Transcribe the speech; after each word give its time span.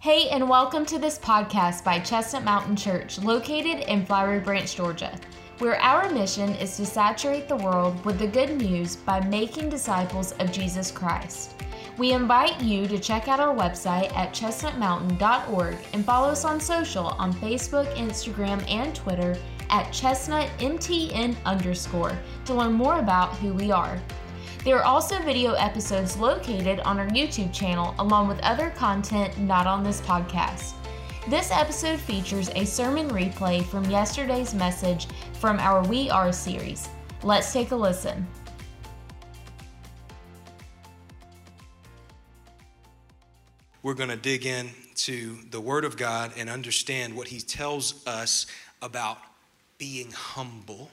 Hey, 0.00 0.28
and 0.28 0.48
welcome 0.48 0.86
to 0.86 0.98
this 1.00 1.18
podcast 1.18 1.82
by 1.82 1.98
Chestnut 1.98 2.44
Mountain 2.44 2.76
Church, 2.76 3.18
located 3.18 3.80
in 3.88 4.06
Flowery 4.06 4.38
Branch, 4.38 4.76
Georgia, 4.76 5.12
where 5.58 5.74
our 5.80 6.08
mission 6.08 6.50
is 6.54 6.76
to 6.76 6.86
saturate 6.86 7.48
the 7.48 7.56
world 7.56 8.04
with 8.04 8.20
the 8.20 8.28
good 8.28 8.56
news 8.58 8.94
by 8.94 9.18
making 9.26 9.70
disciples 9.70 10.30
of 10.38 10.52
Jesus 10.52 10.92
Christ. 10.92 11.56
We 11.96 12.12
invite 12.12 12.60
you 12.62 12.86
to 12.86 12.96
check 13.00 13.26
out 13.26 13.40
our 13.40 13.52
website 13.52 14.16
at 14.16 14.32
chestnutmountain.org 14.32 15.76
and 15.92 16.04
follow 16.04 16.28
us 16.28 16.44
on 16.44 16.60
social 16.60 17.06
on 17.06 17.32
Facebook, 17.34 17.92
Instagram, 17.96 18.64
and 18.70 18.94
Twitter 18.94 19.36
at 19.68 19.86
chestnutmtn 19.88 21.34
underscore 21.44 22.16
to 22.44 22.54
learn 22.54 22.72
more 22.72 23.00
about 23.00 23.34
who 23.38 23.52
we 23.52 23.72
are. 23.72 24.00
There 24.64 24.76
are 24.76 24.84
also 24.84 25.20
video 25.22 25.52
episodes 25.52 26.16
located 26.16 26.80
on 26.80 26.98
our 26.98 27.06
YouTube 27.08 27.54
channel, 27.54 27.94
along 28.00 28.26
with 28.26 28.40
other 28.40 28.70
content 28.70 29.38
not 29.38 29.68
on 29.68 29.84
this 29.84 30.00
podcast. 30.00 30.74
This 31.28 31.50
episode 31.52 32.00
features 32.00 32.50
a 32.56 32.64
sermon 32.64 33.08
replay 33.08 33.64
from 33.64 33.84
yesterday's 33.88 34.54
message 34.54 35.06
from 35.34 35.60
our 35.60 35.82
We 35.84 36.10
Are 36.10 36.32
series. 36.32 36.88
Let's 37.22 37.52
take 37.52 37.70
a 37.70 37.76
listen. 37.76 38.26
We're 43.82 43.94
going 43.94 44.10
to 44.10 44.16
dig 44.16 44.44
into 44.44 45.36
the 45.50 45.60
Word 45.60 45.84
of 45.84 45.96
God 45.96 46.32
and 46.36 46.50
understand 46.50 47.14
what 47.14 47.28
He 47.28 47.40
tells 47.40 48.04
us 48.08 48.46
about 48.82 49.18
being 49.78 50.10
humble 50.10 50.90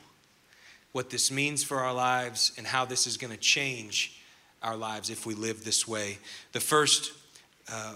what 0.95 1.09
this 1.09 1.29
means 1.29 1.61
for 1.61 1.81
our 1.81 1.93
lives 1.93 2.53
and 2.57 2.65
how 2.65 2.85
this 2.85 3.05
is 3.05 3.17
going 3.17 3.29
to 3.29 3.37
change 3.37 4.17
our 4.63 4.77
lives 4.77 5.09
if 5.09 5.25
we 5.25 5.33
live 5.33 5.65
this 5.65 5.85
way. 5.85 6.17
The 6.53 6.61
first 6.61 7.11
uh, 7.69 7.95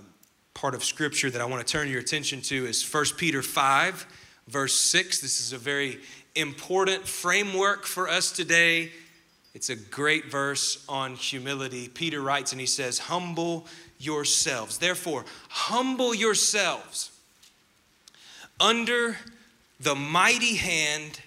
part 0.54 0.76
of 0.76 0.84
scripture 0.84 1.30
that 1.30 1.40
I 1.40 1.46
want 1.46 1.66
to 1.66 1.72
turn 1.72 1.88
your 1.88 2.02
attention 2.02 2.42
to 2.42 2.66
is 2.66 2.84
1 2.84 3.06
Peter 3.16 3.42
5, 3.42 4.06
verse 4.50 4.74
6. 4.74 5.22
This 5.22 5.40
is 5.40 5.54
a 5.54 5.58
very 5.58 6.02
important 6.36 7.08
framework 7.08 7.86
for 7.86 8.10
us 8.10 8.34
today. 8.34 8.92
It's 9.54 9.70
a 9.70 9.78
great 9.78 10.26
verse 10.26 10.84
on 10.90 11.16
humility. 11.16 11.88
Peter 11.88 12.20
writes 12.20 12.52
and 12.52 12.60
he 12.60 12.68
says, 12.68 13.00
Humble 13.00 13.66
yourselves. 13.98 14.78
Therefore, 14.78 15.24
humble 15.48 16.14
yourselves 16.14 17.12
under 18.60 19.16
the 19.80 19.96
mighty 19.96 20.58
hand 20.58 21.22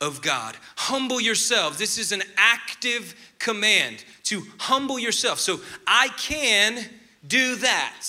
of 0.00 0.22
God. 0.22 0.56
Humble 0.76 1.20
yourselves. 1.20 1.78
This 1.78 1.98
is 1.98 2.12
an 2.12 2.22
active 2.36 3.14
command 3.38 4.04
to 4.24 4.42
humble 4.58 4.98
yourself. 4.98 5.38
So 5.38 5.60
I 5.86 6.08
can 6.18 6.84
do 7.26 7.56
that. 7.56 8.04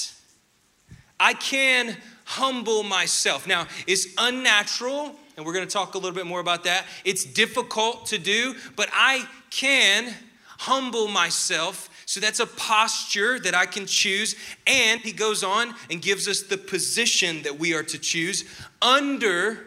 I 1.20 1.34
can 1.34 1.96
humble 2.26 2.84
myself. 2.84 3.48
Now, 3.48 3.68
it's 3.88 4.08
unnatural, 4.18 5.16
and 5.36 5.46
we're 5.46 5.54
going 5.54 5.66
to 5.66 5.72
talk 5.72 5.96
a 5.96 5.98
little 5.98 6.16
bit 6.16 6.28
more 6.28 6.40
about 6.40 6.66
that. 6.66 6.86
It's 7.06 7.24
difficult 7.24 8.08
to 8.08 8.18
do, 8.18 8.56
but 8.76 8.90
I 8.92 9.26
can 9.50 10.14
humble 10.58 11.08
myself. 11.08 11.90
So 12.06 12.20
that's 12.20 12.40
a 12.40 12.46
posture 12.46 13.40
that 13.40 13.56
I 13.56 13.66
can 13.66 13.86
choose. 13.86 14.36
And 14.66 15.02
he 15.02 15.12
goes 15.12 15.44
on 15.44 15.74
and 15.90 16.02
gives 16.02 16.28
us 16.28 16.44
the 16.44 16.58
position 16.58 17.44
that 17.44 17.60
we 17.60 17.74
are 17.74 17.84
to 17.84 17.98
choose 17.98 18.44
under 18.82 19.66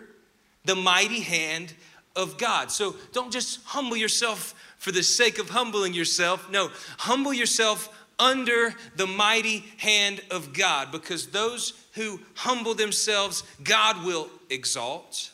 the 0.64 0.74
mighty 0.74 1.20
hand 1.20 1.74
of 2.16 2.38
God. 2.38 2.70
So 2.70 2.96
don't 3.12 3.32
just 3.32 3.60
humble 3.64 3.96
yourself 3.96 4.54
for 4.78 4.92
the 4.92 5.02
sake 5.02 5.38
of 5.38 5.50
humbling 5.50 5.94
yourself. 5.94 6.50
No, 6.50 6.70
humble 6.98 7.32
yourself 7.32 7.94
under 8.18 8.74
the 8.96 9.06
mighty 9.06 9.64
hand 9.78 10.20
of 10.30 10.52
God 10.52 10.92
because 10.92 11.28
those 11.28 11.72
who 11.94 12.20
humble 12.34 12.74
themselves, 12.74 13.42
God 13.62 14.04
will 14.04 14.28
exalt. 14.48 15.30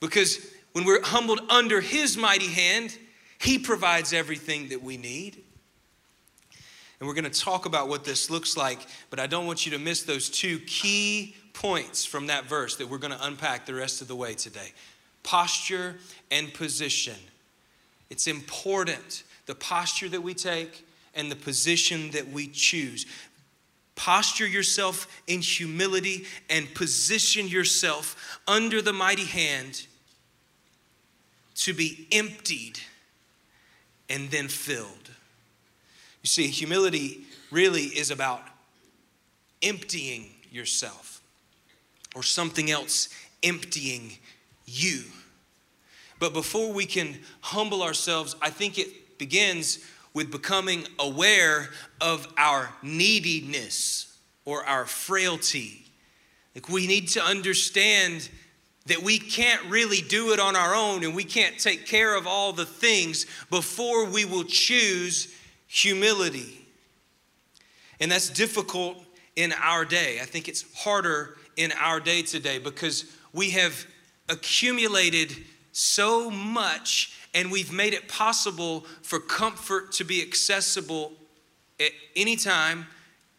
Because 0.00 0.50
when 0.72 0.84
we're 0.84 1.02
humbled 1.02 1.40
under 1.50 1.80
His 1.80 2.16
mighty 2.16 2.48
hand, 2.48 2.96
He 3.38 3.58
provides 3.58 4.12
everything 4.12 4.68
that 4.68 4.82
we 4.82 4.96
need. 4.96 5.42
And 7.00 7.08
we're 7.08 7.14
going 7.14 7.30
to 7.30 7.40
talk 7.40 7.66
about 7.66 7.88
what 7.88 8.04
this 8.04 8.30
looks 8.30 8.56
like, 8.56 8.78
but 9.10 9.18
I 9.18 9.26
don't 9.26 9.46
want 9.46 9.66
you 9.66 9.72
to 9.72 9.78
miss 9.78 10.02
those 10.02 10.30
two 10.30 10.60
key 10.60 11.34
points 11.52 12.04
from 12.04 12.28
that 12.28 12.46
verse 12.46 12.76
that 12.76 12.88
we're 12.88 12.98
going 12.98 13.12
to 13.12 13.26
unpack 13.26 13.66
the 13.66 13.74
rest 13.74 14.00
of 14.00 14.08
the 14.08 14.16
way 14.16 14.34
today 14.34 14.72
posture 15.24 15.96
and 16.30 16.54
position. 16.54 17.16
It's 18.10 18.28
important 18.28 19.24
the 19.46 19.56
posture 19.56 20.08
that 20.10 20.22
we 20.22 20.34
take 20.34 20.86
and 21.14 21.30
the 21.30 21.36
position 21.36 22.10
that 22.12 22.28
we 22.28 22.46
choose. 22.46 23.06
Posture 23.96 24.46
yourself 24.46 25.22
in 25.26 25.40
humility 25.40 26.26
and 26.48 26.72
position 26.74 27.48
yourself 27.48 28.40
under 28.46 28.80
the 28.80 28.92
mighty 28.92 29.24
hand 29.24 29.86
to 31.56 31.72
be 31.72 32.06
emptied 32.12 32.78
and 34.08 34.30
then 34.30 34.48
filled. 34.48 35.10
You 36.22 36.28
see, 36.28 36.48
humility 36.48 37.24
really 37.50 37.84
is 37.84 38.10
about 38.10 38.42
emptying 39.62 40.30
yourself 40.50 41.22
or 42.14 42.22
something 42.22 42.70
else 42.70 43.08
emptying 43.42 44.18
you. 44.66 45.02
But 46.18 46.32
before 46.32 46.72
we 46.72 46.86
can 46.86 47.18
humble 47.40 47.82
ourselves, 47.82 48.36
I 48.40 48.50
think 48.50 48.78
it 48.78 49.18
begins 49.18 49.78
with 50.14 50.30
becoming 50.30 50.86
aware 50.98 51.70
of 52.00 52.26
our 52.38 52.72
neediness 52.82 54.16
or 54.44 54.64
our 54.64 54.86
frailty. 54.86 55.84
Like 56.54 56.68
we 56.68 56.86
need 56.86 57.08
to 57.08 57.22
understand 57.22 58.28
that 58.86 59.02
we 59.02 59.18
can't 59.18 59.64
really 59.66 60.02
do 60.02 60.32
it 60.32 60.40
on 60.40 60.56
our 60.56 60.74
own 60.74 61.04
and 61.04 61.14
we 61.14 61.24
can't 61.24 61.58
take 61.58 61.86
care 61.86 62.16
of 62.16 62.26
all 62.26 62.52
the 62.52 62.66
things 62.66 63.26
before 63.50 64.04
we 64.06 64.24
will 64.24 64.44
choose 64.44 65.34
humility. 65.66 66.66
And 67.98 68.10
that's 68.10 68.28
difficult 68.28 69.02
in 69.36 69.52
our 69.52 69.84
day. 69.84 70.20
I 70.20 70.24
think 70.24 70.48
it's 70.48 70.64
harder 70.76 71.36
in 71.56 71.72
our 71.72 71.98
day 71.98 72.22
today 72.22 72.58
because 72.58 73.04
we 73.32 73.50
have 73.50 73.86
accumulated 74.28 75.34
so 75.72 76.30
much 76.30 77.18
and 77.34 77.50
we've 77.50 77.72
made 77.72 77.92
it 77.92 78.08
possible 78.08 78.86
for 79.02 79.18
comfort 79.18 79.92
to 79.92 80.04
be 80.04 80.22
accessible 80.22 81.12
at 81.80 81.90
any 82.14 82.36
time 82.36 82.86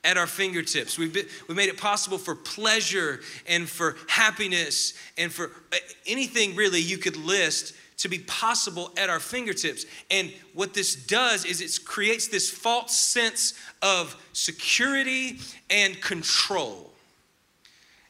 at 0.03 0.17
our 0.17 0.27
fingertips. 0.27 0.97
We've, 0.99 1.13
been, 1.13 1.25
we 1.47 1.55
made 1.55 1.69
it 1.69 1.77
possible 1.77 2.17
for 2.17 2.35
pleasure 2.35 3.21
and 3.47 3.67
for 3.67 3.95
happiness 4.07 4.93
and 5.17 5.31
for 5.31 5.45
uh, 5.71 5.77
anything 6.05 6.55
really 6.55 6.79
you 6.79 6.97
could 6.97 7.15
list 7.15 7.73
to 7.97 8.09
be 8.09 8.19
possible 8.19 8.91
at 8.97 9.09
our 9.09 9.21
fingertips. 9.21 9.85
And 10.11 10.31
what 10.53 10.73
this 10.73 10.95
does 10.95 11.45
is 11.45 11.61
it 11.61 11.85
creates 11.85 12.27
this 12.27 12.49
false 12.49 12.97
sense 12.97 13.53
of 13.81 14.15
security 14.33 15.39
and 15.69 15.99
control. 16.01 16.91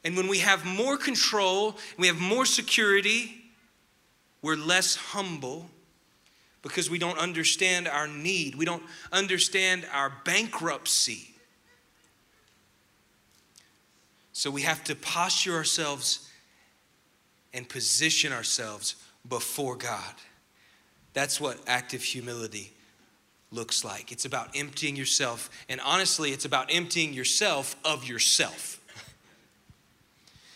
And 0.05 0.15
when 0.15 0.27
we 0.27 0.37
have 0.37 0.63
more 0.63 0.97
control, 0.97 1.75
we 1.97 2.05
have 2.07 2.19
more 2.19 2.45
security, 2.45 3.43
we're 4.43 4.55
less 4.55 4.95
humble 4.95 5.67
because 6.61 6.91
we 6.91 6.99
don't 6.99 7.17
understand 7.17 7.87
our 7.87 8.07
need. 8.07 8.53
We 8.53 8.65
don't 8.65 8.83
understand 9.11 9.87
our 9.91 10.13
bankruptcy. 10.23 11.33
So 14.31 14.51
we 14.51 14.61
have 14.61 14.83
to 14.83 14.95
posture 14.95 15.55
ourselves 15.55 16.29
and 17.51 17.67
position 17.67 18.31
ourselves 18.31 18.95
before 19.27 19.75
God. 19.75 20.13
That's 21.13 21.41
what 21.41 21.57
active 21.65 22.03
humility 22.03 22.73
looks 23.51 23.83
like. 23.83 24.11
It's 24.11 24.25
about 24.25 24.49
emptying 24.55 24.95
yourself, 24.95 25.49
and 25.67 25.81
honestly, 25.81 26.31
it's 26.31 26.45
about 26.45 26.67
emptying 26.71 27.13
yourself 27.13 27.75
of 27.83 28.07
yourself. 28.07 28.74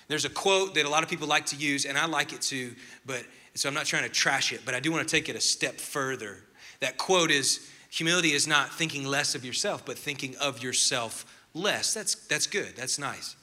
There's 0.10 0.26
a 0.26 0.30
quote 0.30 0.74
that 0.74 0.86
a 0.86 0.90
lot 0.90 1.04
of 1.04 1.10
people 1.10 1.28
like 1.28 1.46
to 1.48 1.56
use, 1.56 1.86
and 1.86 1.98
I 1.98 2.06
like 2.08 2.34
it 2.34 2.42
too, 2.42 2.76
but 3.06 3.24
so 3.54 3.70
I'm 3.70 3.76
not 3.76 3.86
trying 3.86 4.04
to 4.04 4.10
trash 4.10 4.52
it, 4.52 4.62
but 4.66 4.74
I 4.74 4.80
do 4.80 4.92
want 4.92 5.08
to 5.08 5.16
take 5.16 5.30
it 5.30 5.36
a 5.36 5.42
step 5.42 5.80
further. 5.80 6.40
That 6.82 6.98
quote 6.98 7.32
is 7.32 7.70
humility 7.90 8.34
is 8.34 8.48
not 8.48 8.74
thinking 8.74 9.06
less 9.06 9.36
of 9.36 9.46
yourself, 9.46 9.86
but 9.86 9.98
thinking 9.98 10.36
of 10.38 10.62
yourself 10.64 11.26
less. 11.54 11.94
That's, 11.94 12.16
that's 12.16 12.48
good, 12.48 12.76
that's 12.76 12.98
nice. 12.98 13.36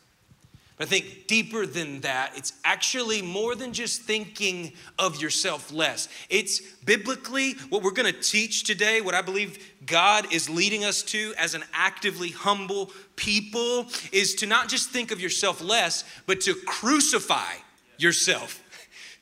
But 0.76 0.88
I 0.88 0.90
think 0.90 1.26
deeper 1.26 1.64
than 1.64 2.00
that, 2.02 2.32
it's 2.36 2.52
actually 2.64 3.22
more 3.22 3.54
than 3.54 3.72
just 3.72 4.02
thinking 4.02 4.72
of 4.98 5.20
yourself 5.20 5.72
less. 5.72 6.08
It's 6.28 6.60
biblically 6.84 7.52
what 7.70 7.82
we're 7.82 7.92
going 7.92 8.12
to 8.12 8.20
teach 8.20 8.64
today, 8.64 9.00
what 9.00 9.14
I 9.14 9.22
believe 9.22 9.72
God 9.86 10.32
is 10.32 10.50
leading 10.50 10.84
us 10.84 11.02
to 11.04 11.32
as 11.38 11.54
an 11.54 11.64
actively 11.72 12.28
humble 12.28 12.90
people, 13.16 13.86
is 14.12 14.34
to 14.36 14.46
not 14.46 14.68
just 14.68 14.90
think 14.90 15.10
of 15.10 15.20
yourself 15.20 15.62
less, 15.62 16.04
but 16.26 16.42
to 16.42 16.54
crucify 16.66 17.54
yourself, 17.96 18.62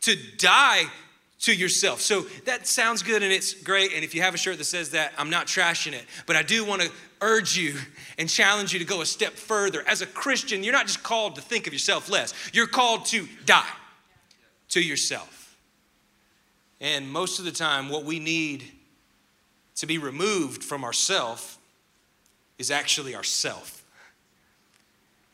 to 0.00 0.16
die 0.36 0.84
to 1.44 1.54
yourself. 1.54 2.00
So 2.00 2.22
that 2.46 2.66
sounds 2.66 3.02
good 3.02 3.22
and 3.22 3.30
it's 3.30 3.52
great. 3.52 3.92
And 3.92 4.02
if 4.02 4.14
you 4.14 4.22
have 4.22 4.34
a 4.34 4.38
shirt 4.38 4.56
that 4.58 4.64
says 4.64 4.90
that, 4.90 5.12
I'm 5.18 5.28
not 5.28 5.46
trashing 5.46 5.92
it. 5.92 6.04
But 6.26 6.36
I 6.36 6.42
do 6.42 6.64
want 6.64 6.80
to 6.80 6.90
urge 7.20 7.56
you 7.56 7.76
and 8.18 8.28
challenge 8.28 8.72
you 8.72 8.78
to 8.78 8.84
go 8.84 9.02
a 9.02 9.06
step 9.06 9.34
further. 9.34 9.84
As 9.86 10.00
a 10.00 10.06
Christian, 10.06 10.64
you're 10.64 10.72
not 10.72 10.86
just 10.86 11.02
called 11.02 11.34
to 11.34 11.42
think 11.42 11.66
of 11.66 11.72
yourself 11.72 12.08
less, 12.08 12.32
you're 12.52 12.66
called 12.66 13.04
to 13.06 13.28
die 13.44 13.68
to 14.70 14.80
yourself. 14.80 15.56
And 16.80 17.10
most 17.10 17.38
of 17.38 17.44
the 17.44 17.52
time, 17.52 17.88
what 17.88 18.04
we 18.04 18.18
need 18.18 18.64
to 19.76 19.86
be 19.86 19.98
removed 19.98 20.64
from 20.64 20.82
ourself 20.82 21.58
is 22.58 22.70
actually 22.70 23.14
ourself. 23.14 23.84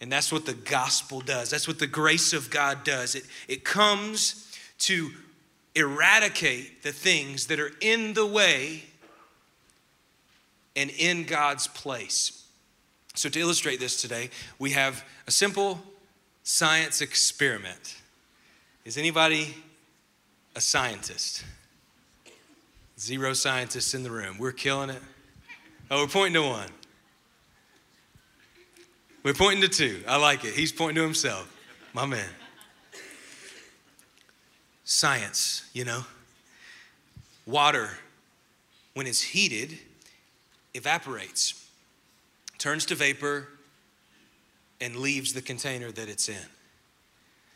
And 0.01 0.11
that's 0.11 0.33
what 0.33 0.47
the 0.47 0.55
gospel 0.55 1.21
does. 1.21 1.51
That's 1.51 1.69
what 1.69 1.79
the 1.79 1.87
grace 1.87 2.33
of 2.33 2.51
God 2.51 2.85
does. 2.85 3.15
It, 3.15 3.25
it 3.49 3.65
comes 3.65 4.56
to 4.81 5.11
eradicate 5.81 6.82
the 6.82 6.93
things 6.93 7.47
that 7.49 7.59
are 7.59 7.73
in 7.81 8.15
the 8.15 8.27
way 8.27 8.85
and 10.77 10.91
in 10.91 11.25
God's 11.25 11.67
place. 11.67 12.44
So, 13.15 13.29
to 13.29 13.41
illustrate 13.41 13.81
this 13.81 14.00
today, 14.00 14.31
we 14.59 14.71
have 14.71 15.05
a 15.27 15.31
simple 15.31 15.82
science 16.44 17.00
experiment. 17.00 17.97
Is 18.85 18.97
anybody 18.97 19.55
a 20.55 20.61
scientist? 20.61 21.44
Zero 22.99 23.32
scientists 23.32 23.94
in 23.94 24.03
the 24.03 24.11
room. 24.11 24.38
We're 24.38 24.53
killing 24.53 24.91
it. 24.91 25.03
Oh, 25.91 26.03
we're 26.03 26.09
pointing 26.09 26.43
to 26.43 26.49
one. 26.49 26.69
We're 29.23 29.35
pointing 29.35 29.62
to 29.62 29.69
two. 29.69 30.03
I 30.06 30.17
like 30.17 30.44
it. 30.44 30.55
He's 30.55 30.73
pointing 30.73 30.97
to 30.97 31.03
himself. 31.03 31.55
My 31.93 32.06
man. 32.06 32.29
Science, 34.91 35.71
you 35.73 35.85
know. 35.85 36.05
Water, 37.47 37.91
when 38.95 39.07
it's 39.07 39.23
heated, 39.23 39.79
evaporates, 40.75 41.65
turns 42.59 42.85
to 42.87 42.97
vapor, 42.97 43.47
and 44.81 44.97
leaves 44.97 45.33
the 45.33 45.43
container 45.43 45.93
that 45.93 46.09
it's 46.09 46.29
in. 46.29 46.45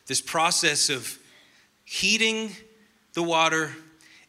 This 0.06 0.20
process 0.20 0.88
of 0.88 1.18
heating 1.84 2.52
the 3.14 3.22
water 3.24 3.72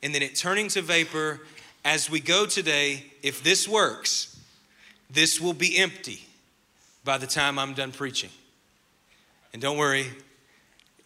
and 0.02 0.13
then 0.16 0.24
it 0.24 0.36
turning 0.36 0.68
to 0.69 0.81
vapor 0.81 1.42
as 1.84 2.10
we 2.10 2.19
go 2.19 2.48
today, 2.48 3.04
if 3.22 3.44
this 3.44 3.68
works, 3.68 4.36
this 5.12 5.40
will 5.40 5.54
be 5.54 5.78
empty 5.78 6.25
by 7.04 7.19
the 7.19 7.28
time 7.28 7.60
I'm 7.60 7.75
done 7.75 7.92
preaching. 7.92 8.31
And 9.54 9.62
don't 9.62 9.78
worry, 9.78 10.07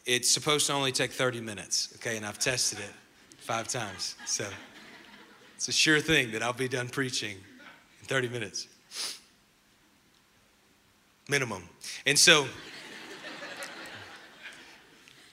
it's 0.09 0.27
supposed 0.27 0.65
to 0.65 0.73
only 0.73 0.91
take 0.91 1.11
30 1.11 1.39
minutes, 1.39 1.93
okay? 1.97 2.17
And 2.17 2.25
I've 2.25 2.39
tested 2.39 2.79
it 2.79 2.89
five 3.37 3.67
times. 3.67 4.15
So 4.25 4.43
it's 5.55 5.67
a 5.67 5.71
sure 5.71 5.99
thing 5.99 6.31
that 6.31 6.41
I'll 6.41 6.51
be 6.51 6.67
done 6.67 6.89
preaching 6.89 7.37
in 8.01 8.07
30 8.07 8.29
minutes. 8.29 8.67
Minimum. 11.29 11.63
And 12.07 12.17
so, 12.17 12.47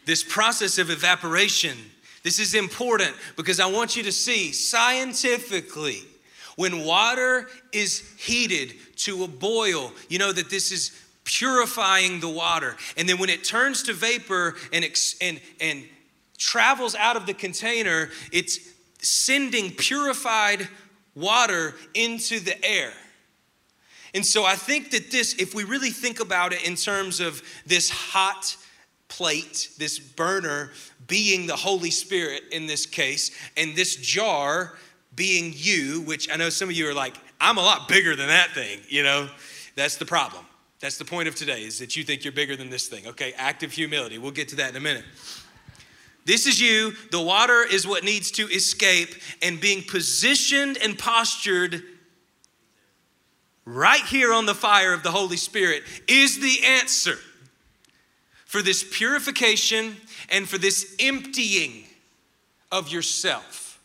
this 0.05 0.23
process 0.23 0.77
of 0.77 0.91
evaporation, 0.91 1.79
this 2.23 2.39
is 2.39 2.55
important 2.55 3.15
because 3.35 3.61
I 3.61 3.67
want 3.67 3.97
you 3.97 4.03
to 4.03 4.13
see 4.13 4.53
scientifically 4.53 6.03
when 6.57 6.85
water 6.85 7.49
is 7.73 8.01
heated 8.19 8.75
to 8.97 9.25
a 9.25 9.29
boil, 9.29 9.93
you 10.11 10.19
know 10.19 10.33
that 10.33 10.51
this 10.51 10.71
is 10.71 11.06
purifying 11.27 12.21
the 12.21 12.29
water. 12.29 12.77
And 12.97 13.07
then 13.07 13.19
when 13.19 13.29
it 13.29 13.45
turns 13.45 13.83
to 13.83 13.93
vapor 13.93 14.55
and, 14.73 14.87
and, 15.21 15.41
and 15.61 15.85
travels 16.39 16.95
out 16.95 17.17
of 17.17 17.27
the 17.27 17.35
container, 17.35 18.09
it's 18.33 18.59
sending 19.03 19.73
purified 19.73 20.69
water 21.15 21.75
into 21.93 22.41
the 22.41 22.65
air. 22.65 22.93
And 24.15 24.25
so 24.25 24.45
I 24.45 24.55
think 24.55 24.93
that 24.93 25.11
this, 25.11 25.35
if 25.35 25.55
we 25.55 25.65
really 25.65 25.91
think 25.91 26.21
about 26.21 26.55
it 26.55 26.67
in 26.67 26.77
terms 26.77 27.21
of 27.21 27.43
this 27.67 27.91
hot 27.91 28.57
plate, 29.09 29.71
this 29.79 29.99
burner 29.99 30.71
being 31.07 31.47
the 31.47 31.57
Holy 31.57 31.91
Spirit 31.91 32.45
in 32.51 32.67
this 32.67 32.87
case, 32.87 33.31
and 33.57 33.75
this 33.77 33.97
jar 33.97 34.79
being 35.15 35.53
you, 35.55 36.03
which 36.03 36.31
I 36.31 36.37
know 36.37 36.51
some 36.51 36.69
of 36.69 36.77
you 36.77 36.89
are 36.89 36.95
like, 36.95 37.15
I'm 37.41 37.59
a 37.59 37.63
lot 37.63 37.89
bigger 37.89 38.17
than 38.17 38.29
that 38.29 38.53
thing, 38.53 38.81
you 38.89 39.03
know? 39.03 39.29
That's 39.75 39.97
the 39.97 40.07
problem. 40.07 40.46
That's 40.81 40.99
the 40.99 41.05
point 41.05 41.27
of 41.29 41.35
today, 41.35 41.63
is 41.63 41.79
that 41.79 41.97
you 41.97 42.05
think 42.05 42.25
you're 42.25 42.33
bigger 42.33 42.55
than 42.55 42.69
this 42.71 42.87
thing, 42.87 43.07
okay? 43.07 43.33
Active 43.37 43.73
humility. 43.73 44.19
We'll 44.19 44.31
get 44.31 44.49
to 44.49 44.57
that 44.57 44.71
in 44.71 44.77
a 44.77 44.81
minute. 44.81 45.05
This 46.27 46.47
is 46.47 46.61
you. 46.61 46.93
The 47.13 47.21
water 47.21 47.65
is 47.65 47.87
what 47.87 48.05
needs 48.05 48.31
to 48.33 48.47
escape, 48.49 49.15
and 49.43 49.61
being 49.61 49.83
positioned 49.83 50.77
and 50.83 50.99
postured 50.99 51.83
right 53.65 54.03
here 54.03 54.33
on 54.33 54.47
the 54.47 54.55
fire 54.55 54.93
of 54.93 55.03
the 55.03 55.11
Holy 55.11 55.37
Spirit 55.37 55.83
is 56.07 56.41
the 56.41 56.65
answer 56.65 57.19
for 58.45 58.63
this 58.63 58.85
purification 58.91 59.97
and 60.31 60.49
for 60.49 60.59
this 60.59 60.95
emptying 61.01 61.85
of 62.71 62.89
yourself. 62.89 63.81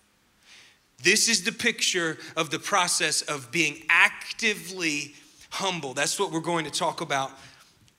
This 1.03 1.27
is 1.27 1.44
the 1.44 1.51
picture 1.51 2.17
of 2.35 2.51
the 2.51 2.59
process 2.59 3.21
of 3.23 3.51
being 3.51 3.83
actively 3.89 5.15
humble. 5.51 5.94
That's 5.94 6.19
what 6.19 6.31
we're 6.31 6.39
going 6.39 6.65
to 6.65 6.71
talk 6.71 7.01
about 7.01 7.31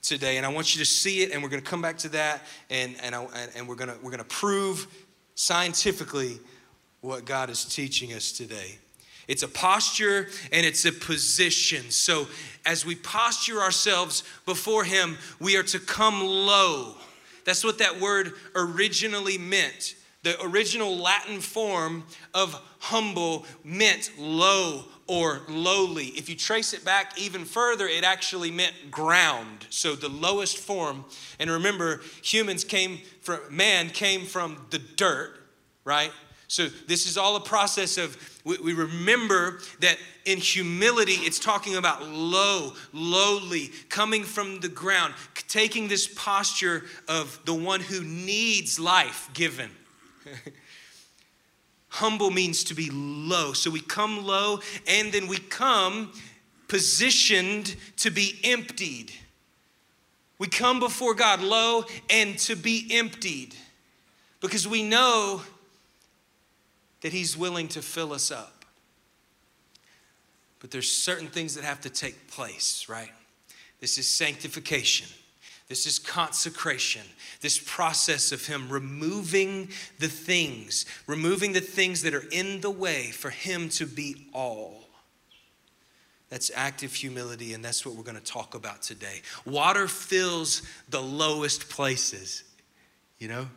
today. 0.02 0.36
And 0.36 0.44
I 0.44 0.48
want 0.48 0.74
you 0.74 0.80
to 0.80 0.86
see 0.86 1.22
it, 1.22 1.30
and 1.30 1.42
we're 1.42 1.48
going 1.48 1.62
to 1.62 1.70
come 1.70 1.80
back 1.80 1.98
to 1.98 2.08
that, 2.10 2.42
and, 2.70 2.96
and, 3.02 3.14
I, 3.14 3.26
and 3.56 3.68
we're, 3.68 3.76
going 3.76 3.90
to, 3.90 3.96
we're 4.02 4.10
going 4.10 4.18
to 4.18 4.24
prove 4.24 4.86
scientifically 5.34 6.40
what 7.00 7.24
God 7.24 7.50
is 7.50 7.64
teaching 7.64 8.12
us 8.12 8.32
today. 8.32 8.78
It's 9.28 9.42
a 9.42 9.48
posture 9.48 10.28
and 10.50 10.66
it's 10.66 10.84
a 10.84 10.92
position. 10.92 11.90
So, 11.90 12.26
as 12.66 12.84
we 12.84 12.96
posture 12.96 13.60
ourselves 13.60 14.24
before 14.46 14.84
Him, 14.84 15.16
we 15.40 15.56
are 15.56 15.62
to 15.64 15.78
come 15.78 16.22
low. 16.22 16.96
That's 17.44 17.64
what 17.64 17.78
that 17.78 18.00
word 18.00 18.32
originally 18.54 19.38
meant. 19.38 19.94
The 20.22 20.40
original 20.42 20.96
Latin 20.96 21.40
form 21.40 22.04
of 22.34 22.60
humble 22.78 23.46
meant 23.64 24.10
low 24.18 24.84
or 25.12 25.42
lowly. 25.46 26.06
If 26.06 26.30
you 26.30 26.34
trace 26.34 26.72
it 26.72 26.86
back 26.86 27.18
even 27.18 27.44
further, 27.44 27.86
it 27.86 28.02
actually 28.02 28.50
meant 28.50 28.72
ground. 28.90 29.66
So 29.68 29.94
the 29.94 30.08
lowest 30.08 30.56
form. 30.56 31.04
And 31.38 31.50
remember, 31.50 32.00
humans 32.22 32.64
came 32.64 32.98
from, 33.20 33.40
man 33.50 33.90
came 33.90 34.24
from 34.24 34.64
the 34.70 34.78
dirt, 34.78 35.34
right? 35.84 36.10
So 36.48 36.68
this 36.86 37.06
is 37.06 37.18
all 37.18 37.36
a 37.36 37.40
process 37.40 37.98
of, 37.98 38.16
we, 38.44 38.72
remember 38.72 39.60
that 39.80 39.98
in 40.24 40.38
humility, 40.38 41.12
it's 41.12 41.38
talking 41.38 41.76
about 41.76 42.08
low, 42.08 42.72
lowly, 42.94 43.70
coming 43.90 44.24
from 44.24 44.60
the 44.60 44.68
ground, 44.68 45.12
taking 45.46 45.88
this 45.88 46.06
posture 46.06 46.84
of 47.06 47.38
the 47.44 47.54
one 47.54 47.80
who 47.80 48.02
needs 48.02 48.80
life 48.80 49.28
given. 49.34 49.70
Humble 51.92 52.30
means 52.30 52.64
to 52.64 52.74
be 52.74 52.88
low. 52.90 53.52
So 53.52 53.70
we 53.70 53.80
come 53.80 54.24
low 54.24 54.60
and 54.86 55.12
then 55.12 55.26
we 55.26 55.36
come 55.36 56.10
positioned 56.66 57.76
to 57.98 58.10
be 58.10 58.40
emptied. 58.44 59.12
We 60.38 60.46
come 60.46 60.80
before 60.80 61.12
God 61.12 61.42
low 61.42 61.84
and 62.08 62.38
to 62.40 62.56
be 62.56 62.88
emptied 62.92 63.54
because 64.40 64.66
we 64.66 64.82
know 64.82 65.42
that 67.02 67.12
He's 67.12 67.36
willing 67.36 67.68
to 67.68 67.82
fill 67.82 68.14
us 68.14 68.30
up. 68.30 68.64
But 70.60 70.70
there's 70.70 70.90
certain 70.90 71.28
things 71.28 71.56
that 71.56 71.64
have 71.64 71.82
to 71.82 71.90
take 71.90 72.30
place, 72.30 72.86
right? 72.88 73.12
This 73.80 73.98
is 73.98 74.08
sanctification. 74.08 75.08
This 75.72 75.86
is 75.86 75.98
consecration, 75.98 77.00
this 77.40 77.58
process 77.58 78.30
of 78.30 78.44
Him 78.44 78.68
removing 78.68 79.70
the 79.98 80.08
things, 80.08 80.84
removing 81.06 81.54
the 81.54 81.62
things 81.62 82.02
that 82.02 82.12
are 82.12 82.28
in 82.30 82.60
the 82.60 82.70
way 82.70 83.04
for 83.10 83.30
Him 83.30 83.70
to 83.70 83.86
be 83.86 84.26
all. 84.34 84.84
That's 86.28 86.50
active 86.54 86.92
humility, 86.92 87.54
and 87.54 87.64
that's 87.64 87.86
what 87.86 87.94
we're 87.94 88.02
going 88.02 88.18
to 88.18 88.22
talk 88.22 88.54
about 88.54 88.82
today. 88.82 89.22
Water 89.46 89.88
fills 89.88 90.60
the 90.90 91.00
lowest 91.00 91.70
places, 91.70 92.44
you 93.18 93.28
know? 93.28 93.48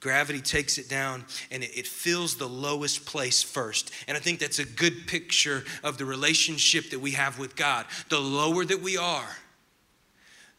Gravity 0.00 0.40
takes 0.40 0.76
it 0.76 0.88
down 0.88 1.24
and 1.52 1.62
it, 1.62 1.86
fills 1.86 2.34
the 2.34 2.48
lowest 2.48 3.06
place 3.06 3.44
first. 3.44 3.92
And 4.08 4.16
I 4.16 4.20
think 4.20 4.40
that's 4.40 4.58
a 4.58 4.64
good 4.64 5.06
picture 5.06 5.62
of 5.84 5.98
the 5.98 6.04
relationship 6.04 6.90
that 6.90 6.98
we 6.98 7.12
have 7.12 7.38
with 7.38 7.54
God. 7.54 7.86
The 8.08 8.18
lower 8.18 8.64
that 8.64 8.82
we 8.82 8.96
are, 8.96 9.36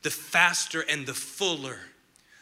the 0.08 0.12
faster 0.12 0.86
and 0.90 1.06
the 1.06 1.14
fuller 1.14 1.80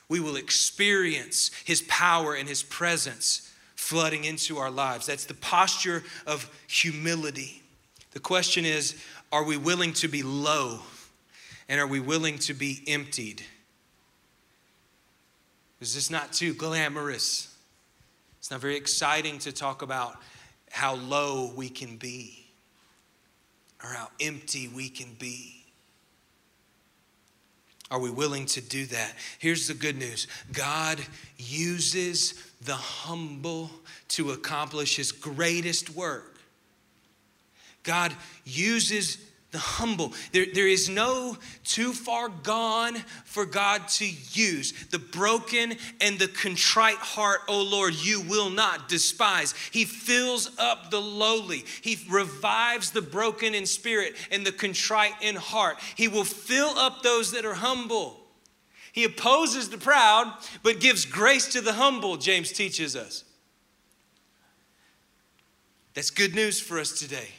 we 0.08 0.20
will 0.20 0.36
experience 0.36 1.50
His 1.66 1.82
power 1.88 2.36
and 2.36 2.48
His 2.48 2.62
presence 2.62 3.52
flooding 3.76 4.24
into 4.24 4.60
our 4.60 4.70
lives. 4.70 5.08
That's 5.08 5.26
the 5.26 5.34
posture 5.34 6.04
of 6.28 6.48
humility. 6.68 7.64
The 8.12 8.20
question 8.20 8.66
is 8.66 9.02
are 9.32 9.44
we 9.44 9.58
willing 9.58 9.94
to 9.94 10.08
be 10.08 10.22
low 10.22 10.82
and 11.68 11.82
are 11.82 11.88
we 11.88 12.00
willing 12.00 12.38
to 12.38 12.54
be 12.54 12.84
emptied? 12.86 13.42
Is 15.82 15.96
this 15.96 16.12
not 16.12 16.34
too 16.34 16.54
glamorous? 16.54 17.52
It's 18.38 18.52
not 18.52 18.62
very 18.62 18.76
exciting 18.76 19.40
to 19.40 19.52
talk 19.52 19.82
about 19.82 20.22
how 20.70 20.94
low 20.94 21.52
we 21.56 21.70
can 21.70 21.98
be 21.98 22.46
or 23.84 23.90
how 23.90 24.10
empty 24.20 24.68
we 24.68 24.88
can 24.88 25.16
be. 25.18 25.55
Are 27.92 28.00
we 28.00 28.10
willing 28.10 28.46
to 28.48 28.62
do 28.62 28.86
that? 28.88 29.14
Here's 29.40 29.68
the 29.68 29.74
good 29.74 29.98
news 29.98 30.28
God 30.52 31.00
uses 31.38 32.34
the 32.62 32.74
humble 32.74 33.70
to 34.10 34.32
accomplish 34.32 34.96
his 34.96 35.12
greatest 35.12 35.92
work. 35.92 36.40
God 37.84 38.14
uses 38.44 39.18
the 39.56 39.60
humble. 39.60 40.12
There, 40.34 40.46
there 40.54 40.68
is 40.68 40.90
no 40.90 41.38
too 41.64 41.94
far 41.94 42.28
gone 42.28 42.96
for 43.24 43.46
God 43.46 43.88
to 43.88 44.06
use. 44.34 44.74
The 44.88 45.00
broken 45.00 45.76
and 46.02 46.20
the 46.20 46.28
contrite 46.28 46.98
heart, 46.98 47.40
oh 47.48 47.64
Lord, 47.64 47.96
you 47.96 48.20
will 48.20 48.50
not 48.50 48.90
despise. 48.90 49.54
He 49.72 49.86
fills 49.86 50.52
up 50.60 50.92
the 50.92 51.00
lowly. 51.00 51.64
He 51.82 51.98
revives 52.10 52.92
the 52.92 53.02
broken 53.02 53.56
in 53.56 53.66
spirit 53.66 54.16
and 54.30 54.46
the 54.46 54.52
contrite 54.52 55.14
in 55.22 55.38
heart. 55.38 55.78
He 55.96 56.10
will 56.10 56.26
fill 56.26 56.78
up 56.78 57.02
those 57.02 57.32
that 57.32 57.46
are 57.46 57.54
humble. 57.54 58.20
He 58.92 59.06
opposes 59.06 59.70
the 59.70 59.78
proud, 59.78 60.34
but 60.64 60.82
gives 60.82 61.06
grace 61.06 61.48
to 61.54 61.62
the 61.62 61.74
humble, 61.74 62.18
James 62.18 62.52
teaches 62.52 62.94
us. 62.98 63.24
That's 65.94 66.10
good 66.10 66.36
news 66.36 66.60
for 66.60 66.78
us 66.78 67.00
today 67.00 67.30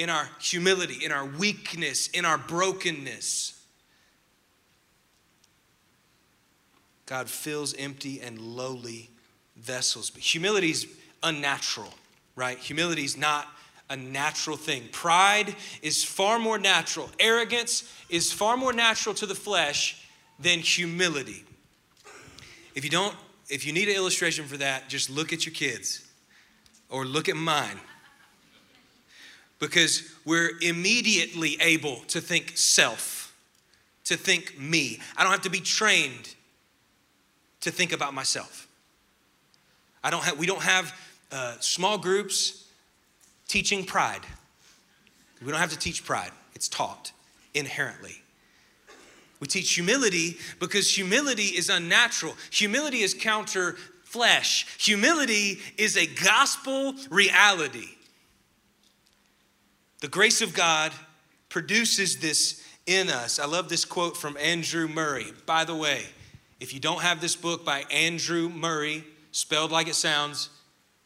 in 0.00 0.08
our 0.08 0.26
humility, 0.40 1.04
in 1.04 1.12
our 1.12 1.26
weakness, 1.26 2.08
in 2.08 2.24
our 2.24 2.38
brokenness. 2.38 3.52
God 7.04 7.28
fills 7.28 7.74
empty 7.74 8.18
and 8.18 8.38
lowly 8.38 9.10
vessels. 9.56 10.08
But 10.08 10.22
humility 10.22 10.70
is 10.70 10.86
unnatural, 11.22 11.92
right? 12.34 12.56
Humility 12.56 13.04
is 13.04 13.18
not 13.18 13.46
a 13.90 13.96
natural 13.96 14.56
thing. 14.56 14.88
Pride 14.90 15.54
is 15.82 16.02
far 16.02 16.38
more 16.38 16.56
natural. 16.56 17.10
Arrogance 17.18 17.84
is 18.08 18.32
far 18.32 18.56
more 18.56 18.72
natural 18.72 19.14
to 19.16 19.26
the 19.26 19.34
flesh 19.34 20.02
than 20.38 20.60
humility. 20.60 21.44
If 22.74 22.84
you 22.84 22.90
don't, 22.90 23.14
if 23.50 23.66
you 23.66 23.74
need 23.74 23.90
an 23.90 23.96
illustration 23.96 24.46
for 24.46 24.56
that, 24.56 24.88
just 24.88 25.10
look 25.10 25.34
at 25.34 25.44
your 25.44 25.54
kids 25.54 26.08
or 26.88 27.04
look 27.04 27.28
at 27.28 27.36
mine 27.36 27.78
because 29.60 30.10
we're 30.24 30.50
immediately 30.62 31.56
able 31.60 31.96
to 32.08 32.20
think 32.20 32.56
self, 32.56 33.34
to 34.04 34.16
think 34.16 34.58
me. 34.58 34.98
I 35.16 35.22
don't 35.22 35.30
have 35.30 35.42
to 35.42 35.50
be 35.50 35.60
trained 35.60 36.34
to 37.60 37.70
think 37.70 37.92
about 37.92 38.14
myself. 38.14 38.66
I 40.02 40.10
don't 40.10 40.24
have, 40.24 40.38
we 40.38 40.46
don't 40.46 40.62
have 40.62 40.98
uh, 41.30 41.56
small 41.60 41.98
groups 41.98 42.66
teaching 43.46 43.84
pride. 43.84 44.22
We 45.44 45.50
don't 45.50 45.60
have 45.60 45.70
to 45.70 45.78
teach 45.78 46.04
pride, 46.04 46.32
it's 46.54 46.68
taught 46.68 47.12
inherently. 47.54 48.22
We 49.40 49.46
teach 49.46 49.72
humility 49.74 50.36
because 50.58 50.94
humility 50.94 51.44
is 51.44 51.70
unnatural. 51.70 52.34
Humility 52.50 53.00
is 53.00 53.14
counter 53.14 53.76
flesh. 54.04 54.66
Humility 54.78 55.60
is 55.78 55.96
a 55.96 56.06
gospel 56.06 56.94
reality. 57.10 57.88
The 60.00 60.08
grace 60.08 60.40
of 60.40 60.54
God 60.54 60.92
produces 61.50 62.18
this 62.18 62.64
in 62.86 63.10
us. 63.10 63.38
I 63.38 63.46
love 63.46 63.68
this 63.68 63.84
quote 63.84 64.16
from 64.16 64.36
Andrew 64.38 64.88
Murray. 64.88 65.32
By 65.44 65.64
the 65.64 65.76
way, 65.76 66.06
if 66.58 66.72
you 66.72 66.80
don't 66.80 67.02
have 67.02 67.20
this 67.20 67.36
book 67.36 67.64
by 67.64 67.84
Andrew 67.90 68.48
Murray, 68.48 69.04
spelled 69.32 69.70
like 69.70 69.88
it 69.88 69.94
sounds, 69.94 70.48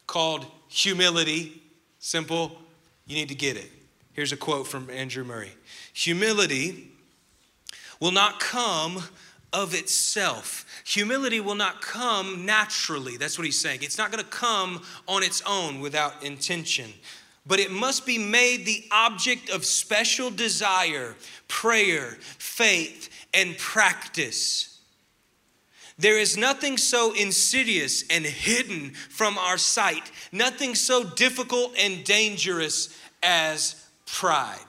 called 0.07 0.45
Humility, 0.69 1.61
simple, 1.99 2.57
you 3.05 3.15
need 3.15 3.29
to 3.29 3.35
get 3.35 3.57
it. 3.57 3.69
Here's 4.13 4.31
a 4.31 4.37
quote 4.37 4.67
from 4.67 4.89
Andrew 4.89 5.23
Murray 5.23 5.51
Humility 5.93 6.91
will 7.99 8.11
not 8.11 8.39
come 8.39 9.03
of 9.51 9.73
itself. 9.73 10.65
Humility 10.85 11.39
will 11.39 11.55
not 11.55 11.81
come 11.81 12.45
naturally. 12.45 13.17
That's 13.17 13.37
what 13.37 13.45
he's 13.45 13.59
saying. 13.59 13.79
It's 13.83 13.97
not 13.97 14.11
going 14.11 14.23
to 14.23 14.29
come 14.29 14.81
on 15.07 15.23
its 15.23 15.41
own 15.45 15.79
without 15.81 16.23
intention 16.23 16.93
but 17.45 17.59
it 17.59 17.71
must 17.71 18.05
be 18.05 18.17
made 18.17 18.65
the 18.65 18.83
object 18.91 19.49
of 19.49 19.65
special 19.65 20.29
desire, 20.29 21.15
prayer, 21.47 22.17
faith, 22.37 23.09
and 23.33 23.57
practice. 23.57 24.79
There 25.97 26.17
is 26.17 26.35
nothing 26.35 26.77
so 26.77 27.13
insidious 27.13 28.03
and 28.09 28.25
hidden 28.25 28.91
from 28.91 29.37
our 29.37 29.57
sight, 29.57 30.11
nothing 30.31 30.75
so 30.75 31.03
difficult 31.03 31.73
and 31.79 32.03
dangerous 32.03 32.97
as 33.23 33.75
pride. 34.05 34.59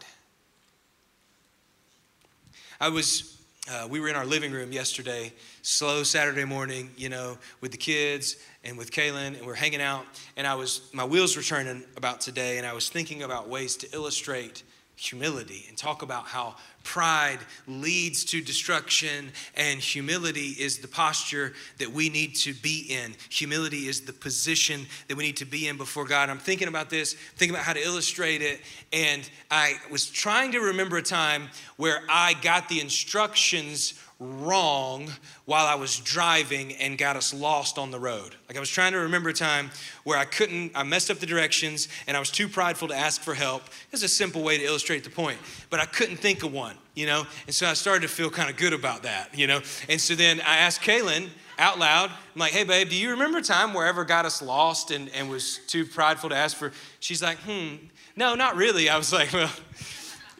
I 2.81 2.91
was, 2.91 3.39
uh, 3.71 3.89
we 3.91 4.01
were 4.01 4.09
in 4.09 4.17
our 4.17 4.27
living 4.27 4.53
room 4.53 4.71
yesterday, 4.71 5.33
slow 5.67 6.05
Saturday 6.05 6.45
morning, 6.45 6.89
you 6.97 7.09
know, 7.09 7.37
with 7.61 7.73
the 7.73 7.77
kids 7.77 8.37
and 8.63 8.79
with 8.79 8.93
Kaylin, 8.93 9.37
and 9.37 9.45
we're 9.45 9.55
hanging 9.55 9.83
out. 9.83 10.07
And 10.37 10.47
I 10.47 10.55
was, 10.55 10.89
my 10.93 11.05
wheels 11.05 11.37
were 11.37 11.43
turning 11.43 11.83
about 11.97 12.21
today, 12.21 12.59
and 12.59 12.65
I 12.67 12.73
was 12.73 12.89
thinking 12.89 13.25
about 13.25 13.49
ways 13.49 13.75
to 13.79 13.93
illustrate 13.93 14.63
humility 14.95 15.67
and 15.69 15.77
talk 15.77 16.03
about 16.03 16.25
how 16.25 16.55
pride 16.83 17.41
leads 17.67 18.25
to 18.25 18.41
destruction 18.41 19.31
and 19.55 19.79
humility 19.79 20.55
is 20.59 20.79
the 20.79 20.89
posture 20.89 21.53
that 21.79 21.91
we 21.91 22.09
need 22.09 22.35
to 22.35 22.55
be 22.55 22.87
in 22.89 23.13
humility 23.29 23.89
is 23.89 24.03
the 24.03 24.13
position 24.13 24.87
that 25.09 25.17
we 25.17 25.23
need 25.23 25.37
to 25.37 25.45
be 25.45 25.69
in 25.69 25.77
before 25.77 26.07
god 26.07 26.31
i'm 26.31 26.39
thinking 26.39 26.67
about 26.67 26.89
this 26.89 27.13
thinking 27.37 27.55
about 27.55 27.67
how 27.67 27.75
to 27.75 27.85
illustrate 27.85 28.41
it 28.41 28.59
and 28.91 29.29
i 29.51 29.75
was 29.91 30.09
trying 30.09 30.51
to 30.51 30.61
remember 30.61 30.97
a 30.97 31.03
time 31.03 31.49
where 31.77 32.01
i 32.09 32.33
got 32.41 32.67
the 32.71 32.81
instructions 32.81 34.01
wrong 34.19 35.11
while 35.45 35.67
I 35.67 35.75
was 35.75 35.99
driving 35.99 36.73
and 36.77 36.97
got 36.97 37.17
us 37.17 37.35
lost 37.35 37.77
on 37.77 37.91
the 37.91 37.99
road. 37.99 38.35
Like 38.49 38.57
I 38.57 38.61
was 38.61 38.71
trying 38.71 38.93
to 38.93 38.99
remember 38.99 39.29
a 39.29 39.35
time 39.35 39.71
where 40.05 40.19
I 40.19 40.25
couldn't, 40.25 40.73
I 40.75 40.85
messed 40.85 41.11
up 41.11 41.19
the 41.19 41.27
directions 41.27 41.89
and 42.07 42.17
I 42.17 42.21
was 42.21 42.31
too 42.31 42.49
prideful 42.49 42.89
to 42.89 42.95
ask 42.95 43.21
for 43.21 43.35
help. 43.35 43.65
It's 43.93 44.03
a 44.03 44.09
simple 44.09 44.43
way 44.43 44.57
to 44.57 44.65
illustrate 44.65 45.05
the 45.05 45.11
point, 45.11 45.39
but 45.69 45.81
I 45.81 45.85
couldn't 45.85 46.17
think 46.17 46.43
of 46.43 46.53
one, 46.53 46.77
you 46.95 47.07
know? 47.07 47.27
And 47.47 47.55
so 47.55 47.67
I 47.67 47.75
started 47.75 48.03
to 48.03 48.09
feel 48.09 48.31
kind 48.31 48.49
of 48.49 48.57
good 48.57 48.73
about 48.73 49.03
that, 49.03 49.39
you 49.39 49.47
know? 49.47 49.61
And 49.89 50.01
so 50.01 50.15
then 50.15 50.41
I 50.41 50.59
asked 50.59 50.81
Kaylin 50.81 51.29
out 51.59 51.79
loud, 51.79 52.11
I'm 52.11 52.39
like, 52.39 52.53
hey 52.53 52.65
babe, 52.65 52.89
do 52.89 52.97
you 52.97 53.11
remember 53.11 53.39
a 53.39 53.43
time 53.43 53.75
where 53.75 53.87
ever 53.87 54.05
got 54.05 54.25
us 54.25 54.41
lost 54.41 54.91
and, 54.91 55.11
and 55.11 55.29
was 55.29 55.59
too 55.67 55.85
prideful 55.85 56.31
to 56.31 56.37
ask 56.37 56.57
for? 56.57 56.73
She's 57.01 57.23
like, 57.23 57.37
hmm, 57.39 57.77
no, 58.17 58.35
not 58.35 58.57
really. 58.57 58.89
I 58.89 58.97
was 58.97 59.13
like, 59.13 59.33
well, 59.35 59.53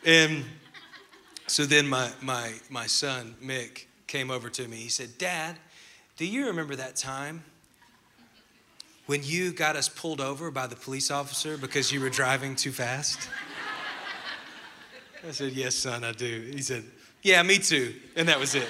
and 0.05 0.45
so 1.47 1.65
then 1.65 1.87
my, 1.87 2.11
my, 2.21 2.55
my 2.71 2.87
son, 2.87 3.37
Mick, 3.43 3.87
came 4.07 4.31
over 4.31 4.49
to 4.51 4.67
me. 4.69 4.77
He 4.77 4.89
said, 4.89 5.19
Dad, 5.19 5.57
do 6.17 6.27
you 6.27 6.47
remember 6.47 6.77
that 6.77 6.97
time 6.97 7.45
when 9.07 9.23
you 9.23 9.53
got 9.53 9.77
us 9.77 9.89
pulled 9.89 10.21
over 10.21 10.51
by 10.51 10.67
the 10.67 10.77
police 10.77 11.11
officer 11.11 11.57
because 11.57 11.93
you 11.93 12.01
were 12.01 12.11
driving 12.11 12.57
too 12.57 12.73
fast? 12.73 13.29
I 15.27 15.33
said, 15.33 15.53
Yes, 15.53 15.75
son, 15.75 16.05
I 16.05 16.13
do. 16.13 16.51
He 16.53 16.63
said, 16.63 16.85
Yeah, 17.23 17.43
me 17.43 17.59
too. 17.59 17.95
And 18.17 18.29
that 18.29 18.39
was 18.39 18.55
it. 18.55 18.69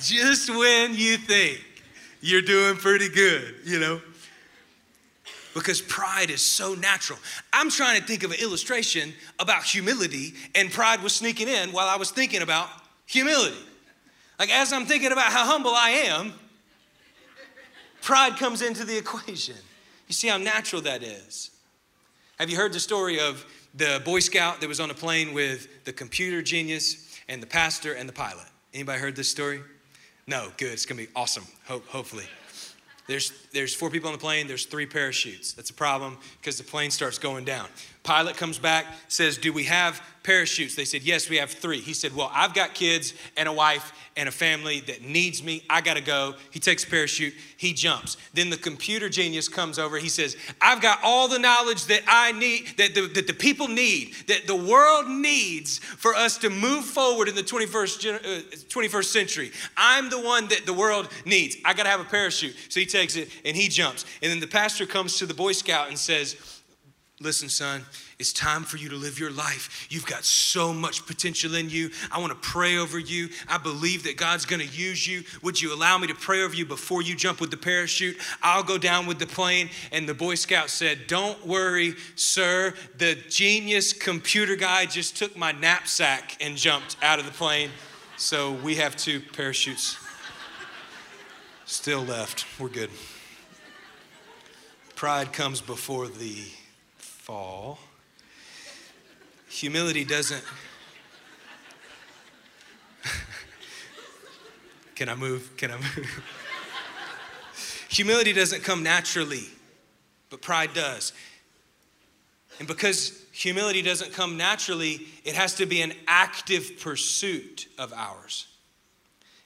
Just 0.00 0.50
when 0.50 0.94
you 0.94 1.16
think 1.16 1.60
you're 2.20 2.42
doing 2.42 2.76
pretty 2.76 3.08
good, 3.08 3.56
you 3.64 3.78
know? 3.78 4.00
Because 5.54 5.80
pride 5.80 6.30
is 6.30 6.42
so 6.42 6.74
natural. 6.74 7.18
I'm 7.52 7.70
trying 7.70 8.00
to 8.00 8.06
think 8.06 8.22
of 8.22 8.30
an 8.30 8.38
illustration 8.40 9.12
about 9.38 9.64
humility, 9.64 10.34
and 10.54 10.70
pride 10.70 11.02
was 11.02 11.14
sneaking 11.14 11.48
in 11.48 11.72
while 11.72 11.88
I 11.88 11.96
was 11.96 12.10
thinking 12.10 12.42
about 12.42 12.68
humility. 13.06 13.56
Like, 14.38 14.50
as 14.50 14.72
I'm 14.72 14.86
thinking 14.86 15.12
about 15.12 15.32
how 15.32 15.44
humble 15.44 15.72
I 15.72 15.90
am, 15.90 16.32
pride 18.00 18.36
comes 18.36 18.62
into 18.62 18.84
the 18.84 18.96
equation. 18.96 19.56
You 20.08 20.14
see 20.14 20.28
how 20.28 20.38
natural 20.38 20.82
that 20.82 21.02
is. 21.02 21.50
Have 22.38 22.48
you 22.48 22.56
heard 22.56 22.72
the 22.72 22.80
story 22.80 23.20
of 23.20 23.44
the 23.74 24.00
Boy 24.04 24.20
Scout 24.20 24.60
that 24.60 24.68
was 24.68 24.80
on 24.80 24.90
a 24.90 24.94
plane 24.94 25.34
with 25.34 25.84
the 25.84 25.92
computer 25.92 26.42
genius 26.42 27.18
and 27.28 27.42
the 27.42 27.46
pastor 27.46 27.92
and 27.92 28.08
the 28.08 28.12
pilot? 28.12 28.46
Anybody 28.72 28.98
heard 28.98 29.14
this 29.14 29.30
story? 29.30 29.60
No, 30.26 30.50
good. 30.56 30.72
It's 30.72 30.86
gonna 30.86 31.02
be 31.02 31.08
awesome. 31.14 31.44
Hope, 31.66 31.86
hopefully. 31.86 32.24
There's, 33.10 33.32
there's 33.52 33.74
four 33.74 33.90
people 33.90 34.08
on 34.08 34.12
the 34.12 34.20
plane, 34.20 34.46
there's 34.46 34.66
three 34.66 34.86
parachutes. 34.86 35.52
That's 35.52 35.70
a 35.70 35.74
problem 35.74 36.16
because 36.40 36.56
the 36.58 36.62
plane 36.62 36.92
starts 36.92 37.18
going 37.18 37.44
down. 37.44 37.66
Pilot 38.02 38.36
comes 38.36 38.58
back, 38.58 38.86
says, 39.08 39.36
Do 39.36 39.52
we 39.52 39.64
have 39.64 40.00
parachutes? 40.22 40.74
They 40.74 40.86
said, 40.86 41.02
Yes, 41.02 41.28
we 41.28 41.36
have 41.36 41.50
three. 41.50 41.80
He 41.80 41.92
said, 41.92 42.14
Well, 42.14 42.30
I've 42.32 42.54
got 42.54 42.74
kids 42.74 43.12
and 43.36 43.46
a 43.46 43.52
wife 43.52 43.92
and 44.16 44.28
a 44.28 44.32
family 44.32 44.80
that 44.80 45.02
needs 45.02 45.42
me. 45.42 45.62
I 45.68 45.82
got 45.82 45.94
to 45.94 46.02
go. 46.02 46.34
He 46.50 46.60
takes 46.60 46.84
a 46.84 46.86
parachute, 46.86 47.34
he 47.58 47.74
jumps. 47.74 48.16
Then 48.32 48.48
the 48.48 48.56
computer 48.56 49.08
genius 49.08 49.48
comes 49.48 49.78
over. 49.78 49.98
He 49.98 50.08
says, 50.08 50.36
I've 50.62 50.80
got 50.80 50.98
all 51.02 51.28
the 51.28 51.38
knowledge 51.38 51.86
that 51.86 52.02
I 52.06 52.32
need, 52.32 52.68
that 52.78 52.94
the, 52.94 53.06
that 53.08 53.26
the 53.26 53.34
people 53.34 53.68
need, 53.68 54.14
that 54.28 54.46
the 54.46 54.56
world 54.56 55.06
needs 55.06 55.78
for 55.78 56.14
us 56.14 56.38
to 56.38 56.50
move 56.50 56.86
forward 56.86 57.28
in 57.28 57.34
the 57.34 57.42
21st, 57.42 58.14
uh, 58.14 58.18
21st 58.68 59.04
century. 59.04 59.52
I'm 59.76 60.08
the 60.08 60.20
one 60.20 60.48
that 60.48 60.64
the 60.64 60.74
world 60.74 61.08
needs. 61.26 61.56
I 61.64 61.74
got 61.74 61.84
to 61.84 61.90
have 61.90 62.00
a 62.00 62.04
parachute. 62.04 62.56
So 62.70 62.80
he 62.80 62.86
takes 62.86 63.16
it 63.16 63.28
and 63.44 63.56
he 63.56 63.68
jumps. 63.68 64.04
And 64.22 64.32
then 64.32 64.40
the 64.40 64.46
pastor 64.46 64.86
comes 64.86 65.18
to 65.18 65.26
the 65.26 65.34
Boy 65.34 65.52
Scout 65.52 65.88
and 65.88 65.98
says, 65.98 66.59
Listen, 67.22 67.50
son, 67.50 67.84
it's 68.18 68.32
time 68.32 68.62
for 68.62 68.78
you 68.78 68.88
to 68.88 68.96
live 68.96 69.18
your 69.18 69.30
life. 69.30 69.86
You've 69.90 70.06
got 70.06 70.24
so 70.24 70.72
much 70.72 71.04
potential 71.04 71.54
in 71.54 71.68
you. 71.68 71.90
I 72.10 72.18
want 72.18 72.30
to 72.30 72.48
pray 72.48 72.78
over 72.78 72.98
you. 72.98 73.28
I 73.46 73.58
believe 73.58 74.04
that 74.04 74.16
God's 74.16 74.46
going 74.46 74.66
to 74.66 74.74
use 74.74 75.06
you. 75.06 75.24
Would 75.42 75.60
you 75.60 75.74
allow 75.74 75.98
me 75.98 76.06
to 76.06 76.14
pray 76.14 76.42
over 76.42 76.54
you 76.54 76.64
before 76.64 77.02
you 77.02 77.14
jump 77.14 77.38
with 77.38 77.50
the 77.50 77.58
parachute? 77.58 78.16
I'll 78.42 78.62
go 78.62 78.78
down 78.78 79.06
with 79.06 79.18
the 79.18 79.26
plane. 79.26 79.68
And 79.92 80.08
the 80.08 80.14
Boy 80.14 80.34
Scout 80.34 80.70
said, 80.70 81.08
Don't 81.08 81.46
worry, 81.46 81.94
sir. 82.14 82.72
The 82.96 83.16
genius 83.28 83.92
computer 83.92 84.56
guy 84.56 84.86
just 84.86 85.14
took 85.14 85.36
my 85.36 85.52
knapsack 85.52 86.38
and 86.40 86.56
jumped 86.56 86.96
out 87.02 87.18
of 87.18 87.26
the 87.26 87.32
plane. 87.32 87.68
So 88.16 88.52
we 88.52 88.76
have 88.76 88.96
two 88.96 89.20
parachutes 89.20 89.98
still 91.66 92.02
left. 92.02 92.46
We're 92.58 92.70
good. 92.70 92.90
Pride 94.96 95.34
comes 95.34 95.60
before 95.60 96.08
the 96.08 96.46
fall. 97.30 97.78
Humility 99.48 100.04
doesn't. 100.04 100.42
Can 104.96 105.08
I 105.08 105.14
move? 105.14 105.56
Can 105.56 105.70
I 105.70 105.76
move? 105.76 106.24
Humility 107.88 108.32
doesn't 108.32 108.64
come 108.64 108.82
naturally, 108.82 109.44
but 110.28 110.42
pride 110.42 110.74
does. 110.74 111.12
And 112.58 112.66
because 112.66 113.24
humility 113.30 113.82
doesn't 113.82 114.12
come 114.12 114.36
naturally, 114.36 115.06
it 115.24 115.36
has 115.36 115.54
to 115.54 115.66
be 115.66 115.82
an 115.82 115.92
active 116.08 116.80
pursuit 116.80 117.68
of 117.78 117.92
ours. 117.92 118.48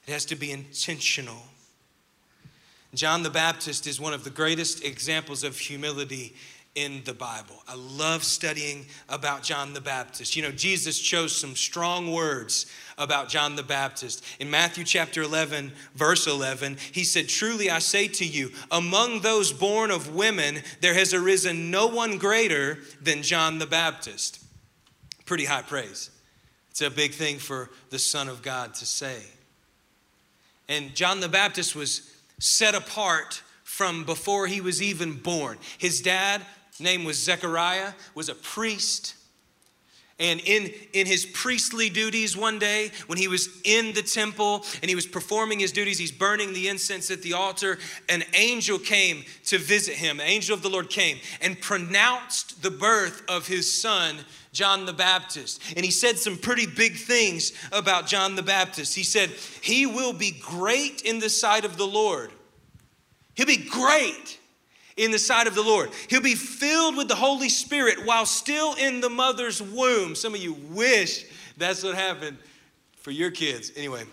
It 0.07 0.13
has 0.13 0.25
to 0.27 0.37
be 0.37 0.53
intentional. 0.53 1.43
John 2.95 3.23
the 3.25 3.31
Baptist 3.31 3.87
is 3.87 4.01
one 4.01 4.15
of 4.15 4.25
the 4.25 4.31
greatest 4.31 4.83
examples 4.83 5.45
of 5.45 5.59
humility 5.59 6.35
in 6.75 7.03
the 7.05 7.15
Bible. 7.15 7.63
I 7.69 7.77
love 7.77 8.25
studying 8.25 8.87
about 9.09 9.43
John 9.43 9.75
the 9.75 9.81
Baptist. 9.81 10.35
You 10.35 10.43
know, 10.43 10.51
Jesus 10.51 10.99
chose 10.99 11.35
some 11.35 11.55
strong 11.55 12.13
words 12.13 12.67
about 12.99 13.29
John 13.29 13.55
the 13.55 13.63
Baptist. 13.63 14.25
In 14.41 14.51
Matthew 14.51 14.85
chapter 14.85 15.23
11, 15.23 15.73
verse 15.95 16.27
11, 16.27 16.79
he 16.93 17.05
said, 17.05 17.29
Truly 17.29 17.71
I 17.71 17.79
say 17.79 18.09
to 18.09 18.25
you, 18.25 18.51
among 18.71 19.21
those 19.21 19.53
born 19.53 19.91
of 19.91 20.15
women, 20.15 20.63
there 20.81 20.95
has 20.95 21.15
arisen 21.15 21.71
no 21.71 21.87
one 21.87 22.19
greater 22.19 22.79
than 23.01 23.23
John 23.23 23.59
the 23.59 23.67
Baptist. 23.67 24.45
Pretty 25.27 25.45
high 25.45 25.63
praise. 25.63 26.11
It's 26.71 26.81
a 26.81 26.91
big 26.91 27.13
thing 27.13 27.39
for 27.39 27.71
the 27.91 28.01
Son 28.01 28.29
of 28.29 28.43
God 28.43 28.75
to 28.75 28.87
say. 28.87 29.23
And 30.69 30.95
John 30.95 31.21
the 31.21 31.29
Baptist 31.29 31.77
was 31.77 32.11
set 32.41 32.75
apart 32.75 33.43
from 33.63 34.05
before 34.05 34.47
he 34.47 34.61
was 34.61 34.83
even 34.83 35.15
born. 35.15 35.59
His 35.79 36.01
dad 36.01 36.43
name 36.81 37.05
was 37.05 37.23
Zechariah, 37.23 37.93
was 38.15 38.29
a 38.29 38.35
priest. 38.35 39.15
And 40.21 40.41
in, 40.41 40.73
in 40.93 41.07
his 41.07 41.27
priestly 41.27 41.91
duties 41.91 42.37
one 42.37 42.61
day, 42.61 42.93
when 43.09 43.19
he 43.19 43.27
was 43.27 43.49
in 43.65 43.93
the 43.95 44.03
temple 44.03 44.65
and 44.81 44.89
he 44.89 44.95
was 44.95 45.09
performing 45.09 45.59
his 45.59 45.73
duties, 45.73 45.99
he's 45.99 46.13
burning 46.13 46.53
the 46.53 46.69
incense 46.69 47.11
at 47.11 47.23
the 47.23 47.33
altar, 47.33 47.79
an 48.09 48.23
angel 48.35 48.79
came 48.79 49.25
to 49.47 49.59
visit 49.59 49.97
him. 49.97 50.21
An 50.21 50.27
angel 50.27 50.55
of 50.55 50.63
the 50.63 50.71
Lord 50.71 50.89
came 50.89 51.19
and 51.41 51.61
pronounced 51.61 52.63
the 52.63 52.71
birth 52.71 53.23
of 53.29 53.49
his 53.49 53.81
son, 53.81 54.19
John 54.53 54.87
the 54.87 54.93
Baptist. 54.93 55.61
And 55.75 55.85
he 55.85 55.91
said 55.91 56.17
some 56.17 56.37
pretty 56.37 56.67
big 56.67 56.95
things 56.95 57.53
about 57.73 58.07
John 58.07 58.37
the 58.37 58.43
Baptist. 58.43 58.95
He 58.95 59.03
said, 59.03 59.31
He 59.63 59.85
will 59.85 60.13
be 60.13 60.31
great 60.31 61.03
in 61.03 61.19
the 61.19 61.29
sight 61.29 61.65
of 61.65 61.77
the 61.77 61.89
Lord. 61.89 62.31
He'll 63.35 63.47
be 63.47 63.69
great 63.69 64.39
in 64.97 65.11
the 65.11 65.19
sight 65.19 65.47
of 65.47 65.55
the 65.55 65.63
Lord. 65.63 65.91
He'll 66.09 66.21
be 66.21 66.35
filled 66.35 66.97
with 66.97 67.09
the 67.09 67.15
Holy 67.15 67.49
Spirit 67.49 68.05
while 68.05 68.27
still 68.27 68.75
in 68.75 69.01
the 69.01 69.11
mother's 69.11 69.61
womb. 69.61 70.15
Some 70.15 70.35
of 70.35 70.41
you 70.41 70.55
wish 70.71 71.27
that's 71.57 71.83
what 71.83 71.95
happened 71.95 72.39
for 72.97 73.11
your 73.11 73.31
kids. 73.31 73.73
Anyway, 73.77 74.05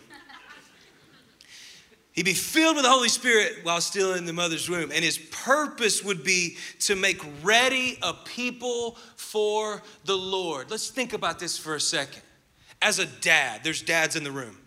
he'd 2.13 2.25
be 2.25 2.33
filled 2.33 2.75
with 2.75 2.85
the 2.85 2.91
Holy 2.91 3.09
Spirit 3.09 3.59
while 3.63 3.81
still 3.81 4.13
in 4.13 4.25
the 4.25 4.33
mother's 4.33 4.69
womb. 4.69 4.91
And 4.91 5.03
his 5.03 5.17
purpose 5.17 6.03
would 6.03 6.23
be 6.23 6.57
to 6.79 6.95
make 6.95 7.21
ready 7.43 7.97
a 8.01 8.13
people 8.13 8.97
for 9.15 9.81
the 10.05 10.17
Lord. 10.17 10.71
Let's 10.71 10.89
think 10.89 11.13
about 11.13 11.39
this 11.39 11.57
for 11.57 11.75
a 11.75 11.79
second. 11.79 12.21
As 12.81 12.97
a 12.97 13.05
dad, 13.05 13.61
there's 13.63 13.83
dads 13.83 14.15
in 14.15 14.23
the 14.23 14.31
room. 14.31 14.57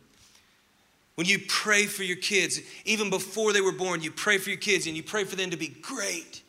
When 1.14 1.26
you 1.26 1.38
pray 1.46 1.86
for 1.86 2.02
your 2.02 2.16
kids, 2.16 2.60
even 2.84 3.08
before 3.08 3.52
they 3.52 3.60
were 3.60 3.72
born, 3.72 4.02
you 4.02 4.10
pray 4.10 4.38
for 4.38 4.50
your 4.50 4.58
kids 4.58 4.86
and 4.86 4.96
you 4.96 5.02
pray 5.02 5.24
for 5.24 5.36
them 5.36 5.50
to 5.50 5.56
be 5.56 5.68
great, 5.68 6.42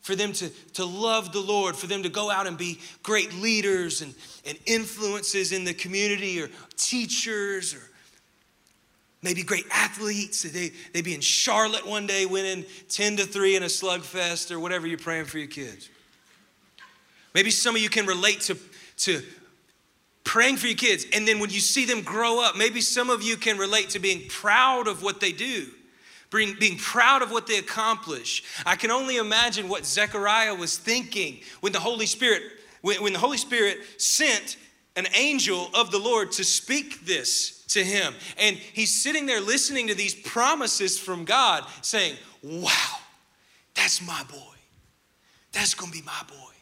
for 0.00 0.14
them 0.14 0.32
to, 0.34 0.48
to 0.74 0.84
love 0.84 1.32
the 1.32 1.40
Lord, 1.40 1.74
for 1.74 1.88
them 1.88 2.04
to 2.04 2.08
go 2.08 2.30
out 2.30 2.46
and 2.46 2.56
be 2.56 2.78
great 3.02 3.34
leaders 3.34 4.02
and, 4.02 4.14
and 4.46 4.56
influences 4.64 5.50
in 5.52 5.64
the 5.64 5.74
community 5.74 6.40
or 6.40 6.48
teachers 6.76 7.74
or 7.74 7.82
maybe 9.22 9.42
great 9.42 9.66
athletes. 9.72 10.42
They, 10.42 10.70
they 10.92 11.02
be 11.02 11.14
in 11.14 11.20
Charlotte 11.20 11.84
one 11.84 12.06
day 12.06 12.26
winning 12.26 12.64
10 12.88 13.16
to 13.16 13.24
3 13.24 13.56
in 13.56 13.64
a 13.64 13.66
slugfest 13.66 14.52
or 14.52 14.60
whatever 14.60 14.86
you're 14.86 14.98
praying 14.98 15.24
for 15.24 15.38
your 15.38 15.48
kids. 15.48 15.88
Maybe 17.34 17.50
some 17.50 17.74
of 17.74 17.82
you 17.82 17.90
can 17.90 18.06
relate 18.06 18.40
to, 18.42 18.56
to 18.98 19.22
praying 20.26 20.56
for 20.56 20.66
your 20.66 20.76
kids. 20.76 21.06
And 21.14 21.26
then 21.26 21.38
when 21.38 21.48
you 21.48 21.60
see 21.60 21.86
them 21.86 22.02
grow 22.02 22.42
up, 22.42 22.56
maybe 22.56 22.82
some 22.82 23.08
of 23.08 23.22
you 23.22 23.36
can 23.36 23.56
relate 23.56 23.90
to 23.90 23.98
being 23.98 24.28
proud 24.28 24.88
of 24.88 25.02
what 25.02 25.20
they 25.20 25.32
do, 25.32 25.68
being, 26.30 26.56
being 26.58 26.76
proud 26.76 27.22
of 27.22 27.30
what 27.30 27.46
they 27.46 27.56
accomplish. 27.56 28.42
I 28.66 28.76
can 28.76 28.90
only 28.90 29.16
imagine 29.16 29.68
what 29.68 29.86
Zechariah 29.86 30.54
was 30.54 30.76
thinking 30.76 31.38
when 31.60 31.72
the 31.72 31.80
Holy 31.80 32.06
Spirit, 32.06 32.42
when, 32.82 33.02
when 33.02 33.12
the 33.14 33.18
Holy 33.20 33.38
Spirit 33.38 33.78
sent 33.96 34.58
an 34.96 35.06
angel 35.14 35.70
of 35.74 35.90
the 35.90 35.98
Lord 35.98 36.32
to 36.32 36.44
speak 36.44 37.06
this 37.06 37.64
to 37.68 37.84
him. 37.84 38.12
And 38.38 38.56
he's 38.56 39.02
sitting 39.02 39.26
there 39.26 39.40
listening 39.40 39.86
to 39.88 39.94
these 39.94 40.14
promises 40.14 40.98
from 40.98 41.24
God, 41.24 41.64
saying, 41.82 42.16
Wow, 42.42 42.98
that's 43.74 44.04
my 44.04 44.22
boy. 44.30 44.38
That's 45.52 45.74
gonna 45.74 45.92
be 45.92 46.02
my 46.02 46.22
boy. 46.28 46.55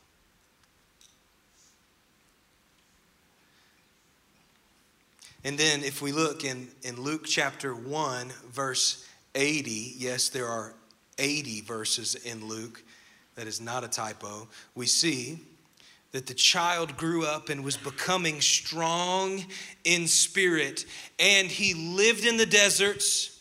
And 5.45 5.59
then 5.59 5.85
if 5.85 6.01
we 6.01 6.11
look 6.11 6.43
in, 6.43 6.69
in 6.83 7.01
Luke 7.01 7.25
chapter 7.27 7.75
1, 7.75 8.33
verse 8.51 9.07
80, 9.35 9.95
yes, 9.97 10.31
there 10.31 10.49
are 10.49 10.75
80 11.19 11.61
verses 11.61 12.15
in 12.15 12.49
Luke. 12.49 12.83
That 13.35 13.47
is 13.47 13.61
not 13.61 13.85
a 13.85 13.89
typo. 13.89 14.49
We 14.75 14.87
see 14.87 15.39
that 16.13 16.27
the 16.27 16.35
child 16.35 16.97
grew 16.97 17.27
up 17.27 17.49
and 17.49 17.65
was 17.65 17.77
becoming 17.77 18.41
strong 18.41 19.45
in 19.83 20.07
spirit, 20.07 20.87
and 21.19 21.49
he 21.49 21.75
lived 21.75 22.25
in 22.25 22.37
the 22.37 22.47
deserts 22.47 23.41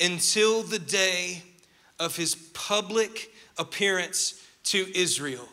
until 0.00 0.62
the 0.62 0.78
day 0.78 1.42
of 2.00 2.16
his 2.16 2.34
public 2.54 3.32
appearance 3.58 4.42
to 4.64 4.86
Israel. 4.98 5.48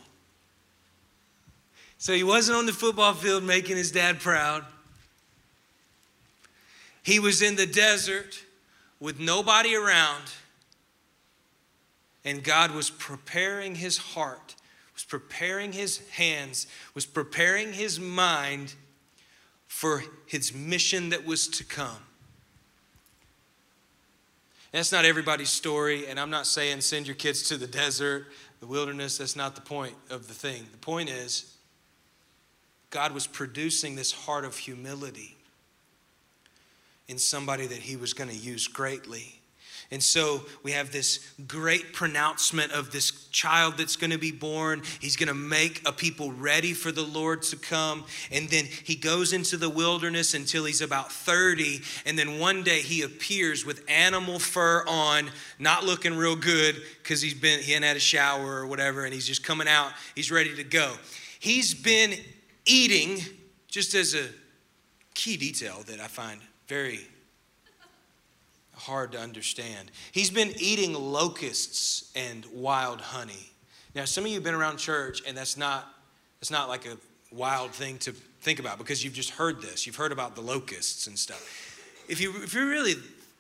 So 1.98 2.14
he 2.14 2.24
wasn't 2.24 2.58
on 2.58 2.66
the 2.66 2.74
football 2.74 3.14
field 3.14 3.44
making 3.44 3.78
his 3.78 3.92
dad 3.92 4.20
proud. 4.20 4.66
He 7.04 7.20
was 7.20 7.42
in 7.42 7.58
the 7.58 7.66
desert 7.66 8.44
with 9.00 9.20
nobody 9.20 9.76
around, 9.76 10.24
and 12.24 12.42
God 12.42 12.72
was 12.72 12.90
preparing 12.90 13.76
his 13.76 13.98
heart, 13.98 14.56
was 14.94 15.04
preparing 15.04 15.74
his 15.74 15.98
hands, 16.10 16.66
was 16.96 17.06
preparing 17.06 17.74
his 17.74 18.00
mind 18.00 18.76
for 19.68 20.04
his 20.26 20.54
mission 20.54 21.10
that 21.10 21.26
was 21.26 21.50
to 21.50 21.66
come. 21.66 22.00
That's 24.72 24.94
not 24.94 25.04
everybody's 25.04 25.50
story, 25.50 26.08
and 26.08 26.18
I'm 26.18 26.30
not 26.30 26.48
saying 26.48 26.82
send 26.82 27.06
your 27.06 27.16
kids 27.16 27.44
to 27.50 27.58
the 27.58 27.68
desert, 27.68 28.28
the 28.62 28.66
wilderness. 28.66 29.18
That's 29.18 29.36
not 29.36 29.56
the 29.56 29.62
point 29.62 29.96
of 30.10 30.30
the 30.30 30.34
thing. 30.34 30.66
The 30.72 30.78
point 30.78 31.10
is, 31.10 31.54
God 32.90 33.14
was 33.14 33.28
producing 33.28 33.96
this 33.96 34.14
heart 34.14 34.46
of 34.46 34.56
humility 34.56 35.36
in 37.08 37.18
somebody 37.18 37.68
that 37.68 37.80
he 37.80 37.96
was 37.96 38.14
going 38.14 38.30
to 38.30 38.36
use 38.36 38.68
greatly. 38.68 39.40
And 39.92 40.02
so 40.02 40.42
we 40.64 40.72
have 40.72 40.92
this 40.92 41.20
great 41.46 41.94
pronouncement 41.94 42.72
of 42.72 42.92
this 42.92 43.28
child 43.28 43.78
that's 43.78 43.96
going 43.96 44.10
to 44.10 44.18
be 44.18 44.32
born. 44.32 44.82
He's 45.00 45.16
going 45.16 45.28
to 45.28 45.36
make 45.36 45.88
a 45.88 45.92
people 45.92 46.32
ready 46.32 46.74
for 46.74 46.92
the 46.92 47.04
Lord 47.04 47.44
to 47.44 47.58
come. 47.58 48.06
And 48.32 48.50
then 48.50 48.66
he 48.66 48.96
goes 48.96 49.34
into 49.34 49.56
the 49.56 49.70
wilderness 49.70 50.34
until 50.34 50.66
he's 50.66 50.82
about 50.82 51.12
30. 51.12 51.82
And 52.08 52.18
then 52.18 52.40
one 52.40 52.64
day 52.64 52.80
he 52.80 53.04
appears 53.04 53.68
with 53.68 53.84
animal 53.88 54.40
fur 54.40 54.84
on, 54.88 55.30
not 55.60 55.84
looking 55.84 56.16
real 56.16 56.36
good 56.36 56.82
because 57.04 57.22
he's 57.22 57.36
been, 57.36 57.60
he 57.60 57.74
hadn't 57.74 57.88
had 57.88 57.98
a 57.98 58.00
shower 58.00 58.62
or 58.62 58.66
whatever. 58.66 59.06
And 59.06 59.14
he's 59.14 59.28
just 59.28 59.44
coming 59.44 59.68
out. 59.68 59.92
He's 60.16 60.32
ready 60.32 60.56
to 60.56 60.64
go. 60.64 60.96
He's 61.40 61.76
been 61.76 62.16
eating, 62.66 63.20
just 63.68 63.94
as 63.94 64.16
a 64.16 64.28
key 65.14 65.38
detail 65.38 65.84
that 65.86 66.00
I 66.00 66.08
find 66.08 66.40
very 66.74 67.02
hard 68.74 69.12
to 69.12 69.20
understand. 69.20 69.92
He's 70.12 70.32
been 70.32 70.52
eating 70.58 70.94
locusts 70.96 72.12
and 72.16 72.44
wild 72.52 73.00
honey. 73.00 73.52
Now, 73.94 74.06
some 74.06 74.24
of 74.24 74.32
you 74.32 74.38
have 74.38 74.44
been 74.44 74.56
around 74.56 74.78
church, 74.78 75.22
and 75.28 75.38
that's 75.38 75.56
not, 75.56 75.88
that's 76.40 76.50
not 76.50 76.70
like 76.70 76.88
a 76.88 76.98
wild 77.32 77.74
thing 77.74 78.00
to 78.00 78.12
think 78.42 78.58
about 78.58 78.80
because 78.80 79.04
you've 79.04 79.14
just 79.14 79.30
heard 79.30 79.62
this. 79.62 79.86
You've 79.86 79.98
heard 79.98 80.12
about 80.12 80.34
the 80.34 80.42
locusts 80.42 81.06
and 81.06 81.18
stuff. 81.18 81.44
If 82.10 82.20
you, 82.20 82.34
if 82.42 82.56
you 82.56 82.68
really 82.68 82.96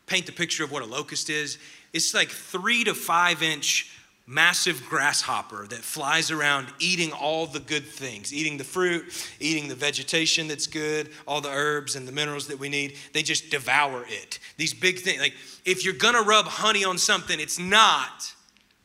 paint 0.05 0.27
the 0.27 0.31
picture 0.31 0.63
of 0.63 0.71
what 0.71 0.83
a 0.83 0.85
locust 0.85 1.31
is, 1.31 1.57
it's 1.91 2.13
like 2.13 2.29
three 2.29 2.83
to 2.83 2.93
five 2.93 3.41
inch 3.41 3.97
massive 4.25 4.81
grasshopper 4.87 5.67
that 5.67 5.79
flies 5.79 6.31
around 6.31 6.67
eating 6.79 7.11
all 7.11 7.45
the 7.45 7.59
good 7.59 7.85
things, 7.85 8.33
eating 8.33 8.57
the 8.57 8.63
fruit, 8.63 9.05
eating 9.39 9.67
the 9.67 9.75
vegetation 9.75 10.47
that's 10.47 10.67
good, 10.67 11.09
all 11.27 11.41
the 11.41 11.49
herbs 11.49 11.95
and 11.95 12.07
the 12.07 12.11
minerals 12.11 12.47
that 12.47 12.57
we 12.57 12.69
need. 12.69 12.95
They 13.13 13.21
just 13.21 13.49
devour 13.49 14.05
it. 14.07 14.39
These 14.57 14.73
big 14.73 14.99
things, 14.99 15.19
like 15.19 15.33
if 15.65 15.83
you're 15.83 15.93
gonna 15.93 16.21
rub 16.21 16.45
honey 16.45 16.85
on 16.85 16.97
something, 16.97 17.39
it's 17.39 17.59
not 17.59 18.33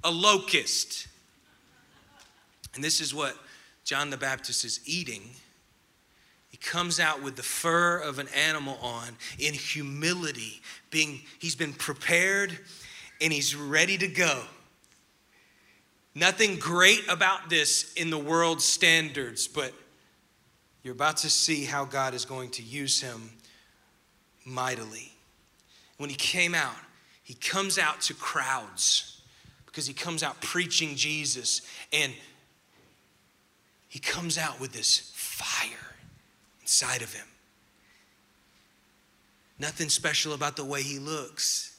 a 0.03 0.11
locust. 0.11 1.07
And 2.75 2.83
this 2.83 3.01
is 3.01 3.15
what 3.15 3.37
John 3.85 4.11
the 4.11 4.17
Baptist 4.17 4.65
is 4.65 4.81
eating. 4.85 5.23
He 6.49 6.57
comes 6.57 6.99
out 6.99 7.23
with 7.23 7.37
the 7.37 7.43
fur 7.43 7.99
of 7.99 8.19
an 8.19 8.29
animal 8.29 8.77
on 8.83 9.17
in 9.39 9.55
humility, 9.55 10.61
being 10.91 11.21
he's 11.39 11.55
been 11.55 11.73
prepared 11.73 12.59
and 13.21 13.33
he's 13.33 13.55
ready 13.55 13.97
to 13.99 14.09
go. 14.09 14.43
Nothing 16.19 16.57
great 16.57 17.07
about 17.09 17.49
this 17.49 17.93
in 17.95 18.11
the 18.11 18.19
world's 18.19 18.65
standards, 18.65 19.47
but 19.47 19.73
you're 20.83 20.95
about 20.95 21.19
to 21.19 21.31
see 21.31 21.65
how 21.65 21.85
God 21.85 22.13
is 22.13 22.25
going 22.25 22.51
to 22.51 22.63
use 22.63 23.01
him 23.01 23.31
mightily. 24.45 25.13
When 25.97 26.11
he 26.11 26.17
came 26.17 26.57
out, 26.57 26.75
he 27.23 27.35
comes 27.35 27.79
out 27.79 28.01
to 28.03 28.15
crowds 28.15 29.21
because 29.67 29.87
he 29.87 29.95
comes 29.95 30.25
out 30.25 30.41
preaching 30.41 30.97
Jesus 30.97 31.63
and 31.93 32.13
he 33.89 34.01
comes 34.01 34.39
out 34.39 34.59
with 34.59 34.73
this 34.73 35.13
fire 35.15 35.95
inside 36.63 37.03
of 37.03 37.15
him. 37.15 37.27
Nothing 39.61 39.89
special 39.89 40.33
about 40.33 40.57
the 40.57 40.65
way 40.65 40.83
he 40.83 40.99
looks 40.99 41.78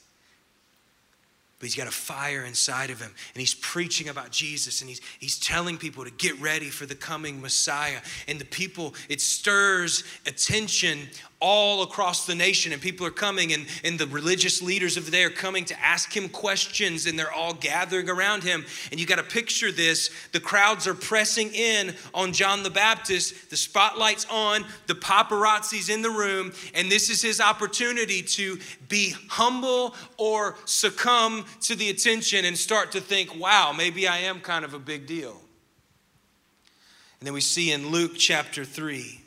but 1.60 1.66
he's 1.66 1.76
got 1.76 1.86
a 1.86 1.92
fire 1.92 2.44
inside 2.44 2.88
of 2.88 3.00
him. 3.00 3.10
And 3.34 3.40
he's 3.40 3.54
preaching 3.54 4.08
about 4.08 4.30
jesus 4.30 4.80
and 4.80 4.88
he's, 4.88 5.00
he's 5.20 5.38
telling 5.38 5.76
people 5.76 6.04
to 6.04 6.10
get 6.10 6.40
ready 6.40 6.70
for 6.70 6.86
the 6.86 6.94
coming 6.94 7.40
messiah. 7.40 8.00
And 8.26 8.40
the 8.40 8.46
people 8.46 8.94
it 9.08 9.20
stirs 9.20 10.02
attention 10.26 11.08
all 11.40 11.82
across 11.82 12.26
the 12.26 12.34
nation 12.34 12.72
and 12.72 12.82
people 12.82 13.06
are 13.06 13.10
coming 13.10 13.52
and, 13.52 13.66
and 13.82 13.98
the 13.98 14.06
religious 14.06 14.60
leaders 14.60 14.96
of 14.96 15.06
the 15.06 15.10
day 15.10 15.24
are 15.24 15.30
coming 15.30 15.64
to 15.64 15.80
ask 15.80 16.14
him 16.14 16.28
questions 16.28 17.06
and 17.06 17.18
they're 17.18 17.32
all 17.32 17.54
gathering 17.54 18.08
around 18.10 18.42
him. 18.42 18.64
And 18.90 19.00
you 19.00 19.06
got 19.06 19.16
to 19.16 19.22
picture 19.22 19.72
this 19.72 20.10
the 20.32 20.40
crowds 20.40 20.86
are 20.86 20.94
pressing 20.94 21.52
in 21.54 21.94
on 22.14 22.32
john 22.32 22.62
the 22.62 22.70
baptist 22.70 23.50
the 23.50 23.56
spotlight's 23.56 24.26
on 24.30 24.64
the 24.86 24.94
paparazzi's 24.94 25.88
in 25.88 26.02
the 26.02 26.10
room 26.10 26.52
and 26.74 26.90
this 26.90 27.08
is 27.10 27.22
his 27.22 27.40
opportunity 27.40 28.22
to 28.22 28.58
be 28.88 29.14
humble 29.28 29.94
or 30.16 30.56
succumb 30.64 31.44
to 31.60 31.74
the 31.74 31.90
attention 31.90 32.44
and 32.44 32.56
start 32.56 32.92
to 32.92 33.00
think 33.00 33.38
wow 33.38 33.72
maybe 33.76 34.06
i 34.06 34.18
am 34.18 34.40
kind 34.40 34.64
of 34.64 34.74
a 34.74 34.78
big 34.78 35.06
deal. 35.06 35.40
And 37.18 37.26
then 37.26 37.34
we 37.34 37.40
see 37.40 37.72
in 37.72 37.90
luke 37.90 38.12
chapter 38.16 38.64
3 38.64 39.19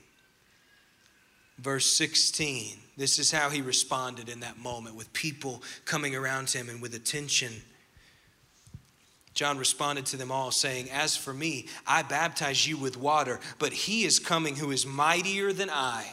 verse 1.63 1.91
16. 1.93 2.77
This 2.97 3.17
is 3.17 3.31
how 3.31 3.49
he 3.49 3.61
responded 3.61 4.29
in 4.29 4.41
that 4.41 4.59
moment 4.59 4.95
with 4.95 5.11
people 5.13 5.63
coming 5.85 6.15
around 6.15 6.49
him 6.49 6.69
and 6.69 6.81
with 6.81 6.93
attention. 6.93 7.53
John 9.33 9.57
responded 9.57 10.05
to 10.07 10.17
them 10.17 10.31
all, 10.31 10.51
saying, 10.51 10.91
As 10.91 11.17
for 11.17 11.33
me, 11.33 11.67
I 11.87 12.03
baptize 12.03 12.67
you 12.67 12.77
with 12.77 12.97
water, 12.97 13.39
but 13.57 13.73
he 13.73 14.03
is 14.03 14.19
coming 14.19 14.57
who 14.57 14.69
is 14.69 14.85
mightier 14.85 15.51
than 15.53 15.71
I. 15.71 16.05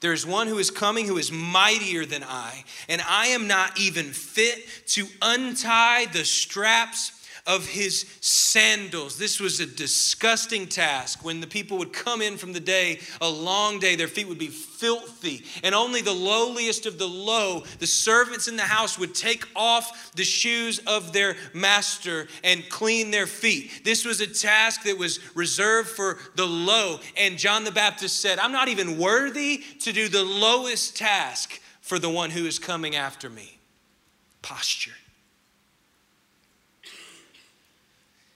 There 0.00 0.12
is 0.12 0.26
one 0.26 0.46
who 0.46 0.58
is 0.58 0.70
coming 0.70 1.06
who 1.06 1.16
is 1.16 1.32
mightier 1.32 2.04
than 2.04 2.22
I, 2.22 2.64
and 2.88 3.02
I 3.08 3.28
am 3.28 3.46
not 3.46 3.80
even 3.80 4.06
fit 4.06 4.66
to 4.88 5.06
untie 5.22 6.06
the 6.06 6.24
straps 6.24 7.21
of 7.46 7.66
his 7.66 8.06
sandals. 8.20 9.18
This 9.18 9.40
was 9.40 9.58
a 9.58 9.66
disgusting 9.66 10.68
task. 10.68 11.24
When 11.24 11.40
the 11.40 11.46
people 11.46 11.78
would 11.78 11.92
come 11.92 12.22
in 12.22 12.36
from 12.36 12.52
the 12.52 12.60
day, 12.60 13.00
a 13.20 13.28
long 13.28 13.80
day, 13.80 13.96
their 13.96 14.08
feet 14.08 14.28
would 14.28 14.38
be 14.38 14.48
filthy. 14.48 15.44
And 15.64 15.74
only 15.74 16.02
the 16.02 16.12
lowliest 16.12 16.86
of 16.86 16.98
the 16.98 17.08
low, 17.08 17.64
the 17.80 17.86
servants 17.86 18.46
in 18.46 18.56
the 18.56 18.62
house, 18.62 18.98
would 18.98 19.14
take 19.14 19.44
off 19.56 20.12
the 20.14 20.24
shoes 20.24 20.78
of 20.86 21.12
their 21.12 21.36
master 21.52 22.28
and 22.44 22.68
clean 22.68 23.10
their 23.10 23.26
feet. 23.26 23.82
This 23.84 24.04
was 24.04 24.20
a 24.20 24.26
task 24.26 24.84
that 24.84 24.98
was 24.98 25.18
reserved 25.34 25.88
for 25.88 26.18
the 26.36 26.46
low. 26.46 27.00
And 27.16 27.38
John 27.38 27.64
the 27.64 27.72
Baptist 27.72 28.20
said, 28.20 28.38
I'm 28.38 28.52
not 28.52 28.68
even 28.68 28.98
worthy 28.98 29.58
to 29.80 29.92
do 29.92 30.08
the 30.08 30.24
lowest 30.24 30.96
task 30.96 31.60
for 31.80 31.98
the 31.98 32.10
one 32.10 32.30
who 32.30 32.46
is 32.46 32.60
coming 32.60 32.94
after 32.94 33.28
me. 33.28 33.58
Posture. 34.42 34.92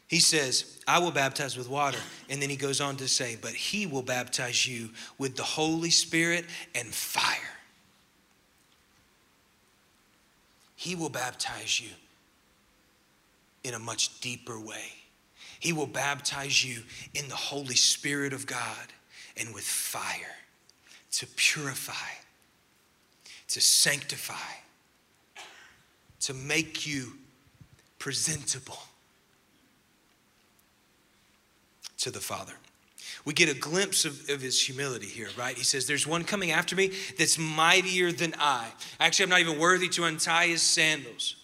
He 0.08 0.20
says, 0.20 0.80
I 0.86 1.00
will 1.00 1.10
baptize 1.10 1.56
with 1.56 1.68
water. 1.68 1.98
And 2.30 2.40
then 2.40 2.48
he 2.48 2.56
goes 2.56 2.80
on 2.80 2.96
to 2.96 3.08
say, 3.08 3.36
But 3.40 3.52
he 3.52 3.86
will 3.86 4.02
baptize 4.02 4.66
you 4.66 4.90
with 5.18 5.36
the 5.36 5.42
Holy 5.42 5.90
Spirit 5.90 6.44
and 6.74 6.88
fire. 6.88 7.56
He 10.76 10.94
will 10.94 11.08
baptize 11.08 11.80
you 11.80 11.90
in 13.64 13.74
a 13.74 13.78
much 13.78 14.20
deeper 14.20 14.60
way. 14.60 14.92
He 15.58 15.72
will 15.72 15.86
baptize 15.88 16.64
you 16.64 16.82
in 17.14 17.28
the 17.28 17.34
Holy 17.34 17.74
Spirit 17.74 18.32
of 18.32 18.46
God 18.46 18.92
and 19.36 19.52
with 19.52 19.64
fire 19.64 20.36
to 21.12 21.26
purify, 21.34 22.14
to 23.48 23.60
sanctify, 23.60 24.34
to 26.20 26.34
make 26.34 26.86
you 26.86 27.14
presentable 27.98 28.78
to 31.98 32.10
the 32.10 32.20
Father. 32.20 32.52
We 33.24 33.34
get 33.34 33.48
a 33.48 33.54
glimpse 33.54 34.04
of, 34.04 34.28
of, 34.30 34.40
his 34.40 34.60
humility 34.60 35.06
here, 35.06 35.28
right? 35.36 35.56
He 35.56 35.64
says, 35.64 35.86
There's 35.86 36.06
one 36.06 36.22
coming 36.22 36.52
after 36.52 36.76
me 36.76 36.92
that's 37.18 37.38
mightier 37.38 38.12
than 38.12 38.34
I. 38.38 38.68
Actually, 39.00 39.24
I'm 39.24 39.30
not 39.30 39.40
even 39.40 39.58
worthy 39.58 39.88
to 39.90 40.04
untie 40.04 40.46
his 40.46 40.62
sandals. 40.62 41.34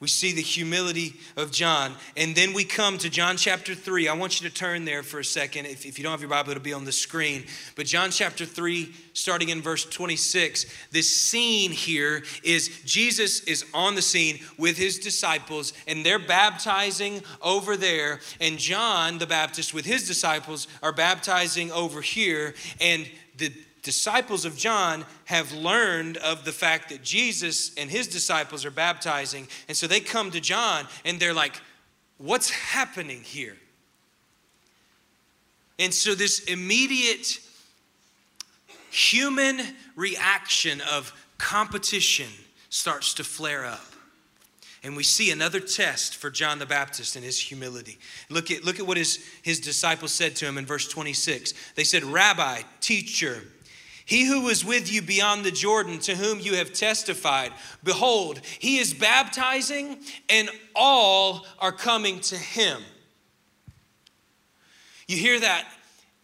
We 0.00 0.06
see 0.06 0.32
the 0.32 0.42
humility 0.42 1.14
of 1.36 1.50
John. 1.50 1.92
And 2.16 2.36
then 2.36 2.52
we 2.52 2.62
come 2.62 2.98
to 2.98 3.10
John 3.10 3.36
chapter 3.36 3.74
3. 3.74 4.06
I 4.06 4.14
want 4.14 4.40
you 4.40 4.48
to 4.48 4.54
turn 4.54 4.84
there 4.84 5.02
for 5.02 5.18
a 5.18 5.24
second. 5.24 5.66
If, 5.66 5.84
if, 5.84 5.98
you 5.98 6.04
don't 6.04 6.12
have 6.12 6.20
your 6.20 6.30
Bible, 6.30 6.52
it'll 6.52 6.62
be 6.62 6.72
on 6.72 6.84
the 6.84 6.92
screen. 6.92 7.44
But 7.74 7.86
John 7.86 8.12
chapter 8.12 8.44
3, 8.44 8.94
starting 9.12 9.48
in 9.48 9.60
verse 9.60 9.84
26, 9.84 10.66
this 10.92 11.14
scene 11.14 11.72
here 11.72 12.22
is 12.44 12.68
Jesus 12.84 13.40
is 13.40 13.64
on 13.74 13.96
the 13.96 14.02
scene 14.02 14.38
with 14.56 14.78
his 14.78 15.00
disciples, 15.00 15.72
and 15.88 16.06
they're 16.06 16.20
baptizing 16.20 17.20
over 17.42 17.76
there. 17.76 18.20
And 18.40 18.56
John 18.56 19.18
the 19.18 19.26
Baptist 19.26 19.74
with 19.74 19.84
his 19.84 20.06
disciples 20.06 20.68
are 20.80 20.92
baptizing 20.92 21.72
over 21.72 22.02
here. 22.02 22.54
And 22.80 23.10
the 23.36 23.52
disciples 23.88 24.44
of 24.44 24.54
John 24.54 25.06
have 25.24 25.50
learned 25.54 26.18
of 26.18 26.44
the 26.44 26.52
fact 26.52 26.90
that 26.90 27.02
Jesus 27.02 27.74
and 27.78 27.90
his 27.90 28.06
disciples 28.06 28.66
are 28.66 28.70
baptizing. 28.70 29.48
And 29.66 29.74
so 29.74 29.86
they 29.86 30.00
come 30.00 30.30
to 30.32 30.42
John 30.42 30.86
and 31.06 31.18
they're 31.18 31.32
like, 31.32 31.54
What's 32.18 32.50
happening 32.50 33.22
here? 33.22 33.56
And 35.78 35.94
so 35.94 36.14
this 36.14 36.40
immediate 36.40 37.40
human 38.90 39.58
reaction 39.96 40.82
of 40.92 41.14
competition 41.38 42.28
starts 42.68 43.14
to 43.14 43.24
flare 43.24 43.64
up. 43.64 43.86
And 44.84 44.96
we 44.96 45.02
see 45.02 45.30
another 45.30 45.60
test 45.60 46.16
for 46.16 46.30
John 46.30 46.58
the 46.58 46.66
Baptist 46.66 47.16
and 47.16 47.24
his 47.24 47.40
humility. 47.40 47.98
Look 48.28 48.50
at, 48.50 48.64
look 48.64 48.78
at 48.78 48.86
what 48.86 48.96
his, 48.96 49.24
his 49.42 49.60
disciples 49.60 50.12
said 50.12 50.36
to 50.36 50.46
him 50.46 50.56
in 50.56 50.66
verse 50.66 50.86
26. 50.88 51.54
They 51.74 51.84
said, 51.84 52.04
Rabbi, 52.04 52.62
teacher, 52.80 53.42
He 54.08 54.24
who 54.24 54.40
was 54.40 54.64
with 54.64 54.90
you 54.90 55.02
beyond 55.02 55.44
the 55.44 55.50
Jordan, 55.50 55.98
to 56.00 56.16
whom 56.16 56.40
you 56.40 56.54
have 56.54 56.72
testified, 56.72 57.52
behold, 57.84 58.40
he 58.58 58.78
is 58.78 58.94
baptizing, 58.94 59.98
and 60.30 60.48
all 60.74 61.44
are 61.58 61.72
coming 61.72 62.20
to 62.20 62.34
him. 62.34 62.80
You 65.06 65.18
hear 65.18 65.38
that 65.38 65.68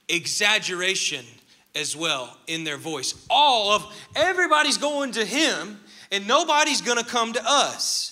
exaggeration 0.09 1.27
as 1.75 1.95
well 1.95 2.35
in 2.47 2.65
their 2.65 2.79
voice. 2.79 3.23
All 3.29 3.73
of 3.73 3.85
everybody's 4.17 4.79
going 4.79 5.13
to 5.13 5.25
him, 5.27 5.79
and 6.11 6.27
nobody's 6.27 6.81
going 6.81 6.97
to 6.97 7.05
come 7.05 7.35
to 7.35 7.43
us. 7.45 8.04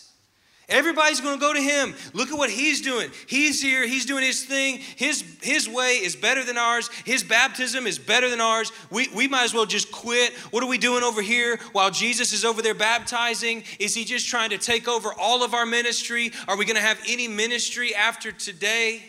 Everybody's 0.69 1.21
going 1.21 1.35
to 1.35 1.41
go 1.41 1.53
to 1.53 1.61
him. 1.61 1.95
Look 2.15 2.31
at 2.31 2.39
what 2.39 2.49
he's 2.49 2.81
doing. 2.81 3.11
He's 3.27 3.61
here. 3.61 3.87
He's 3.87 4.07
doing 4.07 4.25
his 4.25 4.45
thing. 4.45 4.79
His, 4.97 5.25
his 5.43 5.69
way 5.69 5.95
is 5.95 6.17
better 6.17 6.45
than 6.45 6.57
ours. 6.57 6.89
His 7.05 7.25
baptism 7.25 7.87
is 7.87 7.99
better 7.99 8.31
than 8.31 8.41
ours. 8.41 8.73
We, 8.91 9.09
we 9.15 9.29
might 9.29 9.45
as 9.45 9.53
well 9.53 9.67
just 9.67 9.93
quit. 9.93 10.33
What 10.51 10.63
are 10.63 10.69
we 10.69 10.79
doing 10.79 11.03
over 11.03 11.21
here 11.21 11.59
while 11.73 11.91
Jesus 11.91 12.33
is 12.33 12.45
over 12.45 12.63
there 12.63 12.75
baptizing? 12.75 13.65
Is 13.79 13.95
he 13.95 14.05
just 14.05 14.29
trying 14.29 14.51
to 14.51 14.59
take 14.59 14.89
over 14.89 15.11
all 15.19 15.43
of 15.43 15.53
our 15.53 15.67
ministry? 15.67 16.33
Are 16.49 16.57
we 16.57 16.65
going 16.65 16.77
to 16.77 16.83
have 16.83 17.01
any 17.09 17.29
ministry 17.29 17.95
after 17.95 18.33
today? 18.33 19.03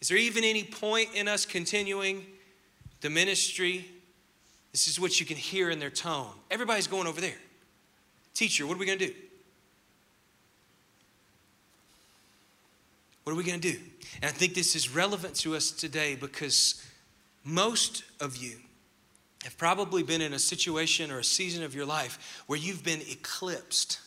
Is 0.00 0.08
there 0.08 0.18
even 0.18 0.44
any 0.44 0.64
point 0.64 1.10
in 1.14 1.28
us 1.28 1.46
continuing 1.46 2.26
the 3.00 3.10
ministry? 3.10 3.86
This 4.72 4.88
is 4.88 4.98
what 4.98 5.20
you 5.20 5.24
can 5.24 5.36
hear 5.36 5.70
in 5.70 5.78
their 5.78 5.88
tone. 5.88 6.32
Everybody's 6.50 6.88
going 6.88 7.06
over 7.06 7.20
there. 7.20 7.38
Teacher, 8.34 8.66
what 8.66 8.76
are 8.76 8.80
we 8.80 8.86
going 8.86 8.98
to 8.98 9.06
do? 9.06 9.14
What 13.24 13.32
are 13.32 13.36
we 13.36 13.44
going 13.44 13.60
to 13.60 13.72
do? 13.72 13.78
And 14.22 14.26
I 14.26 14.32
think 14.32 14.54
this 14.54 14.76
is 14.76 14.94
relevant 14.94 15.34
to 15.36 15.56
us 15.56 15.70
today 15.70 16.14
because 16.14 16.86
most 17.42 18.04
of 18.20 18.36
you 18.36 18.56
have 19.44 19.56
probably 19.58 20.02
been 20.02 20.20
in 20.20 20.34
a 20.34 20.38
situation 20.38 21.10
or 21.10 21.18
a 21.18 21.24
season 21.24 21.64
of 21.64 21.74
your 21.74 21.86
life 21.86 22.42
where 22.46 22.58
you've 22.58 22.84
been 22.84 23.00
eclipsed 23.00 23.98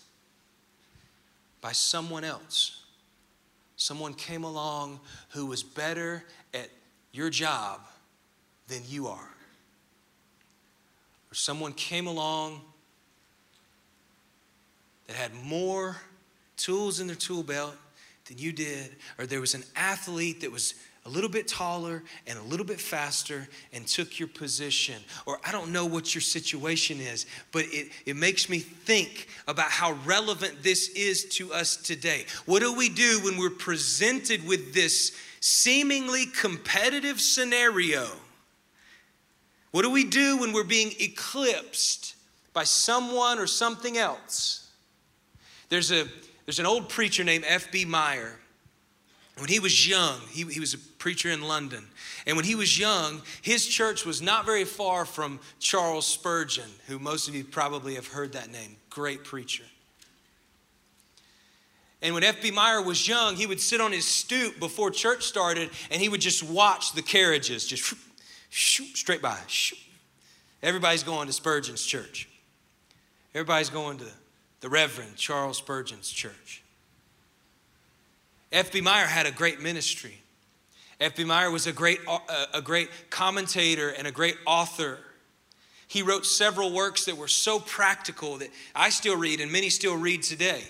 by 1.61 1.71
someone 1.71 2.23
else. 2.23 2.83
Someone 3.75 4.13
came 4.13 4.43
along 4.43 4.99
who 5.29 5.47
was 5.47 5.63
better 5.63 6.23
at 6.53 6.69
your 7.11 7.29
job 7.29 7.81
than 8.67 8.81
you 8.87 9.07
are. 9.07 9.29
Or 11.31 11.33
someone 11.33 11.73
came 11.73 12.07
along 12.07 12.61
that 15.07 15.15
had 15.15 15.33
more 15.43 15.97
tools 16.55 16.99
in 16.99 17.07
their 17.07 17.15
tool 17.15 17.43
belt 17.43 17.75
than 18.27 18.37
you 18.37 18.51
did, 18.51 18.95
or 19.17 19.25
there 19.25 19.41
was 19.41 19.53
an 19.53 19.63
athlete 19.75 20.41
that 20.41 20.51
was 20.51 20.73
a 21.07 21.09
little 21.09 21.29
bit 21.29 21.47
taller 21.47 22.03
and 22.27 22.37
a 22.37 22.41
little 22.43 22.65
bit 22.65 22.81
faster 22.81 23.47
and 23.71 23.87
took 23.87 24.19
your 24.19 24.27
position. 24.27 25.01
Or 25.25 25.39
I 25.45 25.53
don't 25.53 25.71
know 25.71 25.85
what 25.85 26.13
your 26.13 26.21
situation 26.21 26.99
is, 26.99 27.25
but 27.53 27.63
it, 27.67 27.91
it 28.05 28.17
makes 28.17 28.49
me 28.49 28.59
think 28.59 29.29
about 29.47 29.71
how 29.71 29.93
relevant 30.05 30.63
this 30.63 30.89
is 30.89 31.23
to 31.35 31.53
us 31.53 31.77
today. 31.77 32.25
What 32.45 32.61
do 32.61 32.73
we 32.73 32.89
do 32.89 33.21
when 33.23 33.37
we're 33.37 33.49
presented 33.49 34.45
with 34.45 34.73
this 34.73 35.13
seemingly 35.39 36.25
competitive 36.25 37.21
scenario? 37.21 38.05
What 39.71 39.83
do 39.83 39.89
we 39.89 40.03
do 40.03 40.39
when 40.39 40.51
we're 40.51 40.65
being 40.65 40.91
eclipsed 40.99 42.15
by 42.51 42.65
someone 42.65 43.39
or 43.39 43.47
something 43.47 43.97
else? 43.97 44.69
There's 45.69 45.91
a 45.91 46.07
there's 46.47 46.59
an 46.59 46.65
old 46.65 46.87
preacher 46.87 47.25
named 47.25 47.43
F.B. 47.45 47.83
Meyer. 47.83 48.39
When 49.37 49.49
he 49.49 49.59
was 49.59 49.87
young, 49.87 50.21
he, 50.31 50.45
he 50.45 50.61
was 50.61 50.73
a 50.73 50.77
preacher 50.77 51.29
in 51.29 51.41
London. 51.41 51.85
And 52.25 52.37
when 52.37 52.45
he 52.45 52.55
was 52.55 52.79
young, 52.79 53.21
his 53.41 53.67
church 53.67 54.05
was 54.05 54.21
not 54.21 54.45
very 54.45 54.63
far 54.63 55.03
from 55.03 55.41
Charles 55.59 56.07
Spurgeon, 56.07 56.69
who 56.87 56.99
most 56.99 57.27
of 57.27 57.35
you 57.35 57.43
probably 57.43 57.95
have 57.95 58.07
heard 58.07 58.31
that 58.31 58.49
name. 58.49 58.77
Great 58.89 59.25
preacher. 59.25 59.65
And 62.01 62.13
when 62.13 62.23
F.B. 62.23 62.51
Meyer 62.51 62.81
was 62.81 63.05
young, 63.07 63.35
he 63.35 63.45
would 63.45 63.59
sit 63.59 63.81
on 63.81 63.91
his 63.91 64.05
stoop 64.05 64.57
before 64.57 64.89
church 64.89 65.25
started 65.25 65.69
and 65.91 66.01
he 66.01 66.07
would 66.07 66.21
just 66.21 66.43
watch 66.43 66.93
the 66.93 67.01
carriages 67.01 67.67
just 67.67 67.93
shoot, 68.49 68.95
straight 68.95 69.21
by. 69.21 69.37
Shoot. 69.47 69.79
Everybody's 70.63 71.03
going 71.03 71.27
to 71.27 71.33
Spurgeon's 71.33 71.85
church. 71.85 72.29
Everybody's 73.35 73.69
going 73.69 73.97
to 73.97 74.05
the 74.61 74.69
Reverend 74.69 75.15
Charles 75.15 75.57
Spurgeon's 75.57 76.09
church. 76.09 76.63
F.B. 78.51 78.81
Meyer 78.81 79.05
had 79.05 79.25
a 79.25 79.31
great 79.31 79.61
ministry. 79.61 80.21
F.B. 80.99 81.25
Meyer 81.25 81.51
was 81.51 81.67
a 81.67 81.73
great, 81.73 81.99
uh, 82.07 82.45
a 82.53 82.61
great 82.61 82.89
commentator 83.09 83.89
and 83.89 84.07
a 84.07 84.11
great 84.11 84.37
author. 84.45 84.99
He 85.87 86.01
wrote 86.01 86.25
several 86.25 86.73
works 86.73 87.05
that 87.05 87.17
were 87.17 87.27
so 87.27 87.59
practical 87.59 88.37
that 88.37 88.49
I 88.75 88.89
still 88.89 89.15
read 89.15 89.39
and 89.39 89.51
many 89.51 89.69
still 89.69 89.95
read 89.95 90.23
today. 90.23 90.63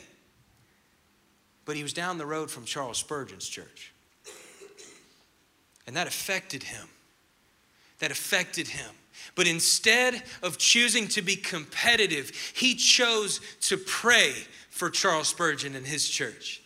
But 1.66 1.76
he 1.76 1.84
was 1.84 1.94
down 1.94 2.18
the 2.18 2.26
road 2.26 2.52
from 2.52 2.66
Charles 2.66 2.98
Spurgeon's 2.98 3.48
church. 3.48 3.94
And 5.86 5.96
that 5.96 6.08
affected 6.08 6.64
him. 6.64 6.88
That 8.00 8.12
affected 8.12 8.68
him. 8.68 8.92
But 9.36 9.48
instead 9.48 10.24
of 10.42 10.58
choosing 10.58 11.08
to 11.10 11.22
be 11.22 11.36
competitive, 11.36 12.32
he 12.54 12.76
chose 12.76 13.40
to 13.62 13.78
pray 13.78 14.34
for 14.70 14.90
Charles 14.90 15.28
Spurgeon 15.28 15.76
and 15.76 15.86
his 15.86 16.08
church. 16.08 16.62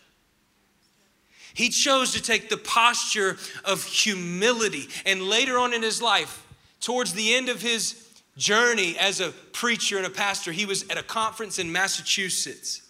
He 1.54 1.70
chose 1.70 2.14
to 2.14 2.22
take 2.22 2.50
the 2.50 2.58
posture 2.58 3.38
of 3.66 3.84
humility. 3.84 4.88
And 5.06 5.24
later 5.24 5.58
on 5.58 5.74
in 5.74 5.82
his 5.82 6.02
life, 6.02 6.46
towards 6.80 7.14
the 7.14 7.34
end 7.34 7.50
of 7.50 7.62
his 7.62 8.08
journey 8.38 8.98
as 8.98 9.20
a 9.20 9.32
preacher 9.52 9.98
and 9.98 10.06
a 10.06 10.10
pastor, 10.10 10.52
he 10.52 10.66
was 10.66 10.88
at 10.90 10.98
a 10.98 11.04
conference 11.04 11.60
in 11.60 11.72
Massachusetts 11.72 12.82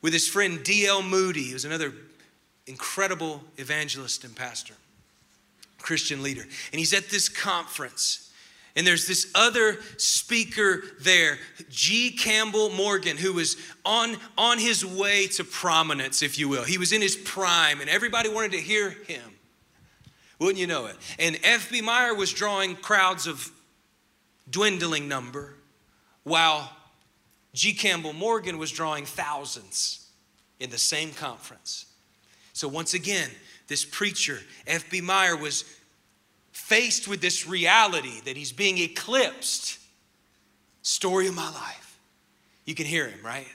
with 0.00 0.12
his 0.12 0.26
friend 0.28 0.62
D.L. 0.62 1.02
Moody, 1.02 1.48
who 1.48 1.52
was 1.54 1.64
another 1.64 1.92
incredible 2.66 3.42
evangelist 3.58 4.24
and 4.24 4.34
pastor, 4.34 4.74
Christian 5.78 6.22
leader. 6.22 6.42
And 6.42 6.78
he's 6.78 6.94
at 6.94 7.10
this 7.10 7.28
conference. 7.28 8.31
And 8.74 8.86
there's 8.86 9.06
this 9.06 9.30
other 9.34 9.78
speaker 9.98 10.82
there, 11.00 11.38
G. 11.68 12.10
Campbell 12.10 12.70
Morgan, 12.70 13.18
who 13.18 13.34
was 13.34 13.56
on, 13.84 14.16
on 14.38 14.58
his 14.58 14.84
way 14.84 15.26
to 15.28 15.44
prominence, 15.44 16.22
if 16.22 16.38
you 16.38 16.48
will. 16.48 16.64
He 16.64 16.78
was 16.78 16.92
in 16.92 17.02
his 17.02 17.14
prime, 17.14 17.80
and 17.80 17.90
everybody 17.90 18.30
wanted 18.30 18.52
to 18.52 18.60
hear 18.60 18.90
him. 18.90 19.22
Wouldn't 20.38 20.58
you 20.58 20.66
know 20.66 20.86
it? 20.86 20.96
And 21.18 21.38
F.B. 21.44 21.82
Meyer 21.82 22.14
was 22.14 22.32
drawing 22.32 22.74
crowds 22.76 23.26
of 23.26 23.50
dwindling 24.50 25.06
number, 25.06 25.54
while 26.24 26.70
G. 27.52 27.74
Campbell 27.74 28.14
Morgan 28.14 28.58
was 28.58 28.70
drawing 28.70 29.04
thousands 29.04 30.08
in 30.60 30.70
the 30.70 30.78
same 30.78 31.12
conference. 31.12 31.86
So, 32.54 32.68
once 32.68 32.94
again, 32.94 33.30
this 33.68 33.84
preacher, 33.84 34.40
F.B. 34.66 35.00
Meyer, 35.00 35.36
was 35.36 35.64
faced 36.52 37.08
with 37.08 37.20
this 37.20 37.46
reality 37.46 38.20
that 38.24 38.36
he's 38.36 38.52
being 38.52 38.78
eclipsed. 38.78 39.78
Story 40.82 41.26
of 41.26 41.34
my 41.34 41.50
life. 41.50 41.98
You 42.64 42.74
can 42.74 42.86
hear 42.86 43.08
him, 43.08 43.18
right? 43.24 43.46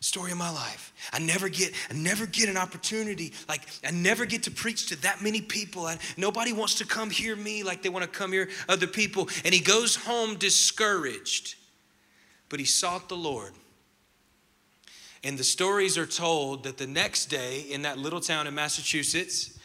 Story 0.00 0.32
of 0.32 0.38
my 0.38 0.50
life. 0.50 0.92
I 1.12 1.18
never 1.18 1.48
get, 1.48 1.72
I 1.90 1.94
never 1.94 2.26
get 2.26 2.48
an 2.48 2.56
opportunity. 2.56 3.32
Like 3.48 3.62
I 3.86 3.90
never 3.90 4.26
get 4.26 4.44
to 4.44 4.50
preach 4.50 4.88
to 4.88 5.00
that 5.02 5.22
many 5.22 5.40
people. 5.40 5.86
I, 5.86 5.98
nobody 6.16 6.52
wants 6.52 6.76
to 6.76 6.86
come 6.86 7.10
hear 7.10 7.34
me 7.34 7.62
like 7.62 7.82
they 7.82 7.88
want 7.88 8.04
to 8.04 8.10
come 8.10 8.32
hear 8.32 8.48
other 8.68 8.86
people. 8.86 9.28
And 9.44 9.54
he 9.54 9.60
goes 9.60 9.96
home 9.96 10.36
discouraged. 10.36 11.56
But 12.50 12.60
he 12.60 12.66
sought 12.66 13.08
the 13.08 13.16
Lord. 13.16 13.52
And 15.24 15.38
the 15.38 15.44
stories 15.44 15.96
are 15.96 16.06
told 16.06 16.64
that 16.64 16.76
the 16.76 16.86
next 16.86 17.26
day 17.26 17.60
in 17.62 17.82
that 17.82 17.96
little 17.96 18.20
town 18.20 18.46
in 18.46 18.54
Massachusetts, 18.54 19.58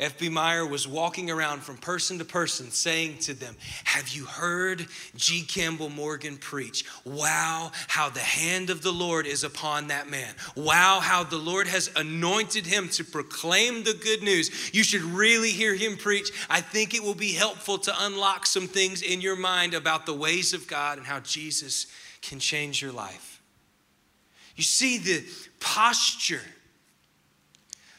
F.B. 0.00 0.28
Meyer 0.28 0.66
was 0.66 0.88
walking 0.88 1.30
around 1.30 1.62
from 1.62 1.76
person 1.76 2.18
to 2.18 2.24
person 2.24 2.72
saying 2.72 3.18
to 3.18 3.32
them, 3.32 3.54
Have 3.84 4.08
you 4.08 4.24
heard 4.24 4.86
G. 5.14 5.42
Campbell 5.42 5.88
Morgan 5.88 6.36
preach? 6.36 6.84
Wow, 7.04 7.70
how 7.86 8.10
the 8.10 8.18
hand 8.18 8.70
of 8.70 8.82
the 8.82 8.92
Lord 8.92 9.24
is 9.24 9.44
upon 9.44 9.88
that 9.88 10.10
man. 10.10 10.34
Wow, 10.56 10.98
how 11.00 11.22
the 11.22 11.38
Lord 11.38 11.68
has 11.68 11.92
anointed 11.94 12.66
him 12.66 12.88
to 12.90 13.04
proclaim 13.04 13.84
the 13.84 13.94
good 13.94 14.24
news. 14.24 14.74
You 14.74 14.82
should 14.82 15.02
really 15.02 15.50
hear 15.50 15.76
him 15.76 15.96
preach. 15.96 16.30
I 16.50 16.60
think 16.60 16.92
it 16.92 17.02
will 17.02 17.14
be 17.14 17.32
helpful 17.32 17.78
to 17.78 17.94
unlock 18.00 18.46
some 18.46 18.66
things 18.66 19.00
in 19.00 19.20
your 19.20 19.36
mind 19.36 19.74
about 19.74 20.06
the 20.06 20.14
ways 20.14 20.52
of 20.52 20.66
God 20.66 20.98
and 20.98 21.06
how 21.06 21.20
Jesus 21.20 21.86
can 22.20 22.40
change 22.40 22.82
your 22.82 22.92
life. 22.92 23.40
You 24.56 24.64
see 24.64 24.98
the 24.98 25.24
posture 25.60 26.42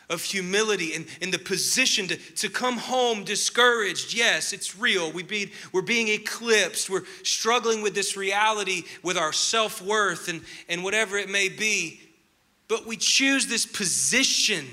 of 0.10 0.22
humility 0.22 0.94
and, 0.94 1.06
and 1.22 1.34
the 1.34 1.40
position 1.40 2.08
to, 2.08 2.18
to 2.18 2.50
come 2.50 2.78
home 2.78 3.24
discouraged. 3.24 4.14
Yes, 4.14 4.54
it's 4.54 4.78
real. 4.78 5.12
We 5.12 5.24
be, 5.24 5.52
we're 5.72 5.82
being 5.82 6.08
eclipsed. 6.08 6.90
We're 6.90 7.06
struggling 7.24 7.82
with 7.82 7.96
this 7.96 8.16
reality 8.16 8.84
with 9.04 9.18
our 9.18 9.34
self 9.34 9.82
worth 9.82 10.28
and, 10.28 10.42
and 10.70 10.84
whatever 10.84 11.18
it 11.18 11.30
may 11.30 11.50
be. 11.50 12.02
But 12.68 12.86
we 12.86 12.98
choose 12.98 13.48
this 13.48 13.66
position 13.66 14.66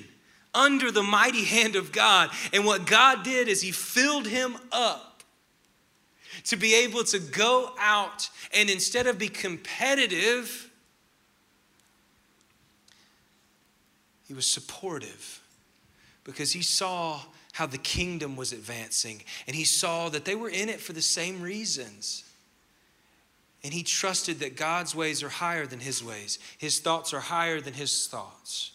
under 0.54 0.90
the 0.90 1.02
mighty 1.02 1.44
hand 1.44 1.76
of 1.76 1.92
God. 1.92 2.30
And 2.52 2.64
what 2.64 2.86
God 2.86 3.22
did 3.22 3.48
is 3.48 3.62
He 3.62 3.72
filled 3.72 4.26
him 4.26 4.56
up 4.70 5.22
to 6.44 6.56
be 6.56 6.74
able 6.74 7.04
to 7.04 7.18
go 7.18 7.70
out 7.78 8.28
and 8.52 8.68
instead 8.68 9.06
of 9.06 9.18
be 9.18 9.28
competitive, 9.28 10.70
he 14.32 14.34
was 14.34 14.46
supportive 14.46 15.42
because 16.24 16.52
he 16.52 16.62
saw 16.62 17.20
how 17.52 17.66
the 17.66 17.76
kingdom 17.76 18.34
was 18.34 18.54
advancing 18.54 19.22
and 19.46 19.54
he 19.54 19.64
saw 19.64 20.08
that 20.08 20.24
they 20.24 20.34
were 20.34 20.48
in 20.48 20.70
it 20.70 20.80
for 20.80 20.94
the 20.94 21.02
same 21.02 21.42
reasons. 21.42 22.24
And 23.62 23.74
he 23.74 23.82
trusted 23.82 24.38
that 24.38 24.56
God's 24.56 24.94
ways 24.94 25.22
are 25.22 25.28
higher 25.28 25.66
than 25.66 25.80
his 25.80 26.02
ways, 26.02 26.38
his 26.56 26.80
thoughts 26.80 27.12
are 27.12 27.20
higher 27.20 27.60
than 27.60 27.74
his 27.74 28.06
thoughts. 28.06 28.70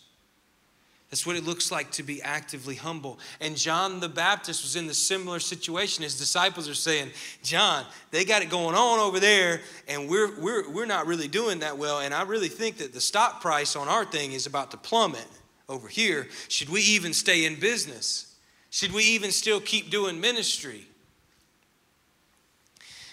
That's 1.10 1.26
what 1.26 1.38
it 1.38 1.44
looks 1.46 1.72
like 1.72 1.90
to 1.92 2.04
be 2.04 2.22
actively 2.22 2.76
humble. 2.76 3.18
And 3.40 3.58
John 3.58 4.00
the 4.00 4.10
Baptist 4.10 4.62
was 4.62 4.76
in 4.76 4.88
the 4.88 4.94
similar 4.94 5.40
situation. 5.40 6.04
His 6.04 6.20
disciples 6.20 6.68
are 6.68 6.76
saying, 6.76 7.12
John, 7.42 7.86
they 8.12 8.26
got 8.26 8.42
it 8.42 8.50
going 8.50 8.76
on 8.76 9.00
over 9.00 9.20
there, 9.20 9.62
and 9.88 10.10
we're, 10.10 10.38
we're, 10.38 10.70
we're 10.70 10.86
not 10.86 11.08
really 11.08 11.30
doing 11.30 11.60
that 11.60 11.78
well. 11.78 12.02
And 12.02 12.14
I 12.14 12.24
really 12.24 12.50
think 12.50 12.78
that 12.80 12.94
the 12.94 13.00
stock 13.00 13.42
price 13.42 13.78
on 13.78 13.88
our 13.88 14.04
thing 14.04 14.34
is 14.34 14.48
about 14.48 14.72
to 14.72 14.78
plummet 14.78 15.26
over 15.70 15.88
here. 15.88 16.28
Should 16.48 16.70
we 16.70 16.82
even 16.82 17.14
stay 17.14 17.46
in 17.46 17.60
business? 17.60 18.36
Should 18.70 18.94
we 18.94 19.04
even 19.04 19.32
still 19.32 19.60
keep 19.60 19.90
doing 19.90 20.20
ministry? 20.20 20.88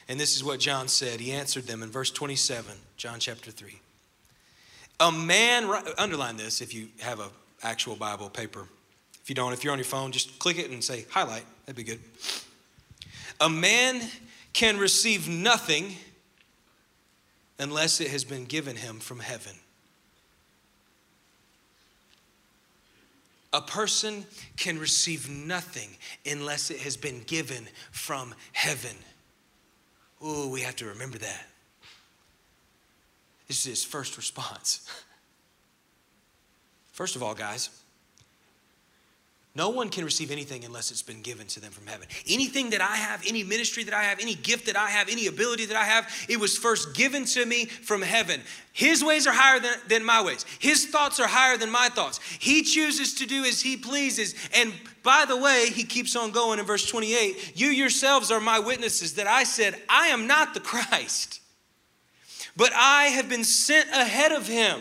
And 0.08 0.20
this 0.20 0.36
is 0.36 0.44
what 0.44 0.60
John 0.60 0.88
said. 0.88 1.20
He 1.20 1.32
answered 1.32 1.64
them 1.64 1.82
in 1.82 1.90
verse 1.90 2.10
27, 2.10 2.74
John 2.96 3.18
chapter 3.18 3.50
3. 3.50 3.80
A 5.00 5.10
man, 5.10 5.70
underline 5.98 6.36
this 6.36 6.60
if 6.60 6.74
you 6.74 6.88
have 7.00 7.20
a 7.20 7.28
actual 7.62 7.96
Bible 7.96 8.28
paper. 8.28 8.66
If 9.22 9.28
you 9.28 9.34
don't, 9.34 9.52
if 9.52 9.64
you're 9.64 9.72
on 9.72 9.78
your 9.78 9.86
phone, 9.86 10.12
just 10.12 10.38
click 10.38 10.58
it 10.58 10.70
and 10.70 10.84
say 10.84 11.06
highlight. 11.10 11.44
That'd 11.64 11.76
be 11.76 11.82
good. 11.82 12.00
A 13.40 13.48
man 13.48 14.02
can 14.52 14.76
receive 14.76 15.28
nothing 15.28 15.96
unless 17.58 18.00
it 18.00 18.08
has 18.08 18.24
been 18.24 18.44
given 18.44 18.76
him 18.76 18.98
from 19.00 19.20
heaven. 19.20 19.52
A 23.54 23.60
person 23.60 24.26
can 24.56 24.80
receive 24.80 25.30
nothing 25.30 25.90
unless 26.26 26.72
it 26.72 26.80
has 26.80 26.96
been 26.96 27.20
given 27.20 27.68
from 27.92 28.34
heaven. 28.52 28.96
Oh, 30.20 30.48
we 30.48 30.62
have 30.62 30.74
to 30.76 30.86
remember 30.86 31.18
that. 31.18 31.46
This 33.46 33.60
is 33.60 33.64
his 33.64 33.84
first 33.84 34.16
response. 34.16 34.90
First 36.92 37.14
of 37.14 37.22
all, 37.22 37.34
guys, 37.34 37.70
no 39.56 39.68
one 39.68 39.88
can 39.88 40.04
receive 40.04 40.32
anything 40.32 40.64
unless 40.64 40.90
it's 40.90 41.02
been 41.02 41.22
given 41.22 41.46
to 41.48 41.60
them 41.60 41.70
from 41.70 41.86
heaven. 41.86 42.08
Anything 42.28 42.70
that 42.70 42.80
I 42.80 42.96
have, 42.96 43.22
any 43.26 43.44
ministry 43.44 43.84
that 43.84 43.94
I 43.94 44.02
have, 44.02 44.18
any 44.18 44.34
gift 44.34 44.66
that 44.66 44.76
I 44.76 44.90
have, 44.90 45.08
any 45.08 45.28
ability 45.28 45.66
that 45.66 45.76
I 45.76 45.84
have, 45.84 46.12
it 46.28 46.40
was 46.40 46.58
first 46.58 46.94
given 46.94 47.24
to 47.26 47.46
me 47.46 47.66
from 47.66 48.02
heaven. 48.02 48.40
His 48.72 49.04
ways 49.04 49.26
are 49.28 49.32
higher 49.32 49.60
than, 49.60 49.74
than 49.88 50.04
my 50.04 50.22
ways, 50.22 50.44
His 50.58 50.86
thoughts 50.86 51.20
are 51.20 51.28
higher 51.28 51.56
than 51.56 51.70
my 51.70 51.88
thoughts. 51.88 52.18
He 52.38 52.62
chooses 52.62 53.14
to 53.14 53.26
do 53.26 53.44
as 53.44 53.60
He 53.60 53.76
pleases. 53.76 54.34
And 54.54 54.72
by 55.02 55.24
the 55.26 55.36
way, 55.36 55.70
He 55.70 55.84
keeps 55.84 56.16
on 56.16 56.32
going 56.32 56.58
in 56.58 56.64
verse 56.64 56.88
28 56.88 57.52
You 57.54 57.68
yourselves 57.68 58.30
are 58.30 58.40
my 58.40 58.58
witnesses 58.58 59.14
that 59.14 59.26
I 59.28 59.44
said, 59.44 59.80
I 59.88 60.08
am 60.08 60.26
not 60.26 60.54
the 60.54 60.60
Christ, 60.60 61.40
but 62.56 62.72
I 62.74 63.04
have 63.04 63.28
been 63.28 63.44
sent 63.44 63.88
ahead 63.90 64.32
of 64.32 64.48
Him. 64.48 64.80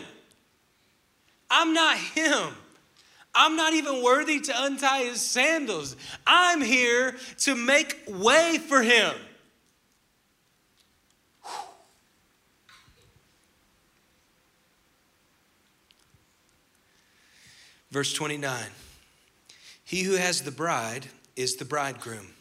I'm 1.50 1.72
not 1.72 1.96
him. 1.96 2.54
I'm 3.34 3.56
not 3.56 3.72
even 3.72 4.02
worthy 4.02 4.40
to 4.40 4.64
untie 4.64 5.04
his 5.04 5.20
sandals. 5.20 5.96
I'm 6.26 6.60
here 6.60 7.16
to 7.38 7.54
make 7.54 8.02
way 8.06 8.58
for 8.58 8.82
him. 8.82 9.14
Verse 17.90 18.12
29 18.12 18.66
He 19.84 20.02
who 20.02 20.14
has 20.14 20.42
the 20.42 20.50
bride 20.50 21.06
is 21.36 21.56
the 21.56 21.64
bridegroom. 21.64 22.34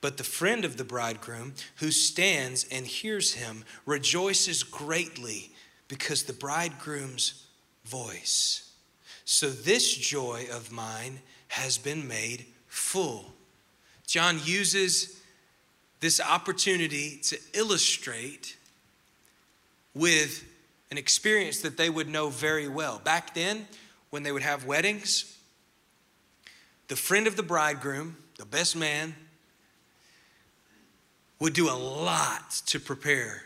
But 0.00 0.16
the 0.16 0.24
friend 0.24 0.64
of 0.64 0.76
the 0.76 0.84
bridegroom 0.84 1.54
who 1.76 1.90
stands 1.90 2.64
and 2.70 2.86
hears 2.86 3.34
him 3.34 3.64
rejoices 3.84 4.62
greatly 4.62 5.50
because 5.88 6.24
the 6.24 6.32
bridegroom's 6.32 7.46
voice. 7.84 8.67
So 9.30 9.50
this 9.50 9.94
joy 9.94 10.46
of 10.54 10.72
mine 10.72 11.20
has 11.48 11.76
been 11.76 12.08
made 12.08 12.46
full. 12.66 13.26
John 14.06 14.40
uses 14.42 15.20
this 16.00 16.18
opportunity 16.18 17.18
to 17.24 17.38
illustrate 17.52 18.56
with 19.92 20.42
an 20.90 20.96
experience 20.96 21.60
that 21.60 21.76
they 21.76 21.90
would 21.90 22.08
know 22.08 22.30
very 22.30 22.68
well. 22.68 23.02
Back 23.04 23.34
then, 23.34 23.68
when 24.08 24.22
they 24.22 24.32
would 24.32 24.40
have 24.40 24.64
weddings, 24.64 25.36
the 26.88 26.96
friend 26.96 27.26
of 27.26 27.36
the 27.36 27.42
bridegroom, 27.42 28.16
the 28.38 28.46
best 28.46 28.76
man, 28.76 29.14
would 31.38 31.52
do 31.52 31.68
a 31.68 31.76
lot 31.76 32.62
to 32.64 32.80
prepare 32.80 33.42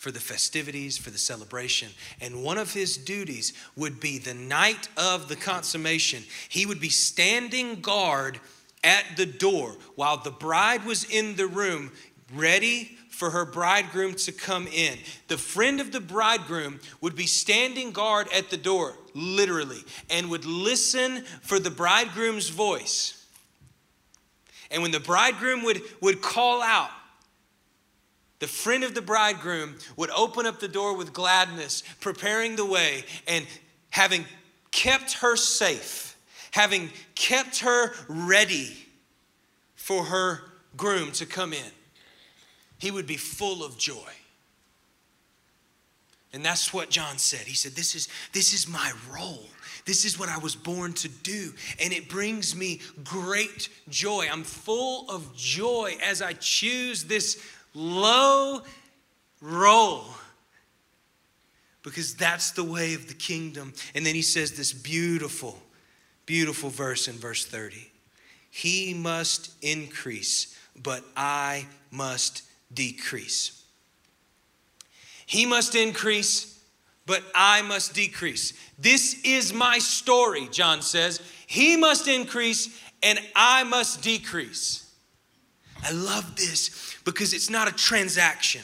for 0.00 0.10
the 0.10 0.18
festivities, 0.18 0.96
for 0.96 1.10
the 1.10 1.18
celebration. 1.18 1.90
And 2.22 2.42
one 2.42 2.56
of 2.56 2.72
his 2.72 2.96
duties 2.96 3.52
would 3.76 4.00
be 4.00 4.16
the 4.16 4.32
night 4.32 4.88
of 4.96 5.28
the 5.28 5.36
consummation, 5.36 6.22
he 6.48 6.64
would 6.64 6.80
be 6.80 6.88
standing 6.88 7.82
guard 7.82 8.40
at 8.82 9.04
the 9.18 9.26
door 9.26 9.76
while 9.96 10.16
the 10.16 10.30
bride 10.30 10.86
was 10.86 11.04
in 11.04 11.36
the 11.36 11.46
room, 11.46 11.92
ready 12.32 12.96
for 13.10 13.28
her 13.28 13.44
bridegroom 13.44 14.14
to 14.14 14.32
come 14.32 14.66
in. 14.68 14.96
The 15.28 15.36
friend 15.36 15.82
of 15.82 15.92
the 15.92 16.00
bridegroom 16.00 16.80
would 17.02 17.14
be 17.14 17.26
standing 17.26 17.92
guard 17.92 18.26
at 18.34 18.48
the 18.48 18.56
door, 18.56 18.94
literally, 19.12 19.84
and 20.08 20.30
would 20.30 20.46
listen 20.46 21.26
for 21.42 21.58
the 21.58 21.70
bridegroom's 21.70 22.48
voice. 22.48 23.22
And 24.70 24.80
when 24.80 24.92
the 24.92 25.00
bridegroom 25.00 25.62
would, 25.64 25.82
would 26.00 26.22
call 26.22 26.62
out, 26.62 26.88
the 28.40 28.48
friend 28.48 28.82
of 28.82 28.94
the 28.94 29.02
bridegroom 29.02 29.76
would 29.96 30.10
open 30.10 30.46
up 30.46 30.58
the 30.58 30.68
door 30.68 30.96
with 30.96 31.12
gladness, 31.12 31.82
preparing 32.00 32.56
the 32.56 32.64
way, 32.64 33.04
and 33.28 33.46
having 33.90 34.24
kept 34.70 35.14
her 35.14 35.36
safe, 35.36 36.16
having 36.50 36.90
kept 37.14 37.60
her 37.60 37.92
ready 38.08 38.76
for 39.76 40.04
her 40.04 40.40
groom 40.76 41.12
to 41.12 41.26
come 41.26 41.52
in, 41.52 41.70
he 42.78 42.90
would 42.90 43.06
be 43.06 43.16
full 43.16 43.62
of 43.62 43.76
joy. 43.76 44.10
And 46.32 46.44
that's 46.44 46.72
what 46.72 46.90
John 46.90 47.18
said. 47.18 47.40
He 47.40 47.54
said, 47.54 47.72
This 47.72 47.94
is, 47.94 48.08
this 48.32 48.54
is 48.54 48.68
my 48.68 48.92
role. 49.12 49.48
This 49.84 50.04
is 50.04 50.18
what 50.18 50.28
I 50.28 50.38
was 50.38 50.54
born 50.54 50.92
to 50.94 51.08
do. 51.08 51.52
And 51.82 51.92
it 51.92 52.08
brings 52.08 52.54
me 52.54 52.80
great 53.02 53.68
joy. 53.88 54.28
I'm 54.30 54.44
full 54.44 55.10
of 55.10 55.34
joy 55.34 55.96
as 56.02 56.22
I 56.22 56.34
choose 56.34 57.04
this 57.04 57.42
low 57.74 58.62
role 59.40 60.04
because 61.82 62.14
that's 62.14 62.52
the 62.52 62.64
way 62.64 62.94
of 62.94 63.08
the 63.08 63.14
kingdom. 63.14 63.72
And 63.94 64.04
then 64.04 64.14
he 64.14 64.22
says 64.22 64.52
this 64.52 64.72
beautiful, 64.72 65.58
beautiful 66.26 66.70
verse 66.70 67.08
in 67.08 67.14
verse 67.14 67.44
30 67.44 67.90
He 68.50 68.94
must 68.94 69.52
increase, 69.62 70.58
but 70.80 71.04
I 71.16 71.66
must 71.90 72.42
decrease. 72.72 73.64
He 75.26 75.46
must 75.46 75.74
increase, 75.74 76.60
but 77.06 77.22
I 77.34 77.62
must 77.62 77.94
decrease. 77.94 78.52
This 78.78 79.20
is 79.24 79.52
my 79.52 79.78
story, 79.78 80.48
John 80.50 80.82
says. 80.82 81.20
He 81.46 81.76
must 81.76 82.08
increase, 82.08 82.68
and 83.02 83.18
I 83.34 83.64
must 83.64 84.02
decrease. 84.02 84.92
I 85.82 85.92
love 85.92 86.36
this 86.36 86.89
because 87.04 87.32
it's 87.32 87.50
not 87.50 87.68
a 87.68 87.72
transaction. 87.72 88.62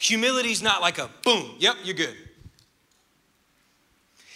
Humility 0.00 0.50
is 0.50 0.62
not 0.62 0.80
like 0.80 0.98
a 0.98 1.10
boom, 1.24 1.56
yep, 1.58 1.76
you're 1.84 1.94
good. 1.94 2.16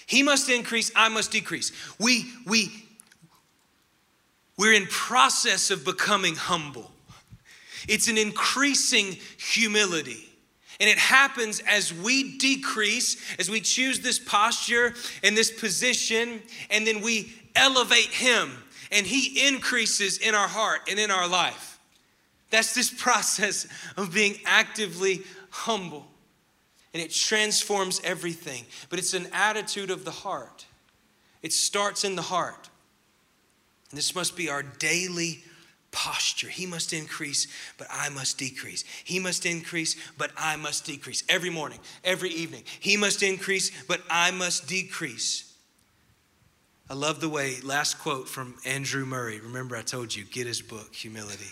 He 0.06 0.22
must 0.22 0.50
increase, 0.50 0.92
I 0.94 1.08
must 1.08 1.32
decrease. 1.32 1.72
We 1.98 2.30
we 2.46 2.84
we're 4.56 4.74
in 4.74 4.86
process 4.86 5.70
of 5.70 5.84
becoming 5.84 6.36
humble. 6.36 6.90
It's 7.88 8.08
an 8.08 8.18
increasing 8.18 9.16
humility. 9.38 10.28
And 10.80 10.90
it 10.90 10.98
happens 10.98 11.60
as 11.68 11.92
we 11.94 12.36
decrease, 12.38 13.16
as 13.38 13.48
we 13.48 13.60
choose 13.60 14.00
this 14.00 14.18
posture 14.18 14.94
and 15.22 15.36
this 15.36 15.50
position, 15.50 16.42
and 16.70 16.86
then 16.86 17.00
we 17.00 17.32
elevate 17.54 18.10
Him 18.10 18.50
and 18.94 19.06
He 19.06 19.48
increases 19.48 20.18
in 20.18 20.34
our 20.34 20.48
heart 20.48 20.82
and 20.88 20.98
in 20.98 21.10
our 21.10 21.28
life. 21.28 21.78
That's 22.50 22.74
this 22.74 22.90
process 22.90 23.66
of 23.96 24.14
being 24.14 24.38
actively 24.46 25.22
humble. 25.50 26.06
And 26.92 27.02
it 27.02 27.10
transforms 27.12 28.00
everything. 28.04 28.64
But 28.88 29.00
it's 29.00 29.14
an 29.14 29.26
attitude 29.32 29.90
of 29.90 30.04
the 30.04 30.12
heart, 30.12 30.64
it 31.42 31.52
starts 31.52 32.04
in 32.04 32.14
the 32.14 32.22
heart. 32.22 32.70
And 33.90 33.98
this 33.98 34.14
must 34.14 34.36
be 34.36 34.48
our 34.48 34.62
daily 34.62 35.44
posture. 35.92 36.48
He 36.48 36.66
must 36.66 36.92
increase, 36.92 37.46
but 37.78 37.86
I 37.90 38.08
must 38.08 38.38
decrease. 38.38 38.84
He 39.04 39.20
must 39.20 39.46
increase, 39.46 39.96
but 40.18 40.32
I 40.36 40.56
must 40.56 40.84
decrease. 40.84 41.22
Every 41.28 41.50
morning, 41.50 41.78
every 42.02 42.30
evening. 42.30 42.64
He 42.80 42.96
must 42.96 43.22
increase, 43.22 43.70
but 43.84 44.00
I 44.10 44.32
must 44.32 44.66
decrease. 44.66 45.53
I 46.88 46.94
love 46.94 47.20
the 47.20 47.28
way, 47.28 47.56
last 47.62 47.98
quote 47.98 48.28
from 48.28 48.54
Andrew 48.66 49.06
Murray. 49.06 49.40
Remember, 49.40 49.74
I 49.76 49.82
told 49.82 50.14
you, 50.14 50.24
get 50.24 50.46
his 50.46 50.60
book, 50.60 50.94
Humility. 50.94 51.50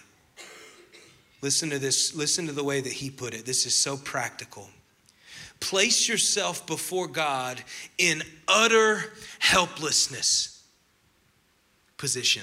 Listen 1.40 1.70
to 1.70 1.78
this, 1.78 2.14
listen 2.14 2.46
to 2.46 2.52
the 2.52 2.62
way 2.62 2.80
that 2.80 2.92
he 2.92 3.10
put 3.10 3.34
it. 3.34 3.44
This 3.44 3.66
is 3.66 3.74
so 3.74 3.96
practical. 3.96 4.68
Place 5.58 6.08
yourself 6.08 6.66
before 6.66 7.08
God 7.08 7.62
in 7.98 8.22
utter 8.46 9.04
helplessness 9.38 10.62
position. 11.96 12.42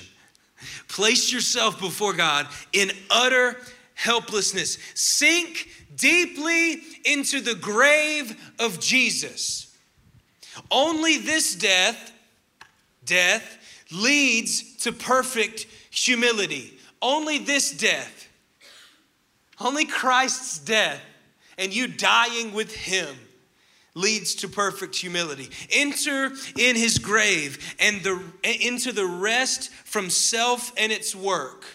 Place 0.88 1.32
yourself 1.32 1.80
before 1.80 2.14
God 2.14 2.48
in 2.74 2.92
utter 3.10 3.58
helplessness. 3.94 4.78
Sink 4.96 5.68
deeply 5.96 6.82
into 7.06 7.42
the 7.42 7.56
grave 7.56 8.36
of 8.58 8.80
Jesus. 8.80 9.76
Only 10.72 11.18
this 11.18 11.56
death, 11.56 12.14
death, 13.10 13.58
leads 13.92 14.78
to 14.78 14.92
perfect 14.92 15.66
humility. 15.90 16.78
Only 17.02 17.40
this 17.40 17.72
death, 17.72 18.30
only 19.60 19.86
Christ's 19.86 20.60
death, 20.60 21.02
and 21.58 21.76
you 21.76 21.88
dying 21.88 22.54
with 22.54 22.74
Him 22.74 23.16
leads 23.96 24.36
to 24.36 24.48
perfect 24.48 24.96
humility. 24.96 25.50
Enter 25.72 26.32
in 26.58 26.76
his 26.76 26.98
grave 26.98 27.76
and 27.80 28.02
the, 28.02 28.22
into 28.44 28.92
the 28.92 29.06
rest 29.06 29.72
from 29.72 30.10
self 30.10 30.72
and 30.78 30.92
its 30.92 31.16
work. 31.16 31.66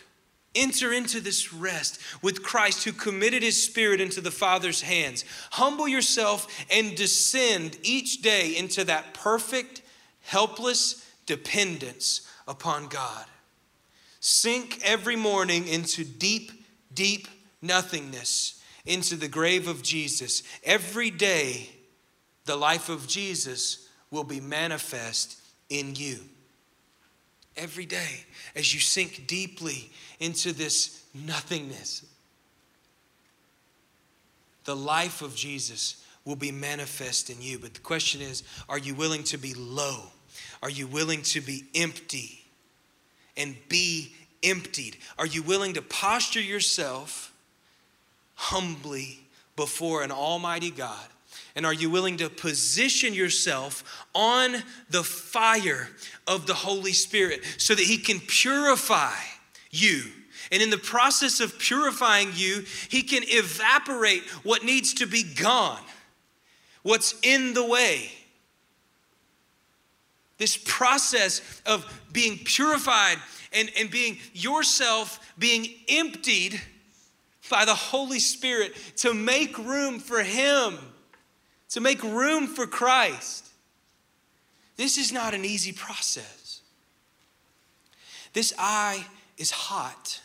Enter 0.55 0.93
into 0.93 1.21
this 1.21 1.53
rest 1.53 2.01
with 2.23 2.43
Christ 2.43 2.85
who 2.85 2.93
committed 2.93 3.43
his 3.43 3.61
spirit 3.61 4.01
into 4.01 4.21
the 4.21 4.31
Father's 4.31 4.83
hands. 4.83 5.25
Humble 5.53 5.89
yourself 5.89 6.47
and 6.71 6.97
descend 6.97 7.77
each 7.83 8.23
day 8.23 8.57
into 8.57 8.85
that 8.85 9.15
perfect, 9.15 9.83
helpless 10.23 11.04
dependence 11.27 12.29
upon 12.47 12.89
God. 12.89 13.27
Sink 14.21 14.81
every 14.83 15.17
morning 15.17 15.69
into 15.69 16.05
deep, 16.05 16.51
deep 16.93 17.29
nothingness, 17.61 18.63
into 18.87 19.17
the 19.17 19.29
grave 19.29 19.69
of 19.69 19.83
Jesus. 19.83 20.43
Every 20.63 21.11
day, 21.11 21.69
the 22.45 22.57
life 22.57 22.89
of 22.89 23.07
Jesus 23.07 23.89
will 24.11 24.25
be 24.25 24.41
manifest 24.41 25.39
in 25.69 25.95
you. 25.95 26.19
Every 27.57 27.87
day, 27.87 28.25
as 28.55 28.75
you 28.75 28.81
sink 28.81 29.27
deeply 29.27 29.91
into 30.21 30.53
this 30.53 31.05
nothingness, 31.15 32.05
the 34.65 34.75
life 34.75 35.23
of 35.23 35.37
Jesus 35.37 36.03
will 36.25 36.37
be 36.37 36.51
manifest 36.51 37.31
in 37.31 37.41
you. 37.41 37.59
But 37.59 37.75
the 37.75 37.81
question 37.81 38.21
is 38.21 38.43
are 38.69 38.79
you 38.79 38.95
willing 38.95 39.25
to 39.25 39.39
be 39.39 39.55
low? 39.55 40.03
Are 40.65 40.71
you 40.71 40.87
willing 40.87 41.21
to 41.25 41.43
be 41.43 41.65
empty 41.75 42.43
and 43.37 43.55
be 43.69 44.15
emptied? 44.43 44.97
Are 45.19 45.27
you 45.27 45.43
willing 45.43 45.75
to 45.75 45.83
posture 45.83 46.41
yourself 46.41 47.35
humbly 48.35 49.21
before 49.57 50.03
an 50.03 50.11
almighty 50.11 50.71
God 50.71 51.07
and 51.55 51.67
are 51.67 51.75
you 51.75 51.91
willing 51.91 52.17
to 52.17 52.31
position 52.31 53.13
yourself 53.13 54.07
on 54.15 54.57
the 54.89 55.05
fire 55.05 55.91
of 56.27 56.47
the 56.47 56.55
Holy 56.55 56.95
Spirit 56.95 57.43
so 57.59 57.75
that 57.75 57.85
He 57.85 57.99
can 57.99 58.19
purify 58.21 59.13
you? 59.71 60.05
And 60.51 60.63
in 60.63 60.71
the 60.71 60.79
process 60.79 61.41
of 61.41 61.59
purifying 61.59 62.31
you, 62.33 62.65
He 62.89 63.03
can 63.03 63.23
evaporate 63.27 64.23
what 64.45 64.65
needs 64.65 64.95
to 64.95 65.07
be 65.07 65.25
gone, 65.25 65.83
what's 66.83 67.15
in 67.23 67.53
the 67.53 67.67
way. 67.67 68.11
This 70.45 70.59
process 70.59 71.41
of 71.65 71.91
being 72.13 72.37
purified 72.37 73.17
and, 73.51 73.71
and 73.79 73.91
being 73.91 74.19
yourself 74.35 75.33
being 75.39 75.67
emptied 75.89 76.61
by 77.49 77.65
the 77.65 77.75
Holy 77.75 78.19
Spirit 78.19 78.75
to 78.97 79.15
make 79.15 79.57
room 79.57 79.99
for 79.99 80.23
Him 80.23 80.77
to 81.71 81.81
make 81.81 82.03
room 82.03 82.47
for 82.47 82.67
Christ. 82.67 83.49
This 84.77 84.99
is 84.99 85.13
not 85.13 85.33
an 85.33 85.47
easy 85.47 85.73
process. 85.73 86.61
This 88.35 88.53
eye 88.59 89.07
is 89.39 89.51
hot, 89.51 90.21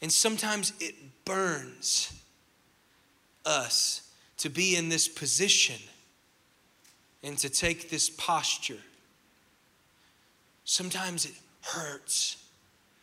and 0.00 0.12
sometimes 0.12 0.72
it 0.78 0.94
burns 1.24 2.12
us 3.44 4.08
to 4.36 4.48
be 4.48 4.76
in 4.76 4.88
this 4.88 5.08
position 5.08 5.80
and 7.26 7.36
to 7.38 7.50
take 7.50 7.90
this 7.90 8.08
posture. 8.08 8.78
Sometimes 10.64 11.26
it 11.26 11.32
hurts, 11.60 12.36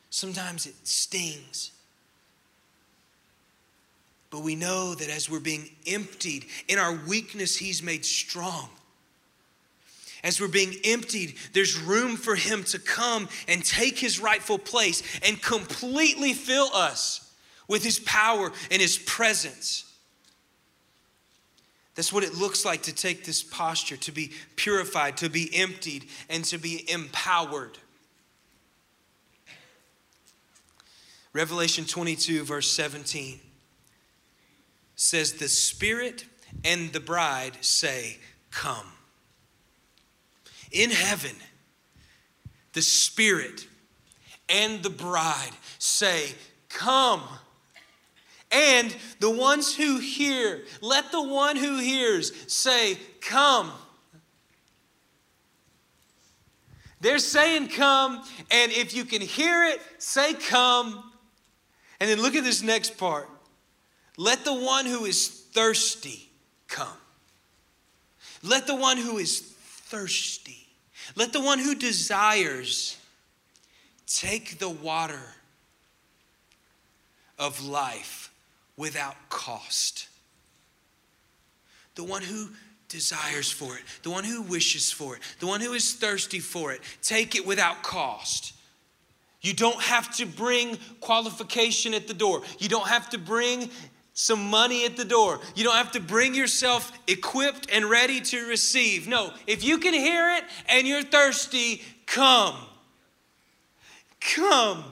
sometimes 0.10 0.66
it 0.66 0.76
stings. 0.86 1.72
But 4.30 4.40
we 4.40 4.56
know 4.56 4.96
that 4.96 5.10
as 5.10 5.30
we're 5.30 5.42
being 5.42 5.70
emptied, 5.86 6.46
in 6.70 6.80
our 6.80 6.98
weakness, 7.06 7.58
He's 7.58 7.84
made 7.84 8.06
strong. 8.06 8.70
As 10.24 10.40
we're 10.40 10.48
being 10.48 10.74
emptied, 10.86 11.36
there's 11.52 11.78
room 11.78 12.16
for 12.16 12.36
Him 12.36 12.64
to 12.64 12.80
come 12.80 13.28
and 13.50 13.64
take 13.64 14.00
His 14.00 14.22
rightful 14.22 14.58
place 14.58 15.04
and 15.22 15.40
completely 15.42 16.34
fill 16.34 16.70
us 16.74 17.30
with 17.68 17.84
His 17.84 18.00
power 18.00 18.54
and 18.72 18.82
His 18.82 18.98
presence. 18.98 19.93
That's 21.96 22.12
what 22.12 22.24
it 22.24 22.36
looks 22.36 22.66
like 22.66 22.84
to 22.84 22.96
take 22.96 23.24
this 23.24 23.44
posture, 23.44 23.98
to 23.98 24.12
be 24.12 24.32
purified, 24.56 25.18
to 25.18 25.30
be 25.30 25.50
emptied, 25.56 26.06
and 26.30 26.44
to 26.46 26.58
be 26.58 26.90
empowered. 26.92 27.78
Revelation 31.34 31.86
22, 31.86 32.44
verse 32.44 32.72
17 32.72 33.40
says, 34.96 35.34
The 35.34 35.48
Spirit 35.48 36.26
and 36.64 36.92
the 36.94 37.00
bride 37.00 37.58
say, 37.62 38.18
Come. 38.52 38.86
In 40.72 40.90
heaven, 40.90 41.36
the 42.74 42.82
Spirit 42.82 43.68
and 44.50 44.82
the 44.84 44.90
bride 44.90 45.52
say, 45.78 46.34
Come. 46.70 47.22
And 48.54 48.96
the 49.20 49.32
ones 49.32 49.76
who 49.76 49.98
hear, 49.98 50.62
let 50.82 51.12
the 51.12 51.24
one 51.24 51.56
who 51.56 51.80
hears 51.80 52.32
say, 52.52 52.98
Come. 53.20 53.72
They're 57.02 57.20
saying 57.20 57.68
come, 57.68 58.24
and 58.50 58.72
if 58.72 58.96
you 58.96 59.04
can 59.04 59.20
hear 59.20 59.66
it, 59.66 59.82
say 59.98 60.34
come. 60.36 61.12
And 62.00 62.10
then 62.10 62.22
look 62.22 62.34
at 62.34 62.46
this 62.46 62.64
next 62.64 62.98
part. 62.98 63.28
Let 64.16 64.46
the 64.46 64.54
one 64.54 64.86
who 64.86 65.04
is 65.04 65.28
thirsty 65.28 66.30
come. 66.70 66.88
Let 68.42 68.68
the 68.68 68.76
one 68.76 68.98
who 68.98 69.18
is 69.18 69.42
thirsty, 69.42 70.68
let 71.16 71.34
the 71.34 71.42
one 71.42 71.60
who 71.60 71.76
desires 71.76 72.98
take 74.06 74.60
the 74.60 74.70
water 74.70 75.36
of 77.38 77.66
life 77.66 78.23
without 78.78 79.16
cost. 79.30 80.08
The 81.96 82.04
one 82.04 82.22
who 82.22 82.50
desires 82.90 83.52
for 83.52 83.76
it, 83.76 83.84
the 84.04 84.10
one 84.10 84.24
who 84.24 84.42
wishes 84.42 84.92
for 84.92 85.16
it, 85.16 85.22
the 85.40 85.48
one 85.48 85.62
who 85.62 85.74
is 85.74 85.94
thirsty 85.94 86.40
for 86.40 86.72
it, 86.72 86.82
take 87.02 87.36
it 87.36 87.46
without 87.46 87.84
cost. 87.84 88.54
You 89.42 89.54
don't 89.54 89.82
have 89.82 90.16
to 90.18 90.26
bring 90.26 90.78
qualification 91.02 91.94
at 91.94 92.08
the 92.08 92.14
door. 92.14 92.44
You 92.60 92.70
don't 92.70 92.88
have 92.88 93.10
to 93.10 93.18
bring 93.18 93.70
some 94.14 94.50
money 94.50 94.86
at 94.86 94.96
the 94.96 95.06
door. 95.06 95.40
You 95.56 95.64
don't 95.64 95.76
have 95.76 95.92
to 95.94 96.00
bring 96.00 96.34
yourself 96.34 96.92
equipped 97.08 97.68
and 97.72 97.86
ready 97.86 98.22
to 98.22 98.48
receive. 98.48 99.08
No, 99.08 99.34
if 99.48 99.64
you 99.64 99.80
can 99.80 99.94
hear 99.94 100.36
it 100.38 100.44
and 100.70 100.88
you're 100.88 101.04
thirsty, 101.04 101.82
come. 102.06 102.56
Come. 104.22 104.84